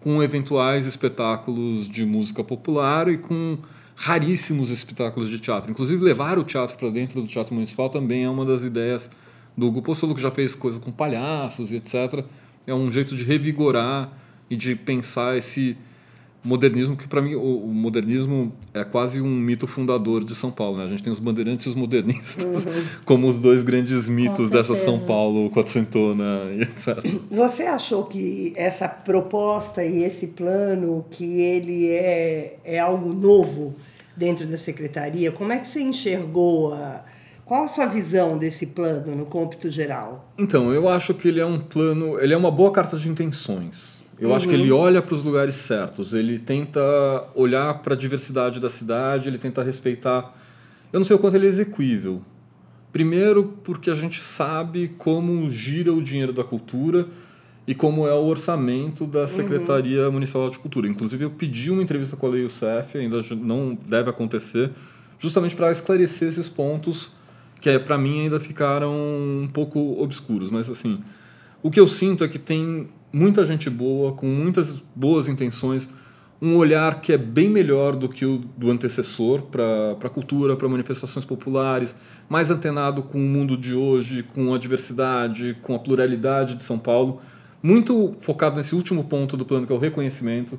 com 0.00 0.22
eventuais 0.22 0.86
espetáculos 0.86 1.88
de 1.88 2.04
música 2.06 2.42
popular 2.42 3.08
e 3.08 3.18
com 3.18 3.58
raríssimos 3.96 4.70
espetáculos 4.70 5.28
de 5.28 5.38
teatro. 5.38 5.70
Inclusive, 5.70 6.02
levar 6.02 6.38
o 6.38 6.44
teatro 6.44 6.76
para 6.76 6.90
dentro 6.90 7.20
do 7.20 7.26
teatro 7.26 7.54
municipal 7.54 7.88
também 7.88 8.24
é 8.24 8.30
uma 8.30 8.44
das 8.44 8.62
ideias 8.62 9.10
do 9.56 9.66
Hugo 9.66 9.82
Possolo, 9.82 10.14
que 10.14 10.20
já 10.20 10.30
fez 10.30 10.54
coisas 10.54 10.80
com 10.80 10.90
palhaços 10.90 11.72
e 11.72 11.76
etc. 11.76 12.24
É 12.66 12.74
um 12.74 12.90
jeito 12.90 13.16
de 13.16 13.24
revigorar 13.24 14.12
e 14.50 14.56
de 14.56 14.74
pensar 14.74 15.36
esse 15.36 15.76
modernismo, 16.44 16.94
que 16.94 17.08
para 17.08 17.22
mim 17.22 17.34
o, 17.34 17.64
o, 17.64 17.68
modernismo 17.74 18.52
é 18.74 18.84
quase 18.84 19.20
um 19.20 19.30
mito 19.30 19.66
fundador 19.66 20.22
de 20.22 20.34
São 20.34 20.50
Paulo. 20.50 20.76
Né? 20.76 20.84
A 20.84 20.86
gente 20.86 21.02
tem 21.02 21.10
os 21.10 21.18
bandeirantes 21.18 21.64
e 21.64 21.68
os 21.70 21.74
modernistas 21.74 22.66
uhum. 22.66 22.84
como 23.06 23.26
os 23.26 23.38
dois 23.38 23.62
grandes 23.62 24.08
mitos 24.08 24.50
dessa 24.50 24.74
São 24.74 25.00
Paulo 25.00 25.48
quatrocentona 25.50 26.52
e 26.52 26.62
etc. 26.62 26.98
Você 27.30 27.62
achou 27.62 28.04
que 28.04 28.52
essa 28.54 28.86
proposta 28.86 29.82
e 29.82 30.04
esse 30.04 30.26
plano, 30.26 31.06
que 31.10 31.40
ele 31.40 31.88
é, 31.88 32.58
é 32.62 32.78
algo 32.78 33.14
novo 33.14 33.74
dentro 34.14 34.46
da 34.46 34.58
secretaria? 34.58 35.32
Como 35.32 35.50
é 35.50 35.58
que 35.58 35.68
você 35.68 35.80
enxergou 35.80 36.74
a 36.74 37.02
qual 37.44 37.64
a 37.64 37.68
sua 37.68 37.86
visão 37.86 38.38
desse 38.38 38.64
plano 38.64 39.14
no 39.14 39.26
cômpito 39.26 39.68
geral? 39.68 40.32
Então, 40.38 40.72
eu 40.72 40.88
acho 40.88 41.12
que 41.12 41.28
ele 41.28 41.40
é 41.40 41.46
um 41.46 41.58
plano, 41.58 42.18
ele 42.18 42.32
é 42.32 42.36
uma 42.36 42.50
boa 42.50 42.72
carta 42.72 42.96
de 42.96 43.08
intenções. 43.08 44.02
Eu 44.18 44.30
uhum. 44.30 44.34
acho 44.34 44.48
que 44.48 44.54
ele 44.54 44.72
uhum. 44.72 44.78
olha 44.78 45.02
para 45.02 45.14
os 45.14 45.22
lugares 45.22 45.54
certos, 45.56 46.14
ele 46.14 46.38
tenta 46.38 46.80
olhar 47.34 47.74
para 47.82 47.94
a 47.94 47.96
diversidade 47.96 48.60
da 48.60 48.70
cidade, 48.70 49.28
ele 49.28 49.36
tenta 49.36 49.62
respeitar. 49.62 50.34
Eu 50.90 51.00
não 51.00 51.04
sei 51.04 51.16
o 51.16 51.18
quanto 51.18 51.36
ele 51.36 51.46
é 51.46 51.48
execuível. 51.50 52.22
Primeiro, 52.92 53.58
porque 53.62 53.90
a 53.90 53.94
gente 53.94 54.22
sabe 54.22 54.88
como 54.96 55.50
gira 55.50 55.92
o 55.92 56.00
dinheiro 56.00 56.32
da 56.32 56.44
cultura 56.44 57.08
e 57.66 57.74
como 57.74 58.06
é 58.06 58.14
o 58.14 58.24
orçamento 58.24 59.06
da. 59.06 59.26
Secretaria 59.26 60.06
uhum. 60.06 60.12
Municipal 60.12 60.48
de 60.48 60.58
Cultura. 60.58 60.88
Inclusive, 60.88 61.24
eu 61.24 61.30
pedi 61.30 61.70
uma 61.70 61.82
entrevista 61.82 62.16
com 62.16 62.26
a 62.26 62.30
Lei 62.30 62.42
Youssef, 62.42 62.96
ainda 62.96 63.20
não 63.36 63.76
deve 63.86 64.08
acontecer, 64.08 64.70
justamente 65.18 65.54
para 65.54 65.70
esclarecer 65.72 66.28
esses 66.28 66.48
pontos 66.48 67.10
que 67.64 67.70
é, 67.70 67.78
para 67.78 67.96
mim 67.96 68.24
ainda 68.24 68.38
ficaram 68.38 68.92
um 68.92 69.48
pouco 69.50 69.98
obscuros. 69.98 70.50
Mas 70.50 70.68
assim, 70.68 71.02
o 71.62 71.70
que 71.70 71.80
eu 71.80 71.86
sinto 71.86 72.22
é 72.22 72.28
que 72.28 72.38
tem 72.38 72.90
muita 73.10 73.46
gente 73.46 73.70
boa, 73.70 74.12
com 74.12 74.26
muitas 74.26 74.82
boas 74.94 75.28
intenções, 75.28 75.88
um 76.42 76.56
olhar 76.56 77.00
que 77.00 77.10
é 77.10 77.16
bem 77.16 77.48
melhor 77.48 77.96
do 77.96 78.06
que 78.06 78.26
o 78.26 78.36
do 78.54 78.70
antecessor 78.70 79.44
para 79.44 79.96
a 79.98 80.10
cultura, 80.10 80.56
para 80.56 80.68
manifestações 80.68 81.24
populares, 81.24 81.96
mais 82.28 82.50
antenado 82.50 83.02
com 83.02 83.16
o 83.16 83.22
mundo 83.22 83.56
de 83.56 83.74
hoje, 83.74 84.22
com 84.22 84.52
a 84.52 84.58
diversidade, 84.58 85.56
com 85.62 85.74
a 85.74 85.78
pluralidade 85.78 86.56
de 86.56 86.64
São 86.64 86.78
Paulo, 86.78 87.22
muito 87.62 88.14
focado 88.20 88.56
nesse 88.56 88.74
último 88.74 89.04
ponto 89.04 89.38
do 89.38 89.46
plano, 89.46 89.66
que 89.66 89.72
é 89.72 89.76
o 89.76 89.78
reconhecimento, 89.78 90.58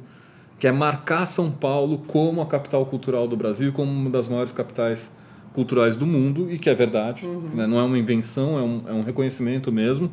que 0.58 0.66
é 0.66 0.72
marcar 0.72 1.28
São 1.28 1.52
Paulo 1.52 2.00
como 2.08 2.42
a 2.42 2.48
capital 2.48 2.84
cultural 2.88 3.28
do 3.28 3.38
Brasil, 3.38 3.72
como 3.72 3.92
uma 3.92 4.10
das 4.10 4.28
maiores 4.28 4.52
capitais 4.52 5.12
culturais 5.56 5.96
do 5.96 6.06
mundo, 6.06 6.52
e 6.52 6.60
que 6.60 6.70
é 6.70 6.76
verdade, 6.76 7.26
uhum. 7.26 7.50
né? 7.56 7.66
não 7.66 7.80
é 7.80 7.84
uma 7.84 7.98
invenção, 7.98 8.60
é 8.60 8.62
um, 8.62 8.84
é 8.90 8.94
um 8.94 9.04
reconhecimento 9.04 9.72
mesmo, 9.72 10.12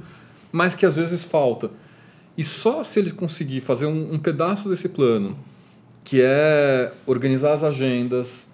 mas 0.53 0.77
que 0.77 0.87
às 0.87 0.95
vezes 0.95 1.25
falta. 1.25 1.69
E 2.39 2.45
só 2.45 2.85
se 2.85 3.01
ele 3.01 3.11
conseguir 3.11 3.61
fazer 3.61 3.87
um, 3.87 4.15
um 4.15 4.19
pedaço 4.19 4.69
desse 4.69 4.89
plano, 4.89 5.37
que 6.05 6.23
é 6.23 6.93
organizar 7.05 7.55
as 7.55 7.65
agendas, 7.65 8.49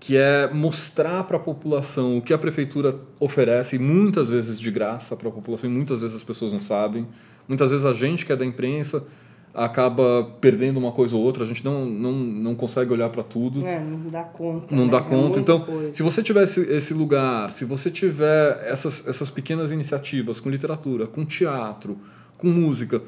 que 0.00 0.16
é 0.16 0.52
mostrar 0.52 1.22
para 1.24 1.36
a 1.36 1.40
população 1.40 2.18
o 2.18 2.20
que 2.20 2.34
a 2.34 2.38
prefeitura 2.38 2.98
oferece, 3.20 3.78
muitas 3.78 4.28
vezes 4.28 4.58
de 4.58 4.70
graça 4.70 5.16
para 5.16 5.28
a 5.28 5.32
população, 5.32 5.70
e 5.70 5.72
muitas 5.72 6.00
vezes 6.02 6.16
as 6.16 6.24
pessoas 6.24 6.52
não 6.52 6.60
sabem. 6.60 7.06
Muitas 7.46 7.70
vezes 7.70 7.86
a 7.86 7.92
gente 7.92 8.26
que 8.26 8.32
é 8.32 8.36
da 8.36 8.44
imprensa 8.44 9.04
acaba 9.54 10.24
perdendo 10.40 10.78
uma 10.78 10.90
coisa 10.90 11.16
ou 11.16 11.22
outra, 11.22 11.44
a 11.44 11.46
gente 11.46 11.64
não, 11.64 11.86
não, 11.86 12.12
não 12.12 12.54
consegue 12.56 12.92
olhar 12.92 13.08
para 13.08 13.22
tudo. 13.22 13.64
É, 13.64 13.78
não 13.78 14.10
dá 14.10 14.24
conta. 14.24 14.74
Não 14.74 14.86
né? 14.86 14.90
dá 14.90 15.00
conta. 15.00 15.38
É 15.38 15.40
então, 15.40 15.60
coisa. 15.60 15.94
se 15.94 16.02
você 16.02 16.22
tiver 16.24 16.42
esse, 16.42 16.60
esse 16.62 16.92
lugar, 16.92 17.52
se 17.52 17.64
você 17.64 17.88
tiver 17.88 18.66
essas, 18.66 19.06
essas 19.06 19.30
pequenas 19.30 19.70
iniciativas 19.70 20.40
com 20.40 20.50
literatura, 20.50 21.06
com 21.06 21.24
teatro, 21.24 21.96
com 22.36 22.48
música, 22.48 23.00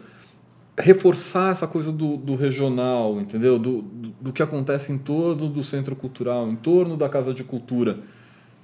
reforçar 0.79 1.51
essa 1.51 1.67
coisa 1.67 1.91
do, 1.91 2.17
do 2.17 2.37
regional, 2.37 3.21
entendeu? 3.21 3.59
Do, 3.59 3.83
do, 3.83 4.09
do 4.21 4.33
que 4.33 4.43
acontece 4.43 4.93
em 4.93 4.99
torno 4.99 5.49
do 5.49 5.65
centro 5.65 5.97
cultural, 5.97 6.49
em 6.49 6.55
torno 6.57 6.97
da 6.97 7.09
casa 7.09 7.35
de 7.35 7.43
cultura. 7.43 7.99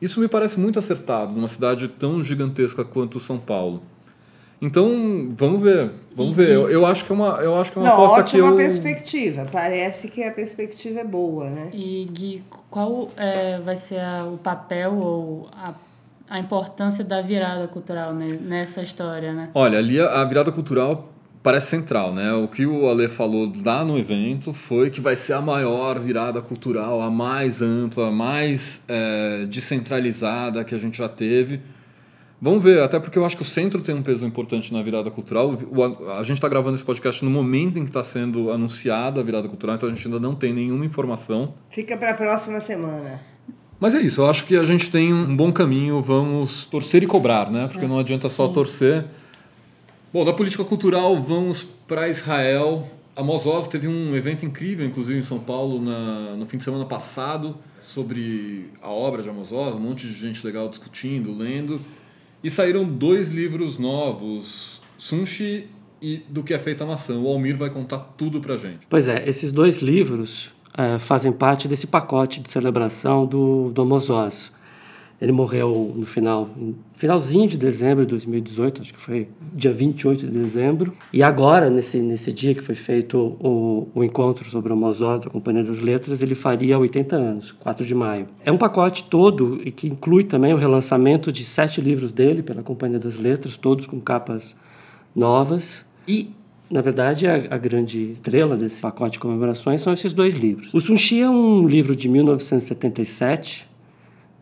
Isso 0.00 0.20
me 0.20 0.28
parece 0.28 0.58
muito 0.58 0.78
acertado 0.78 1.32
numa 1.32 1.48
cidade 1.48 1.88
tão 1.88 2.22
gigantesca 2.22 2.84
quanto 2.84 3.18
São 3.18 3.38
Paulo. 3.38 3.82
Então, 4.62 5.34
vamos 5.36 5.60
ver. 5.60 5.90
Vamos 6.14 6.36
ver. 6.36 6.50
Eu, 6.50 6.70
eu, 6.70 6.86
acho 6.86 7.04
que 7.04 7.10
é 7.10 7.14
uma, 7.16 7.30
eu 7.40 7.60
acho 7.60 7.72
que 7.72 7.78
é 7.78 7.82
uma 7.82 7.88
Não, 7.88 8.04
aposta 8.04 8.22
que 8.22 8.38
eu. 8.38 8.54
perspectiva. 8.54 9.44
Parece 9.50 10.06
que 10.06 10.22
a 10.22 10.30
perspectiva 10.30 11.00
é 11.00 11.04
boa, 11.04 11.50
né? 11.50 11.68
E 11.72 12.08
Gui, 12.12 12.44
qual 12.70 13.10
é, 13.16 13.58
vai 13.58 13.76
ser 13.76 13.98
a, 13.98 14.24
o 14.24 14.38
papel 14.38 14.94
ou 14.94 15.48
a, 15.52 15.74
a 16.30 16.38
importância 16.38 17.02
da 17.02 17.20
virada 17.20 17.66
cultural 17.66 18.14
né, 18.14 18.28
nessa 18.40 18.82
história, 18.82 19.32
né? 19.32 19.50
Olha, 19.52 19.78
ali 19.78 20.00
a, 20.00 20.20
a 20.20 20.24
virada 20.24 20.52
cultural 20.52 21.08
parece 21.42 21.66
central, 21.66 22.14
né? 22.14 22.32
O 22.32 22.46
que 22.46 22.64
o 22.64 22.88
Ale 22.88 23.08
falou 23.08 23.50
lá 23.64 23.84
no 23.84 23.98
evento 23.98 24.52
foi 24.52 24.90
que 24.90 25.00
vai 25.00 25.16
ser 25.16 25.32
a 25.32 25.40
maior 25.40 25.98
virada 25.98 26.40
cultural, 26.40 27.02
a 27.02 27.10
mais 27.10 27.60
ampla, 27.60 28.08
a 28.08 28.12
mais 28.12 28.84
é, 28.86 29.44
descentralizada 29.46 30.62
que 30.62 30.72
a 30.72 30.78
gente 30.78 30.98
já 30.98 31.08
teve 31.08 31.60
Vamos 32.44 32.60
ver, 32.64 32.82
até 32.82 32.98
porque 32.98 33.16
eu 33.16 33.24
acho 33.24 33.36
que 33.36 33.42
o 33.44 33.46
centro 33.46 33.80
tem 33.82 33.94
um 33.94 34.02
peso 34.02 34.26
importante 34.26 34.74
na 34.74 34.82
virada 34.82 35.08
cultural. 35.12 35.56
O, 35.70 36.10
a 36.10 36.24
gente 36.24 36.38
está 36.38 36.48
gravando 36.48 36.74
esse 36.74 36.84
podcast 36.84 37.24
no 37.24 37.30
momento 37.30 37.78
em 37.78 37.84
que 37.84 37.90
está 37.90 38.02
sendo 38.02 38.50
anunciada 38.50 39.20
a 39.20 39.22
virada 39.22 39.46
cultural, 39.46 39.76
então 39.76 39.88
a 39.88 39.94
gente 39.94 40.04
ainda 40.08 40.18
não 40.18 40.34
tem 40.34 40.52
nenhuma 40.52 40.84
informação. 40.84 41.54
Fica 41.70 41.96
para 41.96 42.10
a 42.10 42.14
próxima 42.14 42.60
semana. 42.60 43.20
Mas 43.78 43.94
é 43.94 44.00
isso, 44.02 44.22
eu 44.22 44.28
acho 44.28 44.44
que 44.44 44.56
a 44.56 44.64
gente 44.64 44.90
tem 44.90 45.14
um 45.14 45.36
bom 45.36 45.52
caminho, 45.52 46.02
vamos 46.02 46.64
torcer 46.64 47.04
e 47.04 47.06
cobrar, 47.06 47.48
né? 47.48 47.68
Porque 47.70 47.86
não 47.86 48.00
adianta 48.00 48.28
só 48.28 48.48
sim. 48.48 48.52
torcer. 48.52 49.04
Bom, 50.12 50.24
da 50.24 50.32
política 50.32 50.64
cultural, 50.64 51.22
vamos 51.22 51.62
para 51.86 52.08
Israel. 52.08 52.88
A 53.14 53.22
Mosós 53.22 53.68
teve 53.68 53.86
um 53.86 54.16
evento 54.16 54.44
incrível, 54.44 54.84
inclusive 54.84 55.16
em 55.16 55.22
São 55.22 55.38
Paulo, 55.38 55.80
na, 55.80 56.34
no 56.34 56.44
fim 56.46 56.56
de 56.56 56.64
semana 56.64 56.86
passado, 56.86 57.56
sobre 57.80 58.68
a 58.82 58.88
obra 58.88 59.22
de 59.22 59.28
Amos 59.28 59.52
Oz, 59.52 59.76
um 59.76 59.80
monte 59.80 60.08
de 60.08 60.12
gente 60.12 60.44
legal 60.44 60.68
discutindo, 60.68 61.32
lendo. 61.32 61.80
E 62.42 62.50
saíram 62.50 62.84
dois 62.84 63.30
livros 63.30 63.78
novos, 63.78 64.80
Sunshi 64.98 65.68
e 66.00 66.16
Do 66.28 66.42
que 66.42 66.52
é 66.52 66.58
feita 66.58 66.82
a 66.82 66.86
maçã. 66.86 67.16
O 67.16 67.28
Almir 67.28 67.56
vai 67.56 67.70
contar 67.70 67.98
tudo 68.16 68.40
pra 68.40 68.56
gente. 68.56 68.86
Pois 68.90 69.06
é, 69.06 69.28
esses 69.28 69.52
dois 69.52 69.78
livros 69.78 70.52
é, 70.76 70.98
fazem 70.98 71.30
parte 71.30 71.68
desse 71.68 71.86
pacote 71.86 72.40
de 72.40 72.50
celebração 72.50 73.24
do, 73.24 73.70
do 73.70 73.82
Amos 73.82 74.10
Oz. 74.10 74.52
Ele 75.22 75.30
morreu 75.30 75.92
no 75.94 76.04
final, 76.04 76.50
finalzinho 76.96 77.48
de 77.48 77.56
dezembro 77.56 78.04
de 78.04 78.10
2018, 78.10 78.82
acho 78.82 78.92
que 78.92 78.98
foi 78.98 79.28
dia 79.54 79.72
28 79.72 80.26
de 80.26 80.36
dezembro. 80.36 80.92
E 81.12 81.22
agora, 81.22 81.70
nesse, 81.70 82.00
nesse 82.00 82.32
dia 82.32 82.52
que 82.56 82.60
foi 82.60 82.74
feito 82.74 83.36
o, 83.38 83.86
o 83.94 84.02
encontro 84.02 84.50
sobre 84.50 84.72
o 84.72 84.76
Mozós 84.76 85.20
da 85.20 85.30
Companhia 85.30 85.62
das 85.62 85.78
Letras, 85.78 86.22
ele 86.22 86.34
faria 86.34 86.76
80 86.76 87.14
anos, 87.14 87.52
4 87.52 87.86
de 87.86 87.94
maio. 87.94 88.26
É 88.44 88.50
um 88.50 88.58
pacote 88.58 89.04
todo 89.04 89.60
e 89.64 89.70
que 89.70 89.86
inclui 89.86 90.24
também 90.24 90.54
o 90.54 90.56
relançamento 90.56 91.30
de 91.30 91.44
sete 91.44 91.80
livros 91.80 92.12
dele 92.12 92.42
pela 92.42 92.64
Companhia 92.64 92.98
das 92.98 93.14
Letras, 93.14 93.56
todos 93.56 93.86
com 93.86 94.00
capas 94.00 94.56
novas. 95.14 95.84
E 96.08 96.32
na 96.68 96.80
verdade, 96.80 97.28
a, 97.28 97.34
a, 97.34 97.58
grande 97.58 98.10
estrela 98.10 98.56
desse 98.56 98.80
pacote 98.80 99.12
de 99.12 99.18
comemorações 99.20 99.82
são 99.82 99.92
esses 99.92 100.14
dois 100.14 100.34
livros. 100.34 100.72
O 100.72 100.80
Sunshi 100.80 101.20
é 101.20 101.28
um 101.28 101.68
livro 101.68 101.94
de 101.94 102.08
1977, 102.08 103.70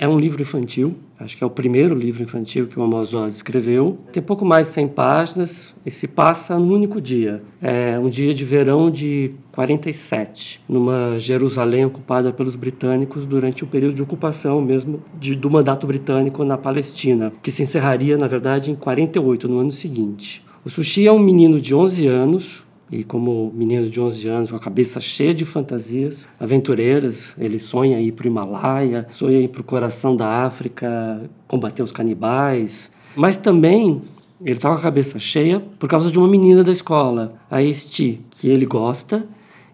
é 0.01 0.09
um 0.09 0.19
livro 0.19 0.41
infantil, 0.41 0.97
acho 1.19 1.37
que 1.37 1.45
é 1.45 1.47
o 1.47 1.51
primeiro 1.51 1.95
livro 1.95 2.23
infantil 2.23 2.67
que 2.67 2.81
o 2.81 2.83
Amos 2.83 3.13
Oz 3.13 3.35
escreveu. 3.35 3.99
Tem 4.11 4.23
pouco 4.23 4.47
mais 4.47 4.69
de 4.69 4.73
100 4.73 4.89
páginas 4.89 5.75
e 5.85 5.91
se 5.91 6.09
passa 6.09 6.59
num 6.59 6.73
único 6.73 7.03
dia. 7.03 7.43
É 7.61 7.99
um 7.99 8.09
dia 8.09 8.35
de 8.35 8.43
verão 8.43 8.91
de 8.91 9.35
47, 9.53 10.63
numa 10.67 11.19
Jerusalém 11.19 11.85
ocupada 11.85 12.33
pelos 12.33 12.57
britânicos 12.57 13.27
durante 13.27 13.63
o 13.63 13.67
período 13.67 13.97
de 13.97 14.03
ocupação 14.03 14.63
mesmo 14.63 15.03
de, 15.19 15.35
do 15.35 15.51
mandato 15.51 15.87
britânico 15.87 16.43
na 16.45 16.57
Palestina, 16.57 17.31
que 17.43 17.51
se 17.51 17.63
encerraria, 17.63 18.17
na 18.17 18.27
verdade, 18.27 18.71
em 18.71 18.75
48, 18.75 19.47
no 19.47 19.59
ano 19.59 19.71
seguinte. 19.71 20.43
O 20.65 20.71
Sushi 20.71 21.07
é 21.07 21.13
um 21.13 21.19
menino 21.19 21.61
de 21.61 21.75
11 21.75 22.07
anos, 22.07 22.65
e 22.91 23.05
como 23.05 23.53
menino 23.55 23.89
de 23.89 24.01
11 24.01 24.29
anos, 24.29 24.51
com 24.51 24.57
a 24.57 24.61
cabeça 24.61 25.01
cheia 25.01 25.33
de 25.33 25.45
fantasias 25.45 26.27
aventureiras, 26.41 27.35
ele 27.39 27.59
sonha 27.59 28.01
ir 28.01 28.13
para 28.13 28.25
o 28.25 28.27
Himalaia, 28.29 29.07
sonha 29.11 29.41
ir 29.41 29.49
para 29.49 29.61
o 29.61 29.65
coração 29.65 30.17
da 30.17 30.45
África, 30.45 31.23
combater 31.47 31.83
os 31.83 31.93
canibais. 31.93 32.91
Mas 33.15 33.37
também 33.37 34.03
ele 34.45 34.57
estava 34.57 34.75
com 34.75 34.81
a 34.81 34.83
cabeça 34.83 35.19
cheia 35.21 35.61
por 35.79 35.89
causa 35.89 36.11
de 36.11 36.19
uma 36.19 36.27
menina 36.27 36.65
da 36.65 36.73
escola, 36.73 37.35
a 37.49 37.63
Esti, 37.63 38.21
que 38.31 38.49
ele 38.49 38.67
gosta. 38.67 39.25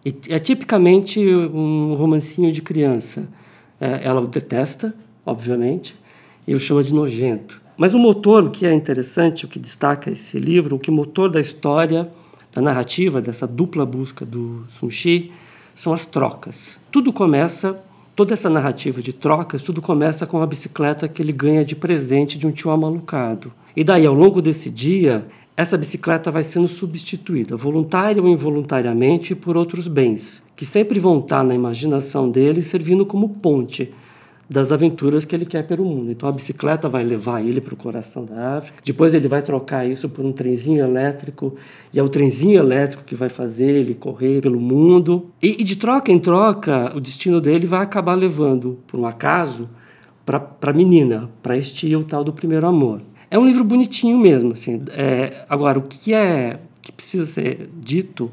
E 0.05 0.14
é 0.29 0.39
tipicamente 0.39 1.19
um 1.19 1.95
romancinho 1.95 2.53
de 2.53 2.61
criança. 2.61 3.29
É, 3.81 4.01
ela 4.05 4.21
o 4.21 4.27
detesta, 4.27 4.95
obviamente, 5.25 5.97
e 6.47 6.55
o 6.55 6.61
chama 6.61 6.83
de 6.83 6.93
nojento. 6.93 7.62
Mas 7.79 7.95
o 7.95 7.99
motor, 7.99 8.45
o 8.45 8.51
que 8.51 8.67
é 8.67 8.73
interessante, 8.73 9.45
o 9.45 9.49
que 9.49 9.59
destaca 9.59 10.11
esse 10.11 10.39
livro, 10.39 10.77
o 10.77 10.79
que 10.79 10.91
motor 10.91 11.31
da 11.31 11.41
história 11.41 12.09
da 12.57 12.63
narrativa, 12.63 13.21
dessa 13.21 13.47
dupla 13.47 13.85
busca 13.85 14.25
do 14.25 14.65
Sun 14.71 14.89
Shi, 14.89 15.31
são 15.75 15.93
as 15.93 16.07
trocas. 16.07 16.79
Tudo 16.91 17.13
começa, 17.13 17.79
toda 18.15 18.33
essa 18.33 18.49
narrativa 18.49 19.03
de 19.03 19.13
trocas, 19.13 19.63
tudo 19.63 19.83
começa 19.83 20.27
com 20.27 20.41
a 20.41 20.47
bicicleta 20.47 21.07
que 21.07 21.21
ele 21.21 21.33
ganha 21.33 21.67
de 21.67 21.77
presente 21.77 22.39
de 22.39 22.47
um 22.47 22.51
tio 22.51 22.71
amalucado. 22.71 23.53
E 23.77 23.85
daí, 23.85 24.07
ao 24.07 24.15
longo 24.15 24.41
desse 24.41 24.71
dia, 24.71 25.27
essa 25.55 25.77
bicicleta 25.77 26.31
vai 26.31 26.43
sendo 26.43 26.67
substituída, 26.67 27.57
voluntária 27.57 28.23
ou 28.23 28.29
involuntariamente, 28.29 29.35
por 29.35 29.55
outros 29.55 29.87
bens, 29.87 30.43
que 30.57 30.65
sempre 30.65 30.99
vão 30.99 31.19
estar 31.19 31.45
na 31.45 31.55
imaginação 31.55 32.31
dele 32.31 32.63
servindo 32.63 33.05
como 33.05 33.29
ponte 33.29 33.93
das 34.49 34.71
aventuras 34.71 35.25
que 35.25 35.35
ele 35.35 35.45
quer 35.45 35.67
pelo 35.67 35.85
mundo. 35.85 36.11
Então 36.11 36.29
a 36.29 36.33
bicicleta 36.33 36.89
vai 36.89 37.03
levar 37.03 37.45
ele 37.45 37.61
para 37.61 37.75
o 37.75 37.77
coração 37.77 38.25
da 38.25 38.59
África. 38.59 38.79
Depois 38.85 39.13
ele 39.13 39.29
vai 39.29 39.43
trocar 39.43 39.89
isso 39.89 40.09
por 40.09 40.25
um 40.25 40.33
trenzinho 40.33 40.85
elétrico 40.85 41.57
e 41.93 41.99
é 41.99 42.03
o 42.03 42.09
trenzinho 42.09 42.59
elétrico 42.59 43.05
que 43.05 43.15
vai 43.15 43.29
fazer 43.29 43.69
ele 43.69 43.95
correr 43.95 44.41
pelo 44.41 44.61
mundo. 44.61 45.31
E, 45.43 45.61
e 45.61 45.65
de 45.65 45.77
troca 45.77 46.13
em 46.13 46.19
troca, 46.19 46.93
o 46.95 47.01
destino 47.01 47.41
dele 47.41 47.67
vai 47.67 47.83
acabar 47.83 48.15
levando, 48.15 48.79
por 48.87 49.01
um 49.01 49.07
acaso, 49.07 49.69
para 50.25 50.43
a 50.63 50.73
menina, 50.73 51.29
para 51.43 51.57
este 51.57 51.95
o 51.95 52.05
tal 52.05 52.23
do 52.25 52.33
primeiro 52.33 52.67
amor. 52.67 53.01
É 53.31 53.39
um 53.39 53.45
livro 53.45 53.65
bonitinho 53.65 54.19
mesmo, 54.19 54.53
assim. 54.53 54.83
É, 54.91 55.45
agora 55.49 55.79
o 55.79 55.83
que 55.83 56.15
é 56.15 56.61
que 56.81 56.93
precisa 56.93 57.27
ser 57.27 57.69
dito 57.77 58.31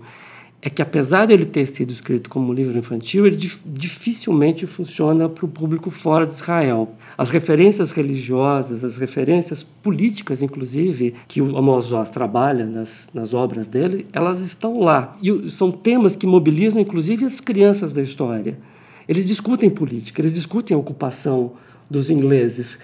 é 0.66 0.70
que 0.70 0.82
apesar 0.82 1.26
dele 1.26 1.46
ter 1.46 1.66
sido 1.66 1.92
escrito 1.92 2.30
como 2.30 2.50
um 2.50 2.54
livro 2.54 2.78
infantil, 2.78 3.28
ele 3.28 3.36
dificilmente 3.36 4.66
funciona 4.66 5.28
para 5.28 5.44
o 5.44 5.48
público 5.50 5.92
fora 5.92 6.26
de 6.26 6.32
Israel. 6.32 6.96
As 7.18 7.28
referências 7.28 7.92
religiosas, 7.92 8.82
as 8.82 8.96
referências 8.96 9.62
políticas, 9.62 10.42
inclusive, 10.42 11.16
que 11.28 11.42
o 11.42 11.58
Amos 11.58 11.92
Oz 11.92 12.10
trabalha 12.10 12.66
nas, 12.66 13.10
nas 13.14 13.34
obras 13.34 13.68
dele, 13.68 14.08
elas 14.14 14.40
estão 14.40 14.80
lá. 14.80 15.18
E 15.22 15.52
são 15.52 15.70
temas 15.70 16.16
que 16.16 16.26
mobilizam, 16.26 16.82
inclusive, 16.82 17.26
as 17.26 17.42
crianças 17.42 17.92
da 17.92 18.02
história. 18.02 18.58
Eles 19.06 19.28
discutem 19.28 19.70
política, 19.70 20.22
eles 20.22 20.34
discutem 20.34 20.74
a 20.74 20.80
ocupação 20.80 21.52
dos 21.90 22.10
ingleses, 22.10 22.80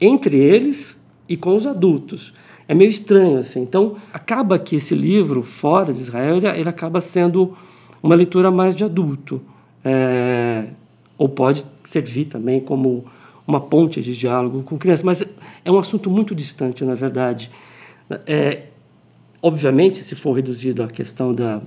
entre 0.00 0.36
eles 0.36 0.96
e 1.28 1.36
com 1.36 1.56
os 1.56 1.66
adultos 1.66 2.32
é 2.66 2.74
meio 2.74 2.88
estranho 2.88 3.38
assim. 3.38 3.62
Então, 3.62 3.96
acaba 4.12 4.58
que 4.58 4.76
esse 4.76 4.94
livro 4.94 5.42
fora 5.42 5.92
de 5.92 6.00
Israel 6.00 6.36
ele, 6.36 6.46
ele 6.48 6.68
acaba 6.68 7.00
sendo 7.00 7.56
uma 8.02 8.14
leitura 8.14 8.50
mais 8.50 8.74
de 8.74 8.84
adulto, 8.84 9.40
é, 9.84 10.66
ou 11.16 11.28
pode 11.28 11.64
servir 11.84 12.26
também 12.26 12.60
como 12.60 13.04
uma 13.46 13.60
ponte 13.60 14.00
de 14.02 14.16
diálogo 14.16 14.62
com 14.62 14.78
crianças, 14.78 15.02
mas 15.02 15.24
é 15.64 15.70
um 15.70 15.78
assunto 15.78 16.10
muito 16.10 16.34
distante, 16.34 16.84
na 16.84 16.94
verdade. 16.94 17.50
É, 18.26 18.64
obviamente, 19.40 19.98
se 19.98 20.14
for 20.14 20.32
reduzido 20.32 20.82
à 20.82 20.86
questão 20.86 21.34
da, 21.34 21.60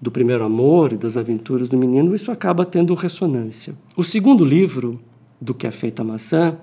do 0.00 0.10
primeiro 0.10 0.44
amor 0.44 0.92
e 0.92 0.96
das 0.96 1.16
aventuras 1.16 1.68
do 1.68 1.76
menino, 1.76 2.14
isso 2.14 2.30
acaba 2.30 2.64
tendo 2.64 2.94
ressonância. 2.94 3.74
O 3.96 4.02
segundo 4.02 4.44
livro, 4.44 5.00
do 5.40 5.52
que 5.52 5.66
é 5.66 5.70
feita 5.70 6.02
a 6.02 6.04
maçã, 6.04 6.56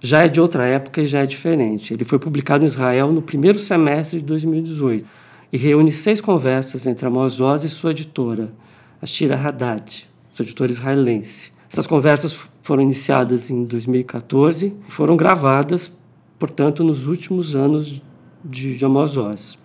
já 0.00 0.24
é 0.24 0.28
de 0.28 0.40
outra 0.40 0.66
época 0.66 1.02
e 1.02 1.06
já 1.06 1.20
é 1.20 1.26
diferente. 1.26 1.92
Ele 1.92 2.04
foi 2.04 2.18
publicado 2.18 2.64
em 2.64 2.66
Israel 2.66 3.12
no 3.12 3.22
primeiro 3.22 3.58
semestre 3.58 4.20
de 4.20 4.26
2018 4.26 5.04
e 5.52 5.56
reúne 5.56 5.90
seis 5.90 6.20
conversas 6.20 6.86
entre 6.86 7.06
Amos 7.06 7.40
Oz 7.40 7.64
e 7.64 7.68
sua 7.68 7.90
editora, 7.90 8.52
a 9.00 9.06
Shira 9.06 9.36
Haddad, 9.36 10.08
sua 10.32 10.44
editora 10.44 10.70
israelense. 10.70 11.52
Essas 11.70 11.86
conversas 11.86 12.48
foram 12.62 12.82
iniciadas 12.82 13.50
em 13.50 13.64
2014 13.64 14.74
e 14.88 14.90
foram 14.90 15.16
gravadas, 15.16 15.92
portanto, 16.38 16.84
nos 16.84 17.06
últimos 17.06 17.54
anos 17.54 18.02
de 18.44 18.84
Amos 18.84 19.16
Oz. 19.16 19.58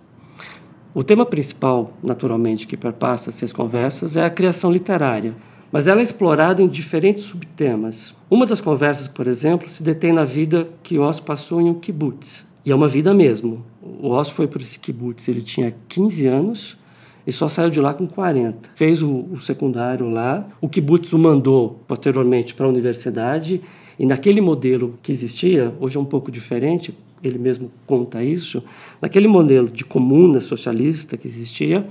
O 0.94 1.02
tema 1.02 1.26
principal, 1.26 1.92
naturalmente, 2.02 2.66
que 2.66 2.76
perpassa 2.76 3.30
essas 3.30 3.52
conversas 3.52 4.16
é 4.16 4.24
a 4.24 4.30
criação 4.30 4.70
literária, 4.70 5.34
mas 5.72 5.88
ela 5.88 6.00
é 6.00 6.02
explorada 6.04 6.62
em 6.62 6.68
diferentes 6.68 7.24
subtemas. 7.24 8.14
Uma 8.34 8.46
das 8.46 8.60
conversas, 8.60 9.06
por 9.06 9.28
exemplo, 9.28 9.68
se 9.68 9.80
detém 9.80 10.12
na 10.12 10.24
vida 10.24 10.68
que 10.82 10.98
Oz 10.98 11.20
passou 11.20 11.60
em 11.60 11.70
um 11.70 11.74
kibbutz. 11.74 12.44
E 12.64 12.72
é 12.72 12.74
uma 12.74 12.88
vida 12.88 13.14
mesmo. 13.14 13.64
O 13.80 14.08
Oz 14.08 14.28
foi 14.28 14.48
para 14.48 14.60
esse 14.60 14.76
kibbutz, 14.76 15.28
ele 15.28 15.40
tinha 15.40 15.72
15 15.86 16.26
anos 16.26 16.76
e 17.24 17.30
só 17.30 17.46
saiu 17.46 17.70
de 17.70 17.80
lá 17.80 17.94
com 17.94 18.08
40. 18.08 18.70
Fez 18.74 19.04
o, 19.04 19.26
o 19.30 19.40
secundário 19.40 20.10
lá, 20.10 20.48
o 20.60 20.68
kibbutz 20.68 21.12
o 21.12 21.18
mandou 21.18 21.78
posteriormente 21.86 22.54
para 22.54 22.66
a 22.66 22.68
universidade 22.68 23.62
e 23.96 24.04
naquele 24.04 24.40
modelo 24.40 24.98
que 25.00 25.12
existia, 25.12 25.72
hoje 25.78 25.96
é 25.96 26.00
um 26.00 26.04
pouco 26.04 26.28
diferente, 26.28 26.92
ele 27.22 27.38
mesmo 27.38 27.70
conta 27.86 28.20
isso, 28.20 28.64
naquele 29.00 29.28
modelo 29.28 29.68
de 29.68 29.84
comuna 29.84 30.40
socialista 30.40 31.16
que 31.16 31.28
existia, 31.28 31.86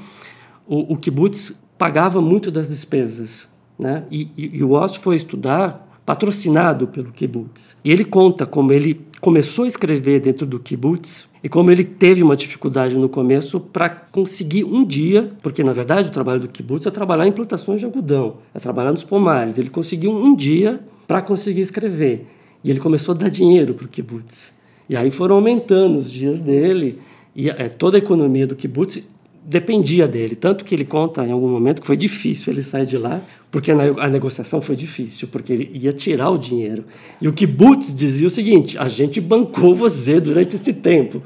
o, 0.68 0.92
o 0.94 0.98
kibbutz 0.98 1.58
pagava 1.78 2.22
muito 2.22 2.52
das 2.52 2.68
despesas 2.68 3.48
né? 3.78 4.04
E, 4.10 4.30
e, 4.38 4.58
e 4.58 4.64
o 4.64 4.72
Oz 4.72 4.96
foi 4.96 5.16
estudar 5.16 5.93
patrocinado 6.06 6.88
pelo 6.88 7.12
kibbutz. 7.12 7.76
E 7.84 7.92
ele 7.92 8.04
conta 8.04 8.46
como 8.46 8.72
ele 8.72 9.02
começou 9.22 9.66
a 9.66 9.68
escrever 9.68 10.20
dentro 10.20 10.46
do 10.46 10.60
kibbutz 10.60 11.30
e 11.44 11.50
como 11.50 11.72
ele 11.72 11.84
teve 11.84 12.22
uma 12.22 12.36
dificuldade 12.36 12.96
no 12.96 13.08
começo 13.08 13.60
para 13.60 13.90
conseguir 13.90 14.64
um 14.64 14.86
dia, 14.86 15.32
porque 15.42 15.64
na 15.64 15.74
verdade 15.74 16.10
o 16.10 16.12
trabalho 16.12 16.42
do 16.42 16.48
kibbutz 16.48 16.86
é 16.86 16.92
trabalhar 16.92 17.28
em 17.28 17.32
plantações 17.32 17.80
de 17.80 17.86
algodão, 17.86 18.38
é 18.54 18.60
trabalhar 18.60 18.92
nos 18.92 19.04
pomares. 19.04 19.58
Ele 19.58 19.70
conseguiu 19.70 20.12
um 20.12 20.36
dia 20.36 20.80
para 21.08 21.22
conseguir 21.22 21.62
escrever. 21.62 22.28
E 22.64 22.70
ele 22.70 22.80
começou 22.80 23.14
a 23.14 23.18
dar 23.18 23.30
dinheiro 23.30 23.74
para 23.74 23.86
o 23.86 23.90
kibbutz. 23.90 24.54
E 24.90 24.96
aí 24.96 25.12
foram 25.12 25.36
aumentando 25.36 26.00
os 26.00 26.12
dias 26.12 26.42
dele 26.42 27.00
e 27.36 27.50
é, 27.50 27.68
toda 27.70 27.98
a 27.98 28.00
economia 28.00 28.46
do 28.46 28.56
kibbutz 28.56 29.04
dependia 29.46 30.08
dele. 30.08 30.36
Tanto 30.36 30.64
que 30.64 30.74
ele 30.74 30.86
conta 30.86 31.26
em 31.26 31.32
algum 31.32 31.50
momento 31.50 31.82
que 31.82 31.88
foi 31.88 31.98
difícil 31.98 32.54
ele 32.54 32.64
sair 32.64 32.86
de 32.86 32.98
lá, 32.98 33.22
porque 33.52 33.72
a 33.72 34.10
negociação 34.10 34.62
foi 34.62 34.76
difícil, 34.76 35.28
porque 35.28 35.54
ele 35.54 35.72
ia 35.74 35.92
tirar 35.92 36.30
o 36.30 36.38
dinheiro. 36.38 36.86
E 37.22 37.28
o 37.28 37.34
Kibbutz 37.34 37.94
dizia 37.94 38.28
o 38.28 38.30
seguinte: 38.30 38.78
a 38.78 38.88
gente 38.88 39.20
bancou 39.20 39.76
você 39.76 40.20
durante 40.20 40.56
esse 40.56 40.74
tempo. 40.74 41.22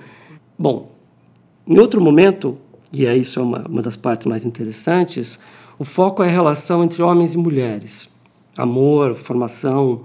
Bom, 0.57 0.91
em 1.67 1.77
outro 1.77 2.01
momento, 2.01 2.57
e 2.91 3.05
é 3.05 3.15
isso 3.15 3.39
é 3.39 3.43
uma, 3.43 3.67
uma 3.67 3.81
das 3.81 3.95
partes 3.95 4.25
mais 4.25 4.45
interessantes, 4.45 5.37
o 5.77 5.83
foco 5.83 6.23
é 6.23 6.27
a 6.27 6.31
relação 6.31 6.83
entre 6.83 7.03
homens 7.03 7.33
e 7.33 7.37
mulheres. 7.37 8.09
Amor, 8.57 9.13
formação, 9.13 10.01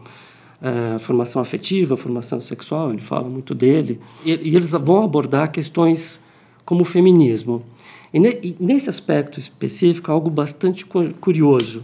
é, 0.60 0.98
formação 0.98 1.40
afetiva, 1.40 1.96
formação 1.96 2.40
sexual, 2.40 2.90
ele 2.90 3.00
fala 3.00 3.28
muito 3.28 3.54
dele. 3.54 3.98
E, 4.24 4.32
e 4.32 4.54
eles 4.54 4.72
vão 4.72 5.02
abordar 5.02 5.50
questões 5.50 6.20
como 6.64 6.82
o 6.82 6.84
feminismo. 6.84 7.64
E, 8.12 8.20
ne, 8.20 8.38
e 8.42 8.56
nesse 8.60 8.90
aspecto 8.90 9.40
específico, 9.40 10.10
algo 10.12 10.28
bastante 10.28 10.84
curioso, 10.84 11.82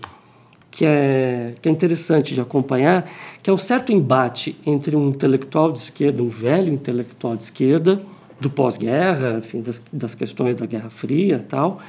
que 0.71 0.85
é, 0.85 1.55
que 1.61 1.69
é 1.69 1.73
interessante 1.73 2.35
de 2.35 2.41
acompanhar, 2.41 3.11
que 3.43 3.49
é 3.49 3.53
um 3.53 3.59
certo 3.59 3.93
embate 3.93 4.57
entre 4.67 4.95
um 4.95 5.09
intelectual 5.09 5.73
de 5.73 5.79
esquerda, 5.79 6.23
um 6.23 6.29
velho 6.29 6.73
intelectual 6.73 7.37
de 7.37 7.45
esquerda, 7.45 8.01
do 8.41 8.49
pós-guerra, 8.49 9.39
enfim, 9.39 9.61
das, 9.61 9.83
das 9.93 10.15
questões 10.15 10.57
da 10.57 10.67
Guerra 10.67 10.91
Fria 10.91 11.45
tal, 11.49 11.81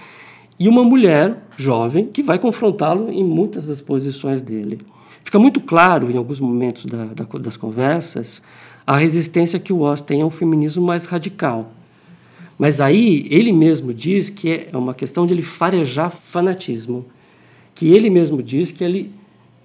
e 0.60 0.68
uma 0.68 0.84
mulher 0.84 1.38
jovem 1.56 2.08
que 2.08 2.24
vai 2.24 2.40
confrontá-lo 2.40 3.10
em 3.12 3.24
muitas 3.24 3.68
das 3.68 3.82
posições 3.82 4.42
dele. 4.42 4.80
Fica 5.24 5.38
muito 5.38 5.62
claro, 5.62 6.10
em 6.10 6.18
alguns 6.18 6.40
momentos 6.40 6.86
da, 6.86 7.06
da, 7.06 7.24
das 7.40 7.56
conversas, 7.56 8.42
a 8.86 8.98
resistência 8.98 9.60
que 9.60 9.72
o 9.72 9.82
Oz 9.82 10.02
tem 10.02 10.22
a 10.22 10.26
um 10.26 10.30
feminismo 10.32 10.84
mais 10.84 11.06
radical. 11.06 11.72
Mas 12.60 12.82
aí 12.82 13.26
ele 13.32 13.54
mesmo 13.54 13.94
diz 13.94 14.30
que 14.30 14.68
é 14.70 14.78
uma 14.78 14.94
questão 14.94 15.26
de 15.26 15.34
ele 15.34 15.42
farejar 15.42 16.12
fanatismo, 16.12 17.06
que 17.74 17.94
ele 17.94 18.10
mesmo 18.10 18.44
diz 18.44 18.70
que 18.70 18.84
ele 18.84 19.12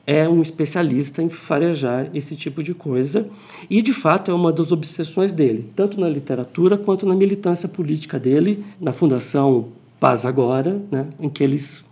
é 0.06 0.28
um 0.28 0.40
especialista 0.40 1.20
em 1.20 1.28
farejar 1.28 2.08
esse 2.14 2.36
tipo 2.36 2.62
de 2.62 2.72
coisa 2.72 3.26
e 3.68 3.82
de 3.82 3.92
fato 3.92 4.30
é 4.30 4.34
uma 4.34 4.52
das 4.52 4.70
obsessões 4.70 5.32
dele, 5.32 5.70
tanto 5.74 5.98
na 5.98 6.08
literatura 6.08 6.78
quanto 6.78 7.04
na 7.04 7.16
militância 7.16 7.68
política 7.68 8.18
dele, 8.18 8.64
na 8.80 8.92
Fundação 8.92 9.70
Paz 9.98 10.24
Agora, 10.24 10.80
né, 10.90 11.08
em 11.18 11.28
que 11.28 11.42
eles 11.42 11.84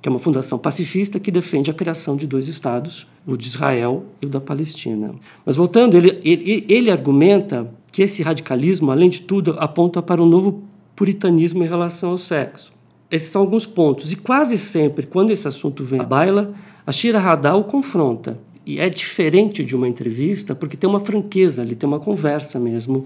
que 0.00 0.08
é 0.08 0.10
uma 0.10 0.20
fundação 0.20 0.58
pacifista 0.58 1.18
que 1.18 1.30
defende 1.30 1.72
a 1.72 1.74
criação 1.74 2.16
de 2.16 2.24
dois 2.24 2.46
estados, 2.46 3.06
o 3.26 3.36
de 3.36 3.48
Israel 3.48 4.04
e 4.22 4.26
o 4.26 4.28
da 4.28 4.40
Palestina. 4.40 5.10
Mas 5.44 5.56
voltando, 5.56 5.96
ele, 5.96 6.20
ele, 6.22 6.64
ele 6.68 6.88
argumenta 6.88 7.68
que 7.98 8.02
esse 8.04 8.22
radicalismo, 8.22 8.92
além 8.92 9.10
de 9.10 9.22
tudo, 9.22 9.56
aponta 9.58 10.00
para 10.00 10.22
um 10.22 10.24
novo 10.24 10.62
puritanismo 10.94 11.64
em 11.64 11.66
relação 11.66 12.10
ao 12.10 12.16
sexo. 12.16 12.72
Esses 13.10 13.28
são 13.28 13.42
alguns 13.42 13.66
pontos. 13.66 14.12
E 14.12 14.16
quase 14.16 14.56
sempre, 14.56 15.04
quando 15.04 15.32
esse 15.32 15.48
assunto 15.48 15.82
vem 15.82 15.98
à 15.98 16.04
baila, 16.04 16.54
a 16.86 16.92
Shira 16.92 17.18
Hadar 17.18 17.56
o 17.56 17.64
confronta. 17.64 18.38
E 18.64 18.78
é 18.78 18.88
diferente 18.88 19.64
de 19.64 19.74
uma 19.74 19.88
entrevista, 19.88 20.54
porque 20.54 20.76
tem 20.76 20.88
uma 20.88 21.00
franqueza 21.00 21.60
ali, 21.60 21.74
tem 21.74 21.88
uma 21.88 21.98
conversa 21.98 22.60
mesmo, 22.60 23.04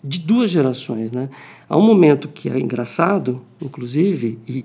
de 0.00 0.20
duas 0.20 0.48
gerações. 0.48 1.10
Né? 1.10 1.28
Há 1.68 1.76
um 1.76 1.82
momento 1.82 2.28
que 2.28 2.48
é 2.48 2.56
engraçado, 2.56 3.40
inclusive, 3.60 4.38
e 4.46 4.64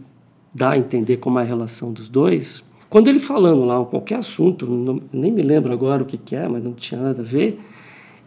dá 0.53 0.73
a 0.73 0.77
entender 0.77 1.17
como 1.17 1.39
é 1.39 1.41
a 1.41 1.45
relação 1.45 1.91
dos 1.91 2.07
dois. 2.07 2.63
Quando 2.87 3.07
ele 3.07 3.19
falando 3.19 3.65
lá 3.65 3.83
qualquer 3.83 4.19
assunto, 4.19 4.67
não, 4.67 5.01
nem 5.11 5.31
me 5.31 5.41
lembro 5.41 5.73
agora 5.73 6.03
o 6.03 6.05
que, 6.05 6.19
que 6.19 6.35
é, 6.35 6.47
mas 6.47 6.63
não 6.63 6.73
tinha 6.73 7.01
nada 7.01 7.23
a 7.23 7.25
ver, 7.25 7.59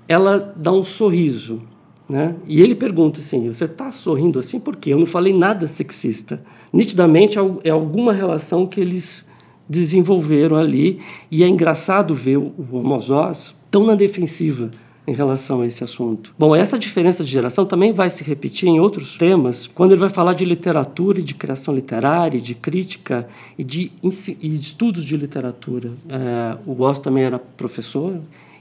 ela 0.08 0.54
dá 0.56 0.72
um 0.72 0.82
sorriso. 0.82 1.60
Né? 2.08 2.34
E 2.46 2.62
ele 2.62 2.74
pergunta 2.74 3.20
assim: 3.20 3.46
Você 3.52 3.66
está 3.66 3.92
sorrindo 3.92 4.38
assim 4.38 4.58
por 4.58 4.74
quê? 4.74 4.94
Eu 4.94 4.98
não 4.98 5.06
falei 5.06 5.36
nada 5.36 5.68
sexista. 5.68 6.42
Nitidamente 6.72 7.38
é, 7.38 7.42
é 7.64 7.70
alguma 7.70 8.14
relação 8.14 8.66
que 8.66 8.80
eles 8.80 9.28
desenvolveram 9.68 10.56
ali, 10.56 10.98
e 11.30 11.44
é 11.44 11.46
engraçado 11.46 12.14
ver 12.14 12.38
o 12.38 12.54
Homozós 12.72 13.54
tão 13.70 13.84
na 13.84 13.94
defensiva 13.94 14.70
em 15.06 15.12
relação 15.12 15.62
a 15.62 15.66
esse 15.66 15.82
assunto. 15.84 16.34
Bom, 16.38 16.54
essa 16.54 16.78
diferença 16.78 17.24
de 17.24 17.30
geração 17.30 17.64
também 17.64 17.92
vai 17.92 18.10
se 18.10 18.22
repetir 18.22 18.68
em 18.68 18.78
outros 18.78 19.16
temas, 19.16 19.66
quando 19.66 19.92
ele 19.92 20.00
vai 20.00 20.10
falar 20.10 20.34
de 20.34 20.44
literatura 20.44 21.22
de 21.22 21.34
criação 21.34 21.74
literária, 21.74 22.38
de 22.38 22.54
crítica 22.54 23.26
e 23.58 23.64
de, 23.64 23.90
e 24.02 24.48
de 24.48 24.60
estudos 24.60 25.04
de 25.04 25.16
literatura. 25.16 25.92
É, 26.08 26.58
o 26.66 26.74
Goss 26.74 27.00
também 27.00 27.24
era 27.24 27.38
professor 27.38 28.18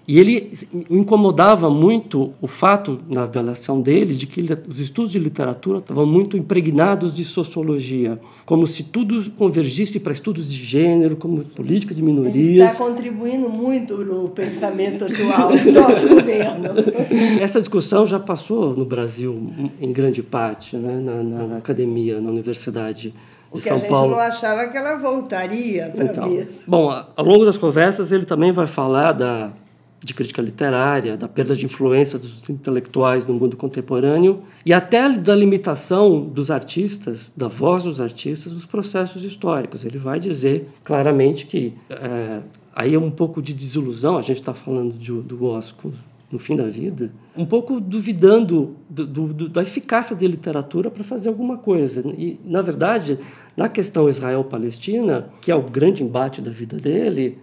e 0.08 0.18
ele 0.18 0.50
incomodava 0.90 1.70
muito 1.70 2.34
o 2.42 2.48
fato, 2.48 2.98
na 3.10 3.24
avaliação 3.24 3.82
dele, 3.82 4.16
de 4.16 4.26
que 4.26 4.42
os 4.66 4.80
estudos 4.80 5.12
de 5.12 5.20
literatura 5.20 5.80
estavam 5.80 6.06
muito 6.06 6.38
impregnados 6.38 7.14
de 7.14 7.26
sociologia, 7.26 8.18
como 8.46 8.66
se 8.66 8.84
tudo 8.84 9.30
convergisse 9.32 10.00
para 10.00 10.14
estudos 10.14 10.50
de 10.50 10.64
gênero, 10.64 11.18
como 11.18 11.44
política 11.44 11.94
de 11.94 12.02
minorias. 12.02 12.72
Está 12.72 12.86
contribuindo 12.86 13.50
muito 13.50 13.98
no 13.98 14.30
pensamento 14.30 15.04
atual 15.04 15.50
do 15.50 15.72
nosso 15.74 16.08
governo. 16.08 16.70
Essa 17.42 17.60
discussão 17.60 18.06
já 18.06 18.18
passou 18.18 18.74
no 18.78 18.86
Brasil, 18.86 19.52
em 19.82 19.92
grande 19.92 20.24
parte, 20.24 20.78
né, 20.78 21.02
na, 21.02 21.22
na, 21.22 21.48
na 21.48 21.58
academia, 21.58 22.22
na 22.22 22.30
universidade. 22.30 23.14
O 23.52 23.58
que 23.58 23.64
São 23.64 23.76
a 23.76 23.80
gente 23.80 23.90
Paulo. 23.90 24.12
não 24.12 24.20
achava 24.20 24.68
que 24.68 24.78
ela 24.78 24.96
voltaria 24.96 25.92
para 25.94 26.06
então. 26.06 26.48
Bom, 26.66 26.90
ao 27.14 27.26
longo 27.26 27.44
das 27.44 27.58
conversas 27.58 28.14
ele 28.14 28.26
também 28.26 28.54
vai 28.54 28.68
falar 28.68 29.12
da 29.12 29.52
de 30.00 30.14
crítica 30.14 30.42
literária, 30.42 31.18
da 31.18 31.28
perda 31.28 31.56
de 31.56 31.66
influência 31.66 32.20
dos 32.20 32.48
intelectuais 32.50 33.26
no 33.26 33.34
mundo 33.34 33.58
contemporâneo 33.58 34.44
e 34.66 34.72
até 34.72 35.10
da 35.12 35.36
limitação 35.36 36.22
dos 36.22 36.52
artistas, 36.52 37.32
da 37.36 37.48
voz 37.48 37.84
dos 37.84 38.00
artistas, 38.00 38.54
nos 38.54 38.66
processos 38.66 39.24
históricos. 39.24 39.84
Ele 39.84 39.98
vai 39.98 40.20
dizer 40.20 40.70
claramente 40.84 41.46
que 41.46 41.74
é, 41.90 42.42
aí 42.74 42.94
é 42.94 43.00
um 43.00 43.12
pouco 43.12 43.42
de 43.42 43.54
desilusão, 43.54 44.18
a 44.18 44.22
gente 44.22 44.40
está 44.40 44.54
falando 44.54 44.94
de, 44.94 45.12
do 45.12 45.46
Oscar 45.46 45.92
no 46.32 46.38
fim 46.38 46.58
da 46.58 46.68
vida, 46.68 47.10
um 47.38 47.46
pouco 47.46 47.80
duvidando 47.80 48.76
do, 48.90 49.06
do, 49.06 49.50
da 49.50 49.62
eficácia 49.62 50.14
da 50.14 50.28
literatura 50.28 50.92
para 50.92 51.04
fazer 51.04 51.30
alguma 51.30 51.58
coisa. 51.58 52.04
E, 52.18 52.38
na 52.44 52.62
verdade, 52.62 53.18
na 53.56 53.70
questão 53.70 54.10
Israel-Palestina, 54.10 55.30
que 55.42 55.50
é 55.50 55.56
o 55.56 55.64
grande 55.64 56.04
embate 56.04 56.42
da 56.42 56.52
vida 56.52 56.78
dele, 56.78 57.38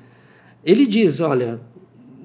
ele 0.63 0.87
diz, 0.87 1.21
olha, 1.21 1.61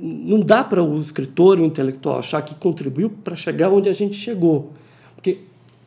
não 0.02 0.40
dá 0.40 0.64
para 0.64 0.82
o 0.82 1.02
escritor, 1.02 1.60
o 1.60 1.66
intelectual, 1.66 2.20
achar 2.20 2.42
que 2.42 2.56
contribuiu 2.56 3.10
para 3.10 3.36
chegar 3.36 3.70
onde 3.70 3.90
a 3.90 3.94
gente 3.94 4.16
chegou. 4.16 4.72
Porque 5.16 5.40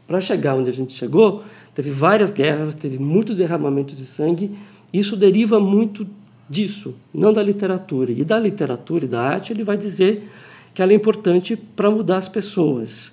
para 0.06 0.20
chegar 0.20 0.54
onde 0.54 0.68
a 0.68 0.72
gente 0.72 0.92
chegou, 0.92 1.42
teve 1.74 1.90
várias 1.90 2.32
guerras, 2.32 2.74
teve 2.74 2.98
muito 2.98 3.34
derramamento 3.34 3.96
de 3.96 4.04
sangue, 4.04 4.50
isso 4.92 5.16
deriva 5.16 5.58
muito 5.58 6.06
disso, 6.48 6.94
não 7.14 7.32
da 7.32 7.42
literatura. 7.42 8.12
E 8.12 8.22
da 8.22 8.38
literatura 8.38 9.06
e 9.06 9.08
da 9.08 9.22
arte, 9.22 9.52
ele 9.52 9.64
vai 9.64 9.78
dizer 9.78 10.28
que 10.74 10.82
ela 10.82 10.92
é 10.92 10.94
importante 10.94 11.56
para 11.56 11.90
mudar 11.90 12.18
as 12.18 12.28
pessoas, 12.28 13.10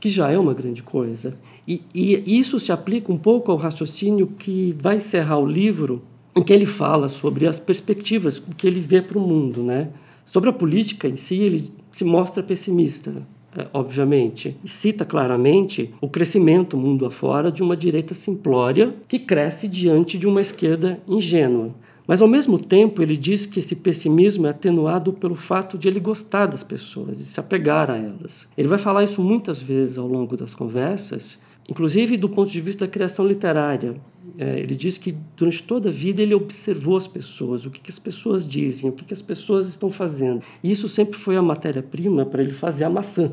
que 0.00 0.08
já 0.08 0.30
é 0.30 0.38
uma 0.38 0.54
grande 0.54 0.82
coisa. 0.82 1.36
E, 1.68 1.82
e 1.94 2.38
isso 2.38 2.58
se 2.58 2.72
aplica 2.72 3.12
um 3.12 3.18
pouco 3.18 3.52
ao 3.52 3.58
raciocínio 3.58 4.28
que 4.38 4.74
vai 4.80 4.96
encerrar 4.96 5.38
o 5.38 5.46
livro, 5.46 6.02
em 6.34 6.42
que 6.42 6.52
ele 6.52 6.66
fala 6.66 7.08
sobre 7.08 7.46
as 7.46 7.60
perspectivas 7.60 8.42
que 8.56 8.66
ele 8.66 8.80
vê 8.80 9.02
para 9.02 9.18
o 9.18 9.20
mundo, 9.20 9.62
né? 9.62 9.90
Sobre 10.24 10.50
a 10.50 10.52
política 10.52 11.08
em 11.08 11.16
si, 11.16 11.36
ele 11.36 11.70
se 11.92 12.04
mostra 12.04 12.42
pessimista, 12.42 13.26
é, 13.56 13.66
obviamente, 13.72 14.56
e 14.64 14.68
cita 14.68 15.04
claramente 15.04 15.94
o 16.00 16.08
crescimento 16.08 16.76
mundo 16.76 17.06
afora 17.06 17.52
de 17.52 17.62
uma 17.62 17.76
direita 17.76 18.14
simplória 18.14 18.94
que 19.06 19.18
cresce 19.18 19.68
diante 19.68 20.18
de 20.18 20.26
uma 20.26 20.40
esquerda 20.40 21.00
ingênua. 21.06 21.74
Mas, 22.06 22.20
ao 22.20 22.28
mesmo 22.28 22.58
tempo, 22.58 23.00
ele 23.00 23.16
diz 23.16 23.46
que 23.46 23.60
esse 23.60 23.76
pessimismo 23.76 24.46
é 24.46 24.50
atenuado 24.50 25.12
pelo 25.12 25.34
fato 25.34 25.78
de 25.78 25.88
ele 25.88 26.00
gostar 26.00 26.46
das 26.46 26.62
pessoas 26.62 27.18
e 27.18 27.24
se 27.24 27.40
apegar 27.40 27.90
a 27.90 27.96
elas. 27.96 28.46
Ele 28.58 28.68
vai 28.68 28.78
falar 28.78 29.04
isso 29.04 29.22
muitas 29.22 29.62
vezes 29.62 29.96
ao 29.96 30.06
longo 30.06 30.36
das 30.36 30.54
conversas, 30.54 31.38
inclusive 31.68 32.16
do 32.16 32.28
ponto 32.28 32.50
de 32.50 32.60
vista 32.60 32.86
da 32.86 32.90
criação 32.90 33.26
literária. 33.26 33.94
É, 34.38 34.58
ele 34.58 34.74
diz 34.74 34.98
que 34.98 35.14
durante 35.36 35.62
toda 35.62 35.88
a 35.88 35.92
vida 35.92 36.20
ele 36.20 36.34
observou 36.34 36.96
as 36.96 37.06
pessoas, 37.06 37.66
o 37.66 37.70
que, 37.70 37.80
que 37.80 37.90
as 37.90 37.98
pessoas 37.98 38.46
dizem, 38.46 38.90
o 38.90 38.92
que, 38.92 39.04
que 39.04 39.14
as 39.14 39.22
pessoas 39.22 39.68
estão 39.68 39.90
fazendo. 39.90 40.42
E 40.62 40.70
isso 40.70 40.88
sempre 40.88 41.18
foi 41.18 41.36
a 41.36 41.42
matéria-prima 41.42 42.26
para 42.26 42.42
ele 42.42 42.52
fazer 42.52 42.84
a 42.84 42.90
maçã. 42.90 43.32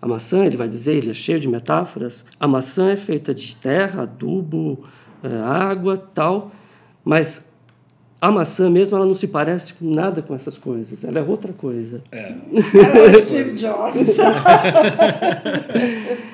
A 0.00 0.06
maçã, 0.06 0.46
ele 0.46 0.56
vai 0.56 0.68
dizer, 0.68 0.94
ele 0.94 1.10
é 1.10 1.14
cheio 1.14 1.40
de 1.40 1.48
metáforas. 1.48 2.24
A 2.38 2.46
maçã 2.46 2.88
é 2.88 2.96
feita 2.96 3.34
de 3.34 3.56
terra, 3.56 4.02
adubo, 4.02 4.84
é, 5.22 5.36
água, 5.40 5.96
tal, 5.96 6.52
mas 7.04 7.48
a 8.20 8.30
maçã 8.30 8.68
mesmo, 8.68 8.96
ela 8.96 9.06
não 9.06 9.14
se 9.14 9.26
parece 9.26 9.74
com 9.74 9.92
nada 9.92 10.22
com 10.22 10.34
essas 10.34 10.58
coisas. 10.58 11.04
Ela 11.04 11.20
é 11.20 11.22
outra 11.22 11.52
coisa. 11.52 12.02
É. 12.10 12.34
Ela 12.96 13.16
é 13.16 13.20
Steve 13.20 13.52
Jobs. 13.52 14.06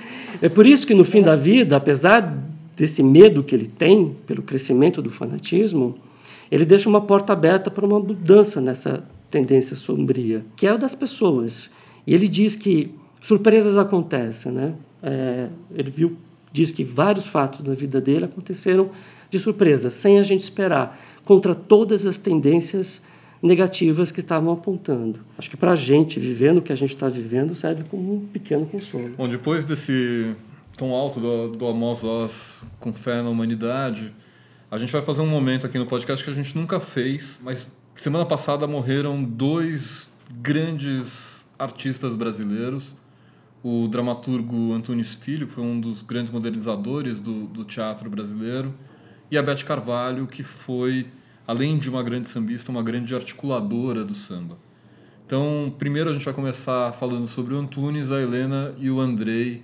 é 0.45 0.49
por 0.51 0.67
isso 0.67 0.87
que 0.87 0.93
no 0.93 1.07
fim 1.07 1.23
da 1.23 1.35
vida, 1.35 1.75
apesar 1.75 2.39
desse 2.77 3.03
medo 3.03 3.43
que 3.43 3.55
ele 3.55 3.67
tem 3.67 4.15
pelo 4.27 4.43
crescimento 4.43 5.01
do 5.01 5.09
fanatismo, 5.09 5.97
ele 6.53 6.67
deixa 6.67 6.87
uma 6.87 7.01
porta 7.01 7.33
aberta 7.33 7.71
para 7.71 7.87
uma 7.87 7.99
mudança 7.99 8.61
nessa 8.61 9.03
tendência 9.31 9.75
sombria, 9.75 10.45
que 10.55 10.67
é 10.67 10.71
a 10.73 10.77
das 10.77 10.95
pessoas. 10.95 11.71
E 12.07 12.13
ele 12.13 12.29
diz 12.29 12.57
que 12.57 12.91
surpresas 13.23 13.79
acontecem, 13.79 14.53
né? 14.53 14.75
É, 15.03 15.49
ele 15.75 15.91
viu, 15.91 16.15
diz 16.53 16.71
que 16.71 16.85
vários 16.85 17.25
fatos 17.25 17.67
na 17.67 17.73
vida 17.73 17.99
dele 17.99 18.27
aconteceram 18.27 18.91
de 19.31 19.39
surpresa, 19.39 19.89
sem 19.89 20.19
a 20.19 20.23
gente 20.23 20.43
esperar, 20.43 21.01
contra 21.25 21.55
todas 21.55 22.05
as 22.05 22.19
tendências 22.19 23.01
negativas 23.45 24.11
que 24.11 24.21
estavam 24.21 24.51
apontando. 24.51 25.21
Acho 25.37 25.51
que 25.51 25.57
para 25.57 25.73
a 25.73 25.77
gente, 25.77 26.19
vivendo 26.19 26.59
o 26.59 26.63
que 26.63 26.73
a 26.73 26.77
gente 26.77 26.95
está 26.95 27.09
vivendo, 27.11 27.55
serve 27.55 27.85
como 27.85 28.15
um 28.15 28.27
pequeno 28.27 28.65
consolo. 28.65 29.11
Bom, 29.19 29.29
depois 29.29 29.63
desse 29.65 30.35
tão 30.77 30.93
alto 30.93 31.21
do, 31.21 31.49
do 31.49 31.67
Amos 31.67 32.03
Oz 32.05 32.65
com 32.81 32.93
fé 32.93 33.23
na 33.23 33.29
humanidade, 33.29 34.15
a 34.71 34.79
gente 34.79 34.91
vai 34.91 35.03
fazer 35.03 35.21
um 35.21 35.27
momento 35.27 35.67
aqui 35.67 35.79
no 35.79 35.85
podcast 35.85 36.25
que 36.25 36.31
a 36.31 36.35
gente 36.35 36.57
nunca 36.57 36.81
fez, 36.81 37.39
mas 37.45 37.71
semana 37.95 38.25
passada 38.25 38.67
morreram 38.67 39.23
dois 39.23 40.09
grandes 40.41 41.45
artistas 41.59 42.17
brasileiros. 42.17 42.97
O 43.63 43.89
dramaturgo 43.89 44.73
Antunes 44.73 45.15
Filho, 45.15 45.47
que 45.47 45.53
foi 45.53 45.65
um 45.65 45.79
dos 45.79 46.03
grandes 46.03 46.33
modernizadores 46.33 47.21
do, 47.21 47.45
do 47.47 47.65
teatro 47.65 48.09
brasileiro, 48.11 48.75
e 49.31 49.39
a 49.39 49.43
Beth 49.43 49.65
Carvalho, 49.65 50.27
que 50.27 50.43
foi, 50.43 51.07
além 51.47 51.79
de 51.79 51.89
uma 51.89 52.03
grande 52.03 52.29
sambista, 52.29 52.71
uma 52.71 52.83
grande 52.83 53.15
articuladora 53.15 54.05
do 54.05 54.15
samba. 54.15 54.57
Então, 55.27 55.75
primeiro 55.79 56.11
a 56.11 56.13
gente 56.13 56.25
vai 56.25 56.35
começar 56.35 56.93
falando 56.93 57.27
sobre 57.27 57.55
o 57.55 57.59
Antunes, 57.59 58.11
a 58.11 58.21
Helena 58.21 58.75
e 58.79 58.91
o 58.91 59.01
Andrei 59.01 59.63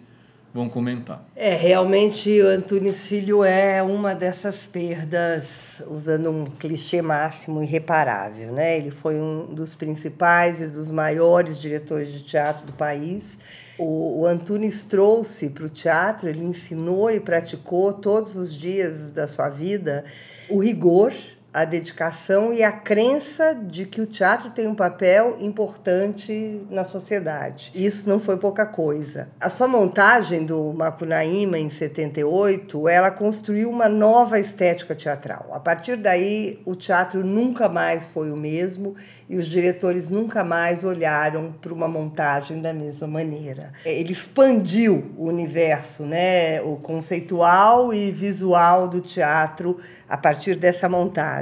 vão 0.53 0.69
comentar. 0.69 1.25
É, 1.37 1.55
realmente 1.55 2.41
o 2.41 2.49
Antunes 2.49 3.07
Filho 3.07 3.45
é 3.45 3.83
uma 3.83 4.15
dessas 4.15 4.67
perdas, 4.67 5.83
usando 5.87 6.31
um 6.31 6.45
clichê 6.45 7.01
máximo 7.01 7.63
irreparável, 7.63 8.53
né? 8.53 8.77
Ele 8.77 8.91
foi 8.91 9.21
um 9.21 9.55
dos 9.55 9.75
principais 9.75 10.61
e 10.61 10.67
dos 10.67 10.91
maiores 10.91 11.59
diretores 11.59 12.13
de 12.13 12.23
teatro 12.23 12.67
do 12.67 12.73
país. 12.73 13.39
O, 13.79 14.23
o 14.23 14.27
Antunes 14.27 14.85
trouxe 14.85 15.51
para 15.51 15.65
o 15.65 15.69
teatro, 15.69 16.29
ele 16.29 16.43
ensinou 16.43 17.11
e 17.11 17.21
praticou 17.21 17.93
todos 17.93 18.35
os 18.35 18.53
dias 18.53 19.11
da 19.11 19.27
sua 19.29 19.49
vida 19.49 20.05
o 20.49 20.59
rigor 20.59 21.13
a 21.53 21.65
dedicação 21.65 22.53
e 22.53 22.63
a 22.63 22.71
crença 22.71 23.55
de 23.55 23.85
que 23.85 24.01
o 24.01 24.07
teatro 24.07 24.51
tem 24.51 24.69
um 24.69 24.75
papel 24.75 25.37
importante 25.41 26.61
na 26.71 26.85
sociedade. 26.85 27.73
Isso 27.75 28.09
não 28.09 28.21
foi 28.21 28.37
pouca 28.37 28.65
coisa. 28.65 29.29
A 29.41 29.51
sua 29.51 29.67
montagem 29.67 30.45
do 30.45 30.73
Macunaíma 30.73 31.59
em 31.59 31.69
78, 31.69 32.89
ela 32.89 33.11
construiu 33.11 33.69
uma 33.69 33.89
nova 33.89 34.39
estética 34.39 34.95
teatral. 34.95 35.51
A 35.53 35.59
partir 35.59 35.97
daí, 35.97 36.61
o 36.65 36.77
teatro 36.77 37.25
nunca 37.25 37.69
mais 37.69 38.11
foi 38.11 38.31
o 38.31 38.37
mesmo 38.37 38.95
e 39.29 39.37
os 39.37 39.47
diretores 39.47 40.09
nunca 40.09 40.45
mais 40.45 40.85
olharam 40.85 41.53
para 41.61 41.73
uma 41.73 41.89
montagem 41.89 42.61
da 42.61 42.73
mesma 42.73 43.09
maneira. 43.09 43.73
Ele 43.85 44.13
expandiu 44.13 45.13
o 45.17 45.27
universo, 45.27 46.05
né, 46.05 46.61
o 46.63 46.77
conceitual 46.77 47.93
e 47.93 48.11
visual 48.13 48.89
do 48.89 49.01
teatro 49.01 49.81
a 50.09 50.17
partir 50.17 50.57
dessa 50.57 50.89
montagem. 50.89 51.40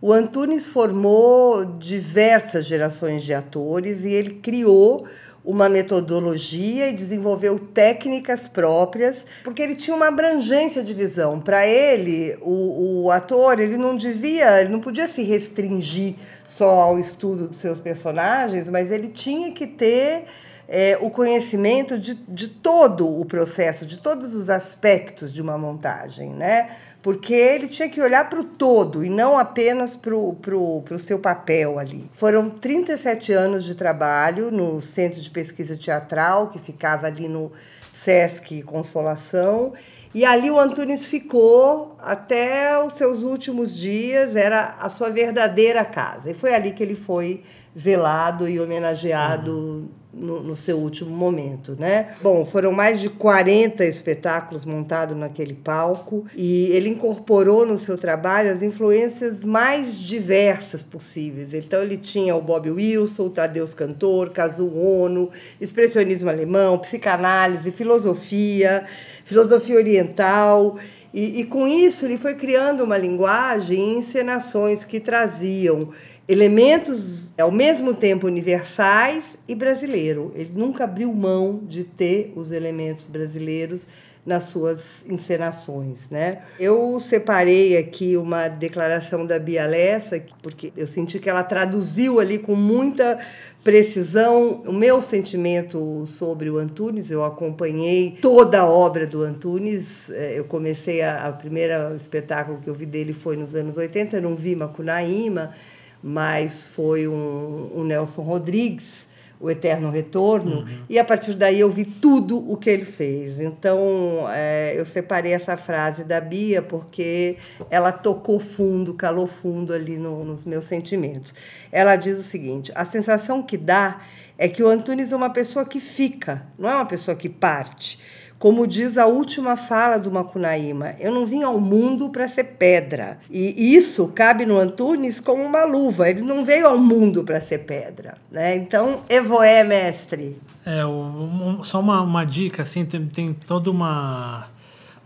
O 0.00 0.12
Antunes 0.12 0.66
formou 0.66 1.64
diversas 1.64 2.66
gerações 2.66 3.22
de 3.22 3.34
atores 3.34 4.04
e 4.04 4.08
ele 4.08 4.34
criou 4.34 5.06
uma 5.44 5.68
metodologia 5.68 6.88
e 6.88 6.92
desenvolveu 6.92 7.58
técnicas 7.58 8.46
próprias, 8.46 9.24
porque 9.42 9.62
ele 9.62 9.74
tinha 9.74 9.96
uma 9.96 10.08
abrangência 10.08 10.82
de 10.82 10.92
visão. 10.92 11.40
Para 11.40 11.66
ele, 11.66 12.36
o, 12.42 13.04
o 13.04 13.10
ator, 13.10 13.58
ele 13.58 13.78
não 13.78 13.96
devia, 13.96 14.60
ele 14.60 14.68
não 14.68 14.80
podia 14.80 15.08
se 15.08 15.22
restringir 15.22 16.16
só 16.44 16.82
ao 16.82 16.98
estudo 16.98 17.48
dos 17.48 17.56
seus 17.56 17.78
personagens, 17.78 18.68
mas 18.68 18.90
ele 18.90 19.08
tinha 19.08 19.50
que 19.52 19.66
ter 19.66 20.24
é, 20.68 20.98
o 21.00 21.08
conhecimento 21.08 21.98
de, 21.98 22.14
de 22.14 22.48
todo 22.48 23.08
o 23.08 23.24
processo, 23.24 23.86
de 23.86 23.96
todos 23.98 24.34
os 24.34 24.50
aspectos 24.50 25.32
de 25.32 25.40
uma 25.40 25.56
montagem, 25.56 26.28
né? 26.28 26.76
Porque 27.02 27.32
ele 27.32 27.68
tinha 27.68 27.88
que 27.88 28.00
olhar 28.00 28.28
para 28.28 28.40
o 28.40 28.44
todo 28.44 29.04
e 29.04 29.08
não 29.08 29.38
apenas 29.38 29.94
para 29.94 30.14
o 30.14 30.98
seu 30.98 31.18
papel 31.18 31.78
ali. 31.78 32.10
Foram 32.12 32.50
37 32.50 33.32
anos 33.32 33.64
de 33.64 33.74
trabalho 33.74 34.50
no 34.50 34.82
Centro 34.82 35.20
de 35.20 35.30
Pesquisa 35.30 35.76
Teatral, 35.76 36.48
que 36.48 36.58
ficava 36.58 37.06
ali 37.06 37.28
no 37.28 37.52
Sesc 37.92 38.62
Consolação, 38.62 39.72
e 40.14 40.24
ali 40.24 40.50
o 40.50 40.58
Antunes 40.58 41.04
ficou 41.04 41.96
até 42.00 42.82
os 42.82 42.94
seus 42.94 43.22
últimos 43.22 43.76
dias, 43.76 44.34
era 44.34 44.76
a 44.80 44.88
sua 44.88 45.10
verdadeira 45.10 45.84
casa. 45.84 46.30
E 46.30 46.34
foi 46.34 46.54
ali 46.54 46.72
que 46.72 46.82
ele 46.82 46.94
foi 46.94 47.42
velado 47.74 48.48
e 48.48 48.58
homenageado 48.58 49.52
uhum 49.52 49.97
no, 50.12 50.42
no, 50.42 50.56
seu 50.56 50.78
último 50.78 51.10
momento, 51.10 51.76
né? 51.78 52.14
Bom, 52.22 52.44
foram 52.44 52.72
mais 52.72 53.00
de 53.00 53.10
40 53.10 53.84
espetáculos 53.84 54.64
montados 54.64 55.16
naquele 55.16 55.54
palco 55.54 56.24
e 56.34 56.66
ele 56.72 56.88
incorporou 56.88 57.66
no 57.66 57.78
seu 57.78 57.98
trabalho 57.98 58.50
as 58.50 58.62
influências 58.62 59.44
mais 59.44 59.98
diversas 59.98 60.82
possíveis. 60.82 61.52
Então 61.52 61.82
ele 61.82 61.98
tinha 61.98 62.34
o 62.34 62.40
Bob 62.40 62.70
Wilson, 62.70 63.26
o 63.26 63.30
Tadeusz 63.30 63.74
Cantor, 63.74 64.30
Kazuo 64.30 65.02
Ono, 65.02 65.30
expressionismo 65.60 66.30
alemão, 66.30 66.78
psicanálise, 66.78 67.70
filosofia, 67.70 68.86
filosofia 69.24 69.76
oriental. 69.76 70.78
E, 71.12 71.40
e 71.40 71.44
com 71.44 71.66
isso 71.66 72.06
ele 72.06 72.18
foi 72.18 72.34
criando 72.34 72.82
uma 72.82 72.96
linguagem 72.96 73.78
e 73.78 73.96
encenações 73.98 74.84
que 74.84 75.00
traziam 75.00 75.90
elementos 76.28 77.30
ao 77.38 77.50
mesmo 77.50 77.94
tempo 77.94 78.26
universais 78.26 79.38
e 79.48 79.54
brasileiro. 79.54 80.30
Ele 80.34 80.50
nunca 80.54 80.84
abriu 80.84 81.12
mão 81.12 81.60
de 81.66 81.84
ter 81.84 82.32
os 82.36 82.52
elementos 82.52 83.06
brasileiros 83.06 83.88
nas 84.26 84.44
suas 84.44 85.06
encenações, 85.08 86.10
né? 86.10 86.42
Eu 86.60 87.00
separei 87.00 87.78
aqui 87.78 88.14
uma 88.14 88.46
declaração 88.46 89.24
da 89.24 89.38
Bia 89.38 89.66
Lessa, 89.66 90.22
porque 90.42 90.70
eu 90.76 90.86
senti 90.86 91.18
que 91.18 91.30
ela 91.30 91.42
traduziu 91.42 92.20
ali 92.20 92.38
com 92.38 92.54
muita 92.54 93.18
precisão 93.64 94.62
o 94.66 94.72
meu 94.72 95.00
sentimento 95.00 96.06
sobre 96.06 96.50
o 96.50 96.58
Antunes. 96.58 97.10
Eu 97.10 97.24
acompanhei 97.24 98.18
toda 98.20 98.60
a 98.60 98.66
obra 98.66 99.06
do 99.06 99.22
Antunes. 99.22 100.10
É, 100.10 100.38
eu 100.38 100.44
comecei 100.44 101.00
a, 101.00 101.28
a 101.28 101.32
primeira 101.32 101.94
espetáculo 101.96 102.58
que 102.58 102.68
eu 102.68 102.74
vi 102.74 102.84
dele 102.84 103.14
foi 103.14 103.34
nos 103.34 103.54
anos 103.54 103.78
80, 103.78 104.16
eu 104.16 104.22
não 104.22 104.36
vi 104.36 104.54
Macunaíma, 104.54 105.54
mas 106.02 106.66
foi 106.66 107.08
um, 107.08 107.70
um 107.74 107.84
Nelson 107.84 108.22
Rodrigues, 108.22 109.06
o 109.40 109.48
Eterno 109.48 109.90
Retorno, 109.90 110.60
uhum. 110.60 110.84
e 110.88 110.98
a 110.98 111.04
partir 111.04 111.34
daí 111.34 111.60
eu 111.60 111.70
vi 111.70 111.84
tudo 111.84 112.50
o 112.50 112.56
que 112.56 112.68
ele 112.68 112.84
fez. 112.84 113.38
Então 113.38 114.24
é, 114.30 114.74
eu 114.76 114.84
separei 114.84 115.32
essa 115.32 115.56
frase 115.56 116.02
da 116.02 116.20
Bia 116.20 116.60
porque 116.60 117.36
ela 117.70 117.92
tocou 117.92 118.40
fundo, 118.40 118.94
calou 118.94 119.26
fundo 119.26 119.72
ali 119.72 119.96
no, 119.96 120.24
nos 120.24 120.44
meus 120.44 120.64
sentimentos. 120.64 121.34
Ela 121.70 121.94
diz 121.94 122.18
o 122.18 122.22
seguinte: 122.22 122.72
a 122.74 122.84
sensação 122.84 123.42
que 123.42 123.56
dá 123.56 124.00
é 124.36 124.48
que 124.48 124.62
o 124.62 124.68
Antunes 124.68 125.12
é 125.12 125.16
uma 125.16 125.30
pessoa 125.30 125.64
que 125.64 125.80
fica, 125.80 126.42
não 126.58 126.68
é 126.68 126.74
uma 126.74 126.86
pessoa 126.86 127.16
que 127.16 127.28
parte. 127.28 127.98
Como 128.38 128.66
diz 128.66 128.96
a 128.96 129.06
última 129.06 129.56
fala 129.56 129.98
do 129.98 130.12
Macunaíma, 130.12 130.94
eu 131.00 131.10
não 131.10 131.26
vim 131.26 131.42
ao 131.42 131.60
mundo 131.60 132.08
para 132.08 132.28
ser 132.28 132.44
pedra. 132.44 133.18
E 133.28 133.74
isso 133.74 134.08
cabe 134.08 134.46
no 134.46 134.58
Antunes 134.58 135.18
como 135.18 135.42
uma 135.42 135.64
luva. 135.64 136.08
Ele 136.08 136.22
não 136.22 136.44
veio 136.44 136.66
ao 136.66 136.78
mundo 136.78 137.24
para 137.24 137.40
ser 137.40 137.58
pedra. 137.58 138.16
Né? 138.30 138.54
Então, 138.54 139.00
evoé, 139.08 139.64
mestre. 139.64 140.38
É, 140.64 140.86
um, 140.86 141.64
só 141.64 141.80
uma, 141.80 142.00
uma 142.00 142.24
dica, 142.24 142.62
assim, 142.62 142.84
tem, 142.84 143.06
tem 143.06 143.32
toda 143.32 143.70
uma 143.70 144.46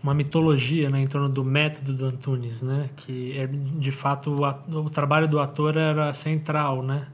uma 0.03 0.13
mitologia 0.13 0.89
né, 0.89 0.99
em 0.99 1.07
torno 1.07 1.29
do 1.29 1.45
método 1.45 1.93
do 1.93 2.05
Antunes, 2.05 2.61
né, 2.61 2.89
que 2.97 3.39
é 3.39 3.47
de 3.47 3.89
fato 3.89 4.35
o, 4.35 4.79
o 4.79 4.89
trabalho 4.89 5.29
do 5.29 5.39
ator 5.39 5.77
era 5.77 6.13
central, 6.13 6.83
né, 6.83 7.07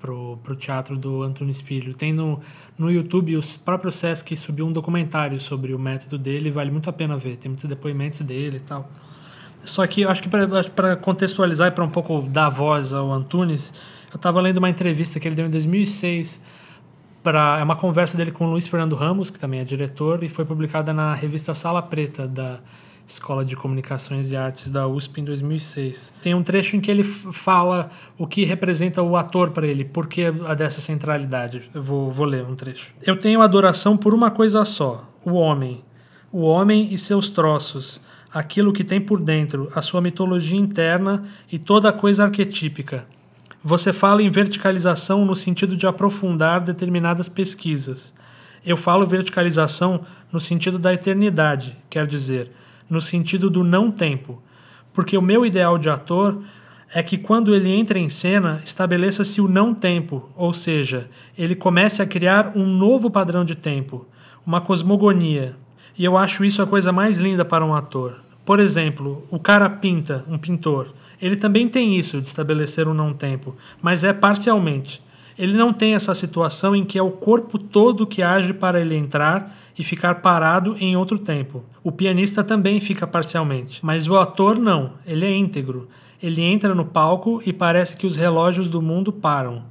pro, 0.00 0.38
pro 0.42 0.56
teatro 0.56 0.96
do 0.96 1.22
Antunes 1.22 1.60
Filho. 1.60 1.94
Tem 1.94 2.12
no, 2.12 2.40
no 2.76 2.90
YouTube, 2.90 3.36
o 3.36 3.40
próprio 3.64 3.92
Sesc 3.92 4.34
subiu 4.34 4.66
um 4.66 4.72
documentário 4.72 5.38
sobre 5.38 5.74
o 5.74 5.78
método 5.78 6.18
dele, 6.18 6.50
vale 6.50 6.70
muito 6.70 6.88
a 6.88 6.92
pena 6.92 7.16
ver, 7.16 7.36
tem 7.36 7.50
muitos 7.50 7.66
depoimentos 7.66 8.22
dele 8.22 8.56
e 8.56 8.60
tal. 8.60 8.90
Só 9.62 9.86
que 9.86 10.02
eu 10.02 10.10
acho 10.10 10.22
que 10.22 10.28
para 10.28 10.96
contextualizar 10.96 11.68
e 11.68 11.70
para 11.70 11.84
um 11.84 11.90
pouco 11.90 12.22
dar 12.22 12.48
voz 12.48 12.94
ao 12.94 13.12
Antunes, 13.12 13.74
eu 14.10 14.16
estava 14.16 14.40
lendo 14.40 14.56
uma 14.56 14.70
entrevista 14.70 15.20
que 15.20 15.28
ele 15.28 15.34
deu 15.34 15.46
em 15.46 15.50
2006 15.50 16.42
para 17.22 17.58
é 17.58 17.62
uma 17.62 17.76
conversa 17.76 18.16
dele 18.16 18.32
com 18.32 18.46
o 18.46 18.50
Luiz 18.50 18.66
Fernando 18.66 18.96
Ramos, 18.96 19.28
que 19.28 19.38
também 19.38 19.60
é 19.60 19.64
diretor, 19.64 20.24
e 20.24 20.30
foi 20.30 20.46
publicada 20.46 20.94
na 20.94 21.14
revista 21.14 21.54
Sala 21.54 21.82
Preta 21.82 22.26
da 22.26 22.60
Escola 23.10 23.44
de 23.44 23.56
Comunicações 23.56 24.30
e 24.30 24.36
Artes 24.36 24.70
da 24.70 24.86
USP 24.86 25.20
em 25.20 25.24
2006. 25.24 26.14
Tem 26.22 26.32
um 26.32 26.42
trecho 26.42 26.76
em 26.76 26.80
que 26.80 26.90
ele 26.90 27.02
fala 27.02 27.90
o 28.16 28.26
que 28.26 28.44
representa 28.44 29.02
o 29.02 29.16
ator 29.16 29.50
para 29.50 29.66
ele, 29.66 29.84
por 29.84 30.06
que 30.06 30.24
a 30.24 30.54
dessa 30.54 30.80
centralidade. 30.80 31.68
Eu 31.74 31.82
vou, 31.82 32.12
vou 32.12 32.24
ler 32.24 32.44
um 32.44 32.54
trecho. 32.54 32.94
Eu 33.02 33.18
tenho 33.18 33.42
adoração 33.42 33.96
por 33.96 34.14
uma 34.14 34.30
coisa 34.30 34.64
só: 34.64 35.08
o 35.24 35.32
homem. 35.32 35.82
O 36.32 36.42
homem 36.42 36.94
e 36.94 36.96
seus 36.96 37.30
troços, 37.30 38.00
aquilo 38.32 38.72
que 38.72 38.84
tem 38.84 39.00
por 39.00 39.20
dentro, 39.20 39.68
a 39.74 39.82
sua 39.82 40.00
mitologia 40.00 40.58
interna 40.58 41.24
e 41.50 41.58
toda 41.58 41.92
coisa 41.92 42.22
arquetípica. 42.22 43.04
Você 43.62 43.92
fala 43.92 44.22
em 44.22 44.30
verticalização 44.30 45.24
no 45.24 45.34
sentido 45.34 45.76
de 45.76 45.86
aprofundar 45.86 46.60
determinadas 46.60 47.28
pesquisas. 47.28 48.14
Eu 48.64 48.76
falo 48.76 49.06
verticalização 49.06 50.02
no 50.32 50.40
sentido 50.40 50.78
da 50.78 50.94
eternidade, 50.94 51.76
quer 51.90 52.06
dizer, 52.06 52.52
no 52.90 53.00
sentido 53.00 53.48
do 53.48 53.62
não 53.64 53.90
tempo, 53.90 54.42
porque 54.92 55.16
o 55.16 55.22
meu 55.22 55.46
ideal 55.46 55.78
de 55.78 55.88
ator 55.88 56.42
é 56.92 57.02
que 57.02 57.16
quando 57.16 57.54
ele 57.54 57.70
entra 57.70 57.98
em 57.98 58.08
cena, 58.08 58.60
estabeleça-se 58.64 59.40
o 59.40 59.46
não 59.46 59.72
tempo, 59.72 60.28
ou 60.36 60.52
seja, 60.52 61.08
ele 61.38 61.54
comece 61.54 62.02
a 62.02 62.06
criar 62.06 62.52
um 62.56 62.66
novo 62.66 63.08
padrão 63.08 63.44
de 63.44 63.54
tempo, 63.54 64.06
uma 64.44 64.60
cosmogonia. 64.60 65.54
E 65.96 66.04
eu 66.04 66.16
acho 66.16 66.44
isso 66.44 66.60
a 66.60 66.66
coisa 66.66 66.90
mais 66.90 67.18
linda 67.18 67.44
para 67.44 67.64
um 67.64 67.74
ator. 67.74 68.16
Por 68.44 68.58
exemplo, 68.58 69.24
o 69.30 69.38
cara 69.38 69.70
pinta, 69.70 70.24
um 70.28 70.36
pintor. 70.36 70.92
Ele 71.22 71.36
também 71.36 71.68
tem 71.68 71.96
isso 71.96 72.20
de 72.20 72.26
estabelecer 72.26 72.88
um 72.88 72.94
não 72.94 73.12
tempo, 73.12 73.54
mas 73.80 74.02
é 74.02 74.12
parcialmente. 74.12 75.00
Ele 75.40 75.56
não 75.56 75.72
tem 75.72 75.94
essa 75.94 76.14
situação 76.14 76.76
em 76.76 76.84
que 76.84 76.98
é 76.98 77.02
o 77.02 77.10
corpo 77.10 77.56
todo 77.56 78.06
que 78.06 78.22
age 78.22 78.52
para 78.52 78.78
ele 78.78 78.94
entrar 78.94 79.56
e 79.78 79.82
ficar 79.82 80.16
parado 80.16 80.76
em 80.78 80.98
outro 80.98 81.18
tempo. 81.18 81.64
O 81.82 81.90
pianista 81.90 82.44
também 82.44 82.78
fica 82.78 83.06
parcialmente, 83.06 83.80
mas 83.82 84.06
o 84.06 84.18
ator 84.18 84.58
não, 84.58 84.92
ele 85.06 85.24
é 85.24 85.34
íntegro. 85.34 85.88
Ele 86.22 86.42
entra 86.42 86.74
no 86.74 86.84
palco 86.84 87.40
e 87.46 87.54
parece 87.54 87.96
que 87.96 88.06
os 88.06 88.16
relógios 88.16 88.70
do 88.70 88.82
mundo 88.82 89.10
param. 89.10 89.62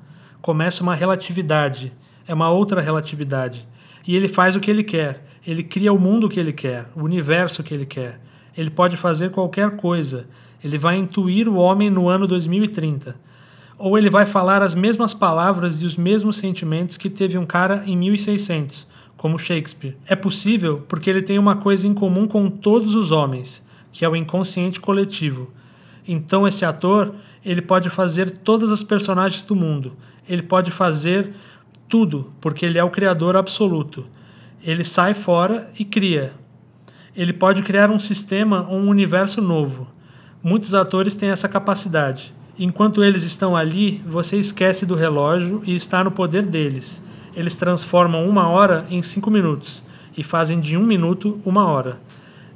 Começa 0.42 0.82
uma 0.82 0.96
relatividade, 0.96 1.94
é 2.28 2.34
uma 2.34 2.50
outra 2.50 2.82
relatividade. 2.82 3.68
E 4.08 4.16
ele 4.16 4.28
faz 4.28 4.56
o 4.56 4.60
que 4.60 4.72
ele 4.72 4.84
quer, 4.84 5.24
ele 5.46 5.62
cria 5.62 5.94
o 5.94 6.00
mundo 6.00 6.28
que 6.28 6.40
ele 6.40 6.52
quer, 6.52 6.90
o 6.96 7.04
universo 7.04 7.62
que 7.62 7.76
ele 7.76 7.86
quer. 7.86 8.20
Ele 8.58 8.72
pode 8.72 8.98
fazer 8.98 9.30
qualquer 9.30 9.76
coisa. 9.76 10.28
Ele 10.64 10.80
vai 10.80 10.98
intuir 10.98 11.48
o 11.48 11.58
homem 11.58 11.92
no 11.92 12.10
ano 12.10 12.26
2030. 12.26 13.29
Ou 13.80 13.98
ele 13.98 14.10
vai 14.10 14.26
falar 14.26 14.62
as 14.62 14.76
mesmas 14.76 15.14
palavras 15.14 15.82
e 15.82 15.86
os 15.86 15.96
mesmos 15.96 16.36
sentimentos 16.36 16.98
que 16.98 17.10
teve 17.10 17.38
um 17.38 17.46
cara 17.46 17.82
em 17.86 17.96
1600, 17.96 18.86
como 19.16 19.40
Shakespeare. 19.40 19.96
É 20.06 20.18
possível 20.18 20.84
porque 20.86 21.10
ele 21.10 21.22
tem 21.22 21.40
uma 21.40 21.56
coisa 21.56 21.88
em 21.88 21.94
comum 21.94 22.28
com 22.28 22.50
todos 22.50 22.94
os 22.94 23.10
homens, 23.10 23.66
que 23.94 24.04
é 24.04 24.10
o 24.10 24.18
inconsciente 24.18 24.82
coletivo. 24.82 25.50
Então 26.06 26.46
esse 26.46 26.66
ator, 26.66 27.16
ele 27.44 27.62
pode 27.62 27.90
fazer 27.90 28.30
todas 28.40 28.70
as 28.70 28.84
personagens 28.84 29.46
do 29.46 29.56
mundo. 29.56 29.94
Ele 30.28 30.44
pode 30.44 30.72
fazer 30.72 31.34
tudo, 31.88 32.34
porque 32.42 32.66
ele 32.66 32.78
é 32.78 32.84
o 32.84 32.90
criador 32.90 33.38
absoluto. 33.38 34.06
Ele 34.62 34.84
sai 34.84 35.14
fora 35.14 35.72
e 35.80 35.86
cria. 35.86 36.34
Ele 37.16 37.32
pode 37.32 37.64
criar 37.64 37.90
um 37.90 37.98
sistema 37.98 38.68
ou 38.70 38.78
um 38.78 38.90
universo 38.90 39.42
novo. 39.42 39.88
Muitos 40.44 40.76
atores 40.76 41.16
têm 41.16 41.30
essa 41.30 41.48
capacidade. 41.48 42.38
Enquanto 42.62 43.06
eles 43.06 43.24
estão 43.24 43.56
ali, 43.56 44.04
você 44.06 44.36
esquece 44.36 44.86
do 44.86 44.94
relógio 44.94 45.64
e 45.66 45.74
está 45.74 46.04
no 46.04 46.12
poder 46.12 46.42
deles. 46.42 47.02
Eles 47.34 47.56
transformam 47.56 48.28
uma 48.28 48.50
hora 48.50 48.86
em 48.90 49.02
cinco 49.02 49.32
minutos 49.32 49.82
e 50.18 50.24
fazem 50.24 50.60
de 50.60 50.76
um 50.76 50.86
minuto 50.86 51.40
uma 51.46 51.66
hora. 51.66 52.02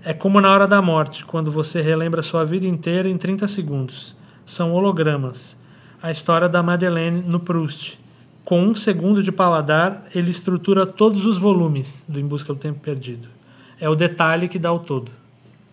É 0.03 0.13
como 0.13 0.41
na 0.41 0.51
hora 0.51 0.67
da 0.67 0.81
morte, 0.81 1.23
quando 1.23 1.49
você 1.49 1.81
relembra 1.81 2.21
sua 2.21 2.43
vida 2.43 2.67
inteira 2.67 3.07
em 3.07 3.17
30 3.17 3.47
segundos. 3.47 4.13
São 4.45 4.73
hologramas. 4.73 5.57
A 6.01 6.11
história 6.11 6.49
da 6.49 6.61
Madeleine 6.61 7.23
no 7.25 7.39
Proust. 7.39 7.97
Com 8.43 8.61
um 8.61 8.75
segundo 8.75 9.23
de 9.23 9.31
paladar, 9.31 10.05
ele 10.13 10.31
estrutura 10.31 10.85
todos 10.85 11.25
os 11.25 11.37
volumes 11.37 12.05
do 12.09 12.19
Em 12.19 12.27
Busca 12.27 12.53
do 12.53 12.59
Tempo 12.59 12.81
Perdido. 12.81 13.29
É 13.79 13.87
o 13.87 13.95
detalhe 13.95 14.49
que 14.49 14.59
dá 14.59 14.73
o 14.73 14.79
todo. 14.79 15.09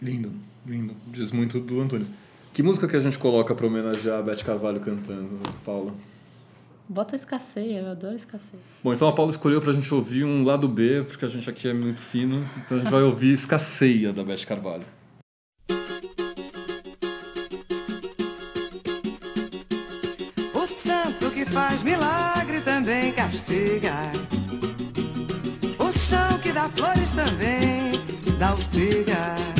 Lindo, 0.01 0.31
lindo. 0.65 0.95
Diz 1.09 1.33
muito 1.33 1.59
do 1.59 1.81
Antunes. 1.81 2.13
Que 2.53 2.63
música 2.63 2.89
que 2.89 2.97
a 2.97 3.01
gente 3.01 3.19
coloca 3.19 3.55
para 3.55 3.67
homenagear 3.67 4.19
a 4.19 4.23
Beth 4.23 4.43
Carvalho 4.45 4.81
cantando, 4.81 5.39
Paula? 5.65 5.95
Bota 6.89 7.15
escasseia, 7.15 7.79
eu 7.79 7.91
adoro 7.93 8.17
escasseia. 8.17 8.61
Bom, 8.83 8.93
então 8.93 9.07
a 9.07 9.13
Paula 9.13 9.31
escolheu 9.31 9.61
pra 9.61 9.73
gente 9.73 9.95
ouvir 9.95 10.25
um 10.25 10.45
lado 10.45 10.67
B, 10.67 11.05
porque 11.07 11.25
a 11.25 11.29
gente 11.29 11.49
aqui 11.49 11.69
é 11.69 11.73
muito 11.73 12.01
fino. 12.01 12.45
Então 12.59 12.79
a 12.79 12.81
gente 12.81 12.91
vai 12.91 13.03
ouvir 13.03 13.33
Escasseia, 13.33 14.13
da 14.13 14.25
Beth 14.25 14.45
Carvalho. 14.45 14.83
O 20.53 20.67
santo 20.67 21.31
que 21.31 21.45
faz 21.45 21.81
milagre 21.83 22.61
também 22.63 23.13
castiga. 23.13 23.95
O 25.79 25.93
chão 25.93 26.39
que 26.43 26.51
dá 26.51 26.69
flores 26.69 27.13
também 27.13 27.93
dá 28.37 28.53
urtiga. 28.53 29.60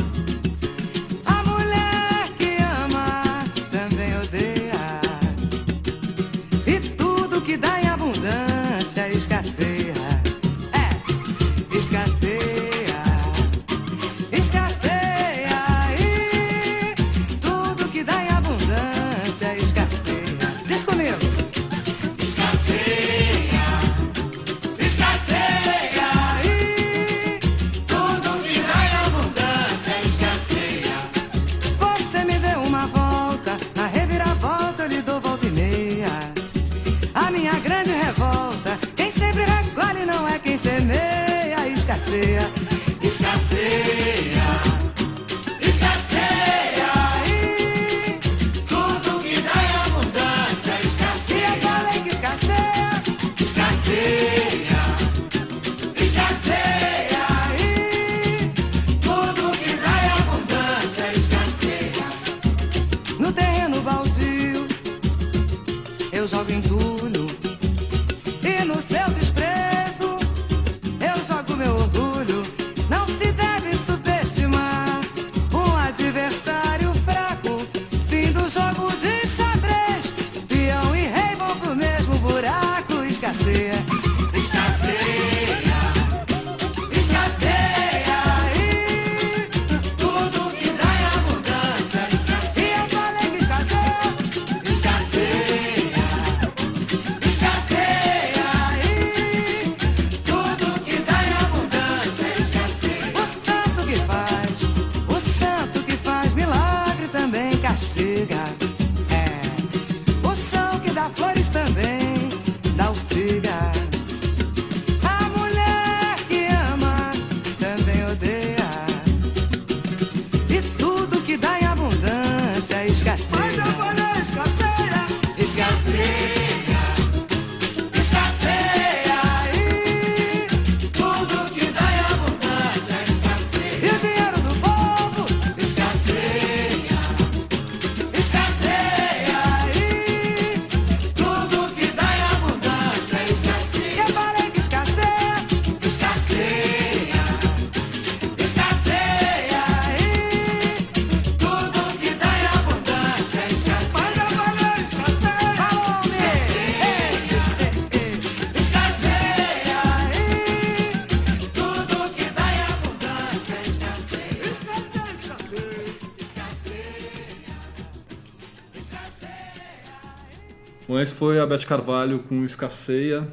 Foi 171.21 171.39
a 171.39 171.45
Beth 171.45 171.67
Carvalho 171.67 172.17
com 172.27 172.43
Escasseia. 172.43 173.31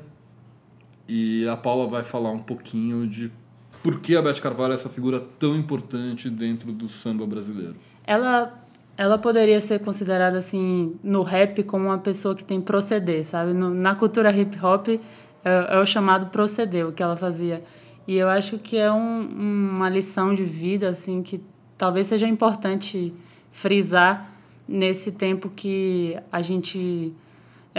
E 1.08 1.48
a 1.48 1.56
Paula 1.56 1.88
vai 1.88 2.04
falar 2.04 2.30
um 2.30 2.38
pouquinho 2.38 3.06
de 3.06 3.32
Por 3.82 3.98
que 4.00 4.14
a 4.14 4.20
Beth 4.20 4.42
Carvalho 4.42 4.72
é 4.72 4.74
essa 4.74 4.90
figura 4.90 5.18
tão 5.38 5.56
importante 5.56 6.28
dentro 6.28 6.70
do 6.70 6.86
samba 6.86 7.26
brasileiro? 7.26 7.76
Ela, 8.06 8.62
ela 8.94 9.16
poderia 9.16 9.58
ser 9.62 9.78
considerada, 9.78 10.36
assim, 10.36 10.96
no 11.02 11.22
rap, 11.22 11.62
como 11.62 11.86
uma 11.86 11.96
pessoa 11.96 12.34
que 12.34 12.44
tem 12.44 12.60
proceder, 12.60 13.24
sabe? 13.24 13.54
No- 13.54 13.72
na 13.72 13.94
cultura 13.94 14.30
hip 14.38 14.62
hop, 14.62 14.88
é, 14.88 15.00
é 15.42 15.78
o 15.80 15.86
chamado 15.86 16.26
proceder, 16.26 16.86
o 16.86 16.92
que 16.92 17.02
ela 17.02 17.16
fazia. 17.16 17.64
E 18.06 18.14
eu 18.16 18.28
acho 18.28 18.58
que 18.58 18.76
é 18.76 18.92
um- 18.92 19.28
uma 19.78 19.88
lição 19.88 20.34
de 20.34 20.44
vida, 20.44 20.90
assim, 20.90 21.22
que 21.22 21.40
talvez 21.78 22.06
seja 22.06 22.28
importante 22.28 23.14
frisar 23.50 24.30
nesse 24.68 25.10
tempo 25.12 25.48
que 25.48 26.18
a 26.30 26.42
gente 26.42 27.14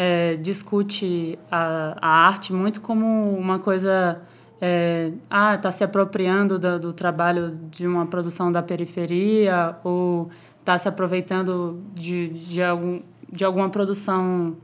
é, 0.02 0.38
discute 0.38 1.38
a, 1.52 1.97
a 2.00 2.08
arte 2.28 2.54
muito 2.54 2.80
como 2.80 3.38
uma 3.38 3.60
coisa 3.60 4.22
é, 4.62 5.12
ah 5.30 5.56
está 5.56 5.74
se 5.74 5.84
apropriando 5.84 6.58
do, 6.58 6.80
do 6.80 6.93
trabalho 6.93 7.60
de 7.70 7.86
uma 7.86 8.06
produção 8.06 8.50
da 8.50 8.64
periferia 8.64 9.76
ou 9.84 10.30
está 10.62 10.78
se 10.78 10.88
aproveitando 10.88 11.82
de, 11.93 12.30
de, 12.30 12.64
algum, 12.64 13.02
de 13.30 13.43
alguma 13.43 13.70
produção 13.70 14.56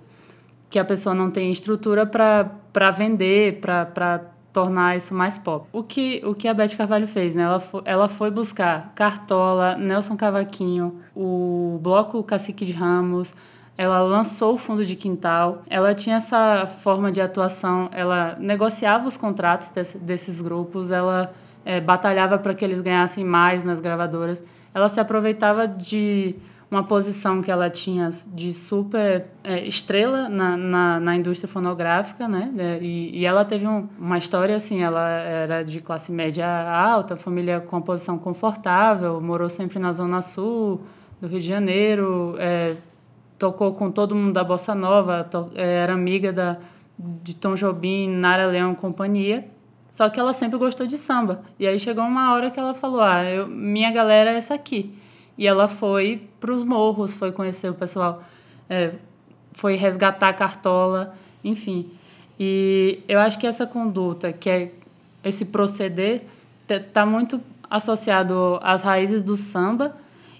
que 0.69 0.79
a 0.79 0.85
pessoa 0.85 1.13
não 1.13 1.29
tem 1.29 1.51
estrutura 1.51 2.05
para 2.05 2.91
vender, 2.91 3.59
para 3.59 4.21
tornar 4.53 4.95
isso 4.95 5.13
mais 5.13 5.37
pop. 5.37 5.67
O 5.73 5.83
que, 5.83 6.21
o 6.25 6.33
que 6.33 6.47
a 6.47 6.53
Beth 6.53 6.77
Carvalho 6.77 7.07
fez, 7.07 7.35
né? 7.35 7.43
Ela 7.43 7.59
foi, 7.59 7.81
ela 7.83 8.07
foi 8.07 8.31
buscar 8.31 8.93
Cartola, 8.95 9.75
Nelson 9.75 10.15
Cavaquinho, 10.15 11.01
o 11.13 11.77
Bloco 11.81 12.23
Cacique 12.23 12.65
de 12.65 12.71
Ramos, 12.71 13.35
ela 13.77 13.99
lançou 13.99 14.53
o 14.53 14.57
fundo 14.57 14.85
de 14.85 14.95
quintal, 14.95 15.63
ela 15.69 15.93
tinha 15.93 16.15
essa 16.15 16.65
forma 16.65 17.11
de 17.11 17.19
atuação, 17.19 17.89
ela 17.91 18.35
negociava 18.39 19.07
os 19.07 19.17
contratos 19.17 19.69
desse, 19.69 19.97
desses 19.97 20.41
grupos, 20.41 20.91
ela 20.91 21.33
é, 21.65 21.81
batalhava 21.81 22.37
para 22.37 22.53
que 22.53 22.63
eles 22.63 22.79
ganhassem 22.79 23.25
mais 23.25 23.65
nas 23.65 23.79
gravadoras, 23.81 24.43
ela 24.73 24.87
se 24.87 24.99
aproveitava 24.99 25.67
de 25.67 26.35
uma 26.69 26.83
posição 26.83 27.41
que 27.41 27.51
ela 27.51 27.69
tinha 27.69 28.09
de 28.33 28.51
super 28.51 29.25
é, 29.43 29.65
estrela 29.65 30.27
na, 30.27 30.57
na, 30.57 30.99
na, 30.99 31.15
indústria 31.15 31.47
fonográfica, 31.47 32.27
né? 32.27 32.51
E, 32.81 33.19
e 33.19 33.25
ela 33.25 33.45
teve 33.45 33.67
um, 33.67 33.87
uma 33.99 34.17
história 34.17 34.55
assim, 34.55 34.81
ela 34.81 35.07
era 35.07 35.63
de 35.63 35.79
classe 35.79 36.11
média 36.11 36.45
alta, 36.47 37.15
família 37.15 37.59
com 37.59 37.79
posição 37.81 38.17
confortável, 38.17 39.21
morou 39.21 39.49
sempre 39.49 39.79
na 39.79 39.91
zona 39.91 40.21
sul 40.21 40.81
do 41.21 41.27
Rio 41.27 41.39
de 41.39 41.47
Janeiro, 41.47 42.35
é, 42.39 42.75
tocou 43.45 43.73
com 43.73 43.91
todo 43.91 44.15
mundo 44.15 44.33
da 44.33 44.43
bossa 44.43 44.73
nova, 44.73 45.29
é, 45.53 45.83
era 45.83 45.93
amiga 45.93 46.33
da 46.33 46.57
de 46.97 47.35
Tom 47.35 47.55
Jobim, 47.55 48.09
Nara 48.09 48.47
Leão 48.47 48.73
companhia. 48.73 49.45
Só 49.91 50.09
que 50.09 50.19
ela 50.19 50.33
sempre 50.33 50.57
gostou 50.57 50.87
de 50.87 50.97
samba. 50.97 51.43
E 51.59 51.67
aí 51.67 51.77
chegou 51.77 52.03
uma 52.03 52.33
hora 52.33 52.49
que 52.49 52.59
ela 52.59 52.73
falou: 52.73 53.01
"Ah, 53.01 53.23
eu, 53.23 53.47
minha 53.47 53.91
galera 53.91 54.31
é 54.31 54.37
essa 54.37 54.55
aqui". 54.55 54.93
E 55.37 55.45
ela 55.45 55.67
foi 55.67 56.27
para 56.39 56.51
os 56.51 56.63
morros, 56.63 57.13
foi 57.13 57.31
conhecer 57.31 57.69
o 57.69 57.73
pessoal, 57.75 58.23
é, 58.69 58.93
foi 59.51 59.75
resgatar 59.75 60.29
a 60.29 60.33
cartola, 60.33 61.13
enfim. 61.43 61.91
E 62.39 62.99
eu 63.07 63.19
acho 63.19 63.37
que 63.37 63.45
essa 63.45 63.67
conduta, 63.67 64.33
que 64.33 64.49
é 64.49 64.71
esse 65.23 65.45
proceder, 65.45 66.23
está 66.67 67.05
muito 67.05 67.39
associado 67.69 68.59
às 68.63 68.81
raízes 68.81 69.21
do 69.21 69.35
samba 69.35 69.93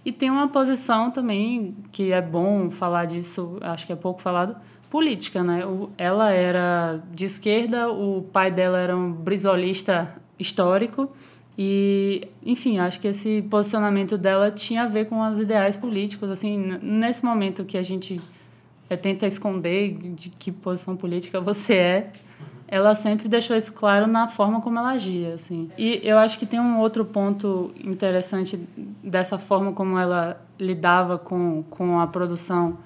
e 0.06 0.12
tem 0.12 0.30
uma 0.30 0.48
posição 0.48 1.10
também 1.10 1.76
que 1.92 2.12
é 2.12 2.22
bom 2.22 2.70
falar 2.70 3.06
disso, 3.06 3.58
acho 3.62 3.88
que 3.88 3.92
é 3.92 3.96
pouco 3.96 4.22
falado, 4.22 4.56
política, 4.90 5.44
né? 5.44 5.66
O, 5.66 5.90
ela 5.98 6.32
era 6.32 7.02
de 7.12 7.26
esquerda, 7.26 7.90
o 7.92 8.22
pai 8.22 8.52
dela 8.52 8.78
era 8.78 8.96
um 8.96 9.12
brisolista 9.12 10.16
histórico 10.38 11.10
e, 11.58 12.28
enfim, 12.46 12.78
acho 12.78 13.00
que 13.00 13.08
esse 13.08 13.42
posicionamento 13.50 14.18
dela 14.18 14.52
tinha 14.52 14.84
a 14.84 14.88
ver 14.88 15.06
com 15.06 15.20
os 15.28 15.40
ideais 15.40 15.76
políticos. 15.76 16.30
Assim, 16.30 16.78
nesse 16.82 17.26
momento 17.26 17.66
que 17.66 17.78
a 17.78 17.82
gente 17.82 18.22
é, 18.90 18.96
tenta 18.96 19.26
esconder 19.26 19.98
de, 19.98 20.10
de 20.10 20.30
que 20.30 20.52
posição 20.52 20.96
política 20.96 21.42
você 21.42 21.74
é, 21.74 22.12
ela 22.68 22.96
sempre 22.96 23.28
deixou 23.28 23.56
isso 23.56 23.74
claro 23.74 24.08
na 24.08 24.28
forma 24.28 24.62
como 24.62 24.80
ela 24.80 24.90
agia, 24.90 25.36
assim. 25.36 25.70
E 25.78 26.02
eu 26.04 26.18
acho 26.18 26.40
que 26.40 26.46
tem 26.46 26.60
um 26.60 26.80
outro 26.80 27.06
ponto 27.06 27.72
interessante 27.84 28.60
dessa 29.04 29.38
forma 29.38 29.72
como 29.72 29.98
ela 29.98 30.42
lidava 30.60 31.18
com, 31.18 31.64
com 31.70 32.00
a 32.00 32.08
produção. 32.08 32.78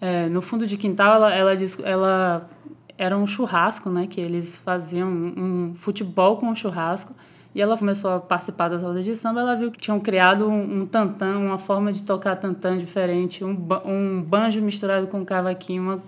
É, 0.00 0.28
no 0.28 0.42
fundo 0.42 0.66
de 0.66 0.76
quintal, 0.76 1.14
ela, 1.14 1.32
ela, 1.32 1.54
ela 1.84 2.50
era 2.98 3.16
um 3.16 3.26
churrasco, 3.26 3.88
né? 3.88 4.06
Que 4.08 4.20
eles 4.20 4.56
faziam 4.56 5.08
um, 5.08 5.70
um 5.70 5.74
futebol 5.76 6.36
com 6.36 6.46
um 6.46 6.54
churrasco. 6.54 7.14
E 7.54 7.60
ela 7.60 7.76
começou 7.76 8.10
a 8.10 8.20
participar 8.20 8.68
das 8.68 8.82
rodas 8.82 9.04
de 9.04 9.14
samba, 9.16 9.40
ela 9.40 9.56
viu 9.56 9.72
que 9.72 9.78
tinham 9.78 9.98
criado 9.98 10.48
um, 10.48 10.82
um 10.82 10.86
tantã, 10.86 11.36
uma 11.36 11.58
forma 11.58 11.92
de 11.92 12.04
tocar 12.04 12.36
tantã 12.36 12.78
diferente, 12.78 13.44
um, 13.44 13.56
um 13.84 14.22
banjo 14.22 14.62
misturado 14.62 15.08
com 15.08 15.24
cavaquinho, 15.24 15.82
uma, 15.82 16.02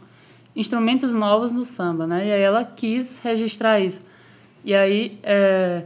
instrumentos 0.54 1.14
novos 1.14 1.52
no 1.52 1.64
samba, 1.64 2.06
né? 2.06 2.26
E 2.26 2.32
aí 2.32 2.40
ela 2.40 2.64
quis 2.64 3.18
registrar 3.18 3.80
isso. 3.80 4.02
E 4.64 4.74
aí... 4.74 5.18
É, 5.22 5.84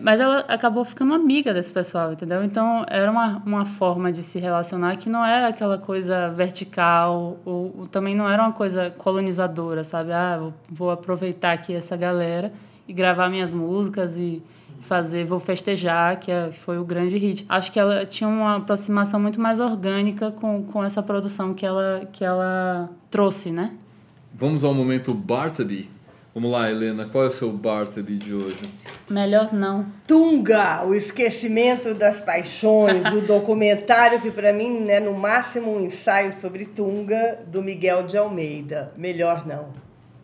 mas 0.00 0.20
ela 0.20 0.40
acabou 0.40 0.84
ficando 0.84 1.14
amiga 1.14 1.54
desse 1.54 1.72
pessoal, 1.72 2.12
entendeu? 2.12 2.42
Então, 2.42 2.84
era 2.88 3.10
uma, 3.10 3.42
uma 3.44 3.64
forma 3.64 4.12
de 4.12 4.22
se 4.22 4.38
relacionar 4.38 4.96
que 4.96 5.08
não 5.08 5.24
era 5.24 5.48
aquela 5.48 5.78
coisa 5.78 6.28
vertical, 6.30 7.38
ou, 7.44 7.74
ou 7.78 7.86
também 7.86 8.14
não 8.14 8.28
era 8.28 8.42
uma 8.42 8.52
coisa 8.52 8.90
colonizadora, 8.90 9.84
sabe? 9.84 10.12
Ah, 10.12 10.50
vou, 10.70 10.90
aproveitar 10.90 11.52
aqui 11.52 11.72
essa 11.72 11.96
galera 11.96 12.52
e 12.86 12.92
gravar 12.92 13.28
minhas 13.28 13.54
músicas 13.54 14.18
e 14.18 14.42
fazer 14.80 15.24
Vou 15.24 15.38
Festejar, 15.38 16.18
que, 16.18 16.30
é, 16.30 16.52
foi 16.52 16.78
o 16.78 16.84
grande 16.84 17.16
hit. 17.16 17.44
Acho 17.48 17.72
que 17.72 17.78
ela 17.78 18.06
tinha 18.06 18.28
uma 18.28 18.56
aproximação 18.56 19.20
muito 19.20 19.40
mais 19.40 19.60
orgânica 19.60 20.30
com, 20.30 20.62
com 20.64 20.84
essa 20.84 21.02
produção 21.02 21.54
que 21.54 21.64
ela, 21.64 22.08
que 22.12 22.24
ela 22.24 22.90
trouxe, 23.10 23.50
né? 23.50 23.74
Vamos 24.34 24.64
ao 24.64 24.74
momento 24.74 25.14
Bartleby. 25.14 25.88
Vamos 26.34 26.50
lá, 26.50 26.70
Helena, 26.70 27.06
qual 27.06 27.24
é 27.24 27.28
o 27.28 27.30
seu 27.30 27.50
Bartleby 27.50 28.18
de 28.18 28.34
hoje? 28.34 28.58
Melhor 29.08 29.54
não. 29.54 29.86
Tunga, 30.06 30.84
o 30.84 30.94
esquecimento 30.94 31.94
das 31.94 32.20
paixões, 32.20 33.06
o 33.06 33.22
documentário 33.26 34.20
que 34.20 34.30
para 34.30 34.52
mim 34.52 34.86
é 34.90 35.00
no 35.00 35.14
máximo 35.14 35.74
um 35.74 35.80
ensaio 35.80 36.30
sobre 36.34 36.66
Tunga, 36.66 37.38
do 37.46 37.62
Miguel 37.62 38.06
de 38.06 38.18
Almeida. 38.18 38.92
Melhor 38.98 39.46
não. 39.46 39.68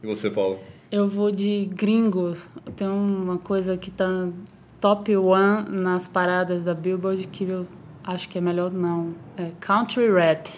E 0.02 0.06
você, 0.06 0.28
Paulo? 0.28 0.60
Eu 0.92 1.08
vou 1.08 1.30
de 1.30 1.70
gringo. 1.74 2.36
Tem 2.76 2.86
uma 2.86 3.38
coisa 3.38 3.78
que 3.78 3.90
tá 3.90 4.28
top 4.78 5.16
one 5.16 5.70
nas 5.70 6.06
paradas 6.06 6.66
da 6.66 6.74
Billboard 6.74 7.26
que 7.28 7.44
eu 7.44 7.66
acho 8.04 8.28
que 8.28 8.36
é 8.36 8.42
melhor 8.42 8.70
não. 8.70 9.14
É 9.34 9.52
country 9.58 10.12
rap. 10.12 10.50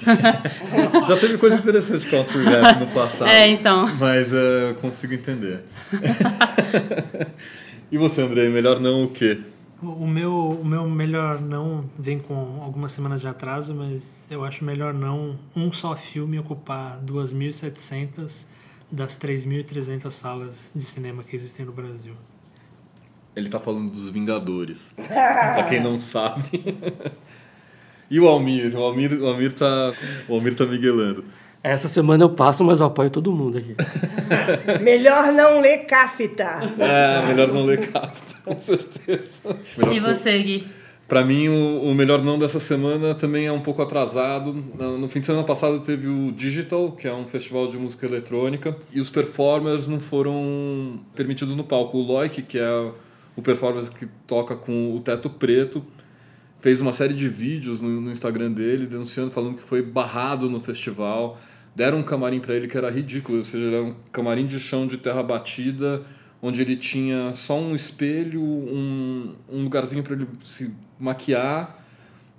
Já 1.06 1.16
teve 1.18 1.36
coisa 1.36 1.56
interessante 1.56 2.08
country 2.08 2.42
rap 2.42 2.80
no 2.80 2.86
passado. 2.86 3.28
É, 3.28 3.46
então. 3.48 3.86
Mas 3.98 4.32
uh, 4.32 4.70
eu 4.70 4.74
consigo 4.76 5.12
entender. 5.12 5.60
e 7.92 7.98
você, 7.98 8.22
Andrei, 8.22 8.48
melhor 8.48 8.80
não 8.80 9.04
o 9.04 9.08
quê? 9.08 9.42
O 9.82 10.06
meu, 10.06 10.58
o 10.62 10.64
meu 10.64 10.88
melhor 10.88 11.38
não 11.38 11.84
vem 11.98 12.18
com 12.18 12.62
algumas 12.62 12.92
semanas 12.92 13.20
de 13.20 13.28
atraso, 13.28 13.74
mas 13.74 14.26
eu 14.30 14.42
acho 14.42 14.64
melhor 14.64 14.94
não 14.94 15.38
um 15.54 15.70
só 15.70 15.94
filme 15.94 16.38
ocupar 16.38 16.98
2.700 17.04 18.51
das 18.92 19.18
3.300 19.18 20.10
salas 20.10 20.70
de 20.76 20.84
cinema 20.84 21.24
que 21.24 21.34
existem 21.34 21.64
no 21.64 21.72
Brasil. 21.72 22.12
Ele 23.34 23.48
tá 23.48 23.58
falando 23.58 23.90
dos 23.90 24.10
Vingadores. 24.10 24.94
pra 24.94 25.64
quem 25.64 25.80
não 25.82 25.98
sabe. 25.98 26.62
e 28.10 28.20
o 28.20 28.28
Almir? 28.28 28.76
O 28.76 28.82
Almir, 28.82 29.18
o 29.18 29.26
Almir 29.26 29.54
tá. 29.54 29.94
O 30.28 30.34
Almir 30.34 30.54
tá 30.54 30.66
miguelando. 30.66 31.24
Essa 31.62 31.88
semana 31.88 32.24
eu 32.24 32.30
passo, 32.30 32.62
mas 32.62 32.80
eu 32.80 32.86
apoio 32.86 33.08
todo 33.08 33.32
mundo 33.32 33.56
aqui. 33.56 33.74
melhor 34.82 35.32
não 35.32 35.60
ler 35.60 35.86
Kafta. 35.86 36.58
É, 36.78 37.24
melhor 37.26 37.48
não 37.48 37.64
ler 37.64 37.88
Kafta, 37.88 38.34
com 38.44 38.60
certeza. 38.60 39.56
Melhor 39.78 39.94
e 39.94 40.00
você, 40.00 40.42
Gui? 40.42 40.81
Para 41.12 41.26
mim, 41.26 41.46
o, 41.46 41.90
o, 41.90 41.94
melhor 41.94 42.24
não 42.24 42.38
dessa 42.38 42.58
semana 42.58 43.14
também 43.14 43.44
é 43.44 43.52
um 43.52 43.60
pouco 43.60 43.82
atrasado. 43.82 44.54
No, 44.54 44.96
no, 44.96 45.08
fim 45.10 45.20
de 45.20 45.26
semana 45.26 45.44
passado 45.44 45.78
teve 45.80 46.08
o 46.08 46.32
Digital, 46.32 46.90
que 46.92 47.06
é 47.06 47.12
um 47.12 47.26
festival 47.26 47.68
de 47.68 47.76
música 47.76 48.06
eletrônica, 48.06 48.74
e 48.90 48.98
os 48.98 49.10
performers 49.10 49.86
não 49.88 50.00
foram 50.00 51.00
permitidos 51.14 51.54
no 51.54 51.64
palco. 51.64 51.98
O 51.98 52.00
Loic, 52.00 52.40
que 52.40 52.58
é 52.58 52.90
o 53.36 53.42
performer 53.42 53.90
que 53.90 54.08
toca 54.26 54.56
com 54.56 54.96
o 54.96 55.00
teto 55.00 55.28
preto, 55.28 55.84
fez 56.60 56.80
uma 56.80 56.94
série 56.94 57.12
de 57.12 57.28
vídeos 57.28 57.78
no, 57.78 58.00
no 58.00 58.10
Instagram 58.10 58.50
dele 58.50 58.86
denunciando, 58.86 59.30
falando 59.32 59.58
que 59.58 59.62
foi 59.62 59.82
barrado 59.82 60.48
no 60.48 60.60
festival. 60.60 61.38
Deram 61.76 61.98
um 61.98 62.02
camarim 62.02 62.40
para 62.40 62.54
ele 62.54 62.66
que 62.66 62.78
era 62.78 62.88
ridículo, 62.88 63.36
ou 63.36 63.44
seja, 63.44 63.66
era 63.66 63.82
um 63.82 63.94
camarim 64.10 64.46
de 64.46 64.58
chão 64.58 64.86
de 64.86 64.96
terra 64.96 65.22
batida, 65.22 66.00
onde 66.42 66.60
ele 66.60 66.74
tinha 66.74 67.32
só 67.34 67.58
um 67.58 67.74
espelho, 67.74 68.42
um, 68.42 69.32
um 69.48 69.62
lugarzinho 69.62 70.02
para 70.02 70.14
ele 70.14 70.26
se 70.42 70.72
maquiar 70.98 71.78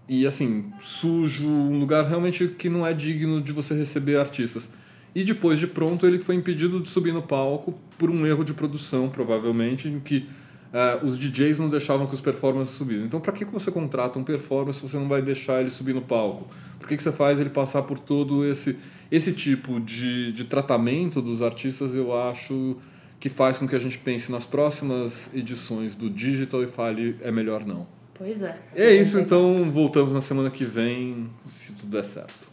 e 0.07 0.27
assim, 0.27 0.65
sujo, 0.81 1.47
um 1.47 1.79
lugar 1.79 2.05
realmente 2.05 2.49
que 2.49 2.69
não 2.69 2.85
é 2.85 2.93
digno 2.93 3.41
de 3.41 3.53
você 3.53 3.73
receber 3.73 4.17
artistas. 4.17 4.69
E 5.15 5.23
depois 5.23 5.57
de 5.57 5.67
pronto 5.67 6.05
ele 6.05 6.19
foi 6.19 6.35
impedido 6.35 6.81
de 6.81 6.89
subir 6.89 7.13
no 7.13 7.21
palco 7.21 7.79
por 7.97 8.09
um 8.09 8.25
erro 8.25 8.43
de 8.43 8.53
produção, 8.53 9.07
provavelmente, 9.09 9.87
em 9.87 9.99
que 9.99 10.27
eh, 10.73 10.99
os 11.03 11.17
DJs 11.17 11.59
não 11.59 11.69
deixavam 11.69 12.05
que 12.05 12.13
os 12.13 12.19
performers 12.19 12.69
subissem. 12.69 13.05
Então, 13.05 13.21
para 13.21 13.31
que 13.31 13.45
que 13.45 13.51
você 13.51 13.71
contrata 13.71 14.19
um 14.19 14.23
performer 14.23 14.73
se 14.73 14.81
você 14.81 14.97
não 14.97 15.07
vai 15.07 15.21
deixar 15.21 15.61
ele 15.61 15.69
subir 15.69 15.93
no 15.93 16.01
palco? 16.01 16.49
Por 16.79 16.89
que, 16.89 16.97
que 16.97 17.03
você 17.03 17.11
faz 17.11 17.39
ele 17.39 17.49
passar 17.49 17.83
por 17.83 17.97
todo 17.97 18.43
esse, 18.43 18.75
esse 19.09 19.31
tipo 19.31 19.79
de, 19.79 20.33
de 20.33 20.43
tratamento 20.43 21.21
dos 21.21 21.41
artistas? 21.41 21.95
Eu 21.95 22.17
acho 22.17 22.75
que 23.23 23.29
faz 23.29 23.57
com 23.57 23.65
que 23.65 23.73
a 23.73 23.79
gente 23.79 23.97
pense 23.99 24.29
nas 24.29 24.43
próximas 24.43 25.29
edições 25.33 25.95
do 25.95 26.09
Digital 26.09 26.61
e 26.61 26.67
fale 26.67 27.15
é 27.21 27.31
melhor 27.31 27.65
não. 27.65 27.87
Pois 28.13 28.41
é. 28.41 28.59
É 28.75 28.93
isso, 28.93 29.17
então 29.17 29.71
voltamos 29.71 30.11
na 30.11 30.19
semana 30.19 30.51
que 30.51 30.65
vem, 30.65 31.29
se 31.45 31.71
tudo 31.71 31.89
der 31.89 32.03
certo. 32.03 32.52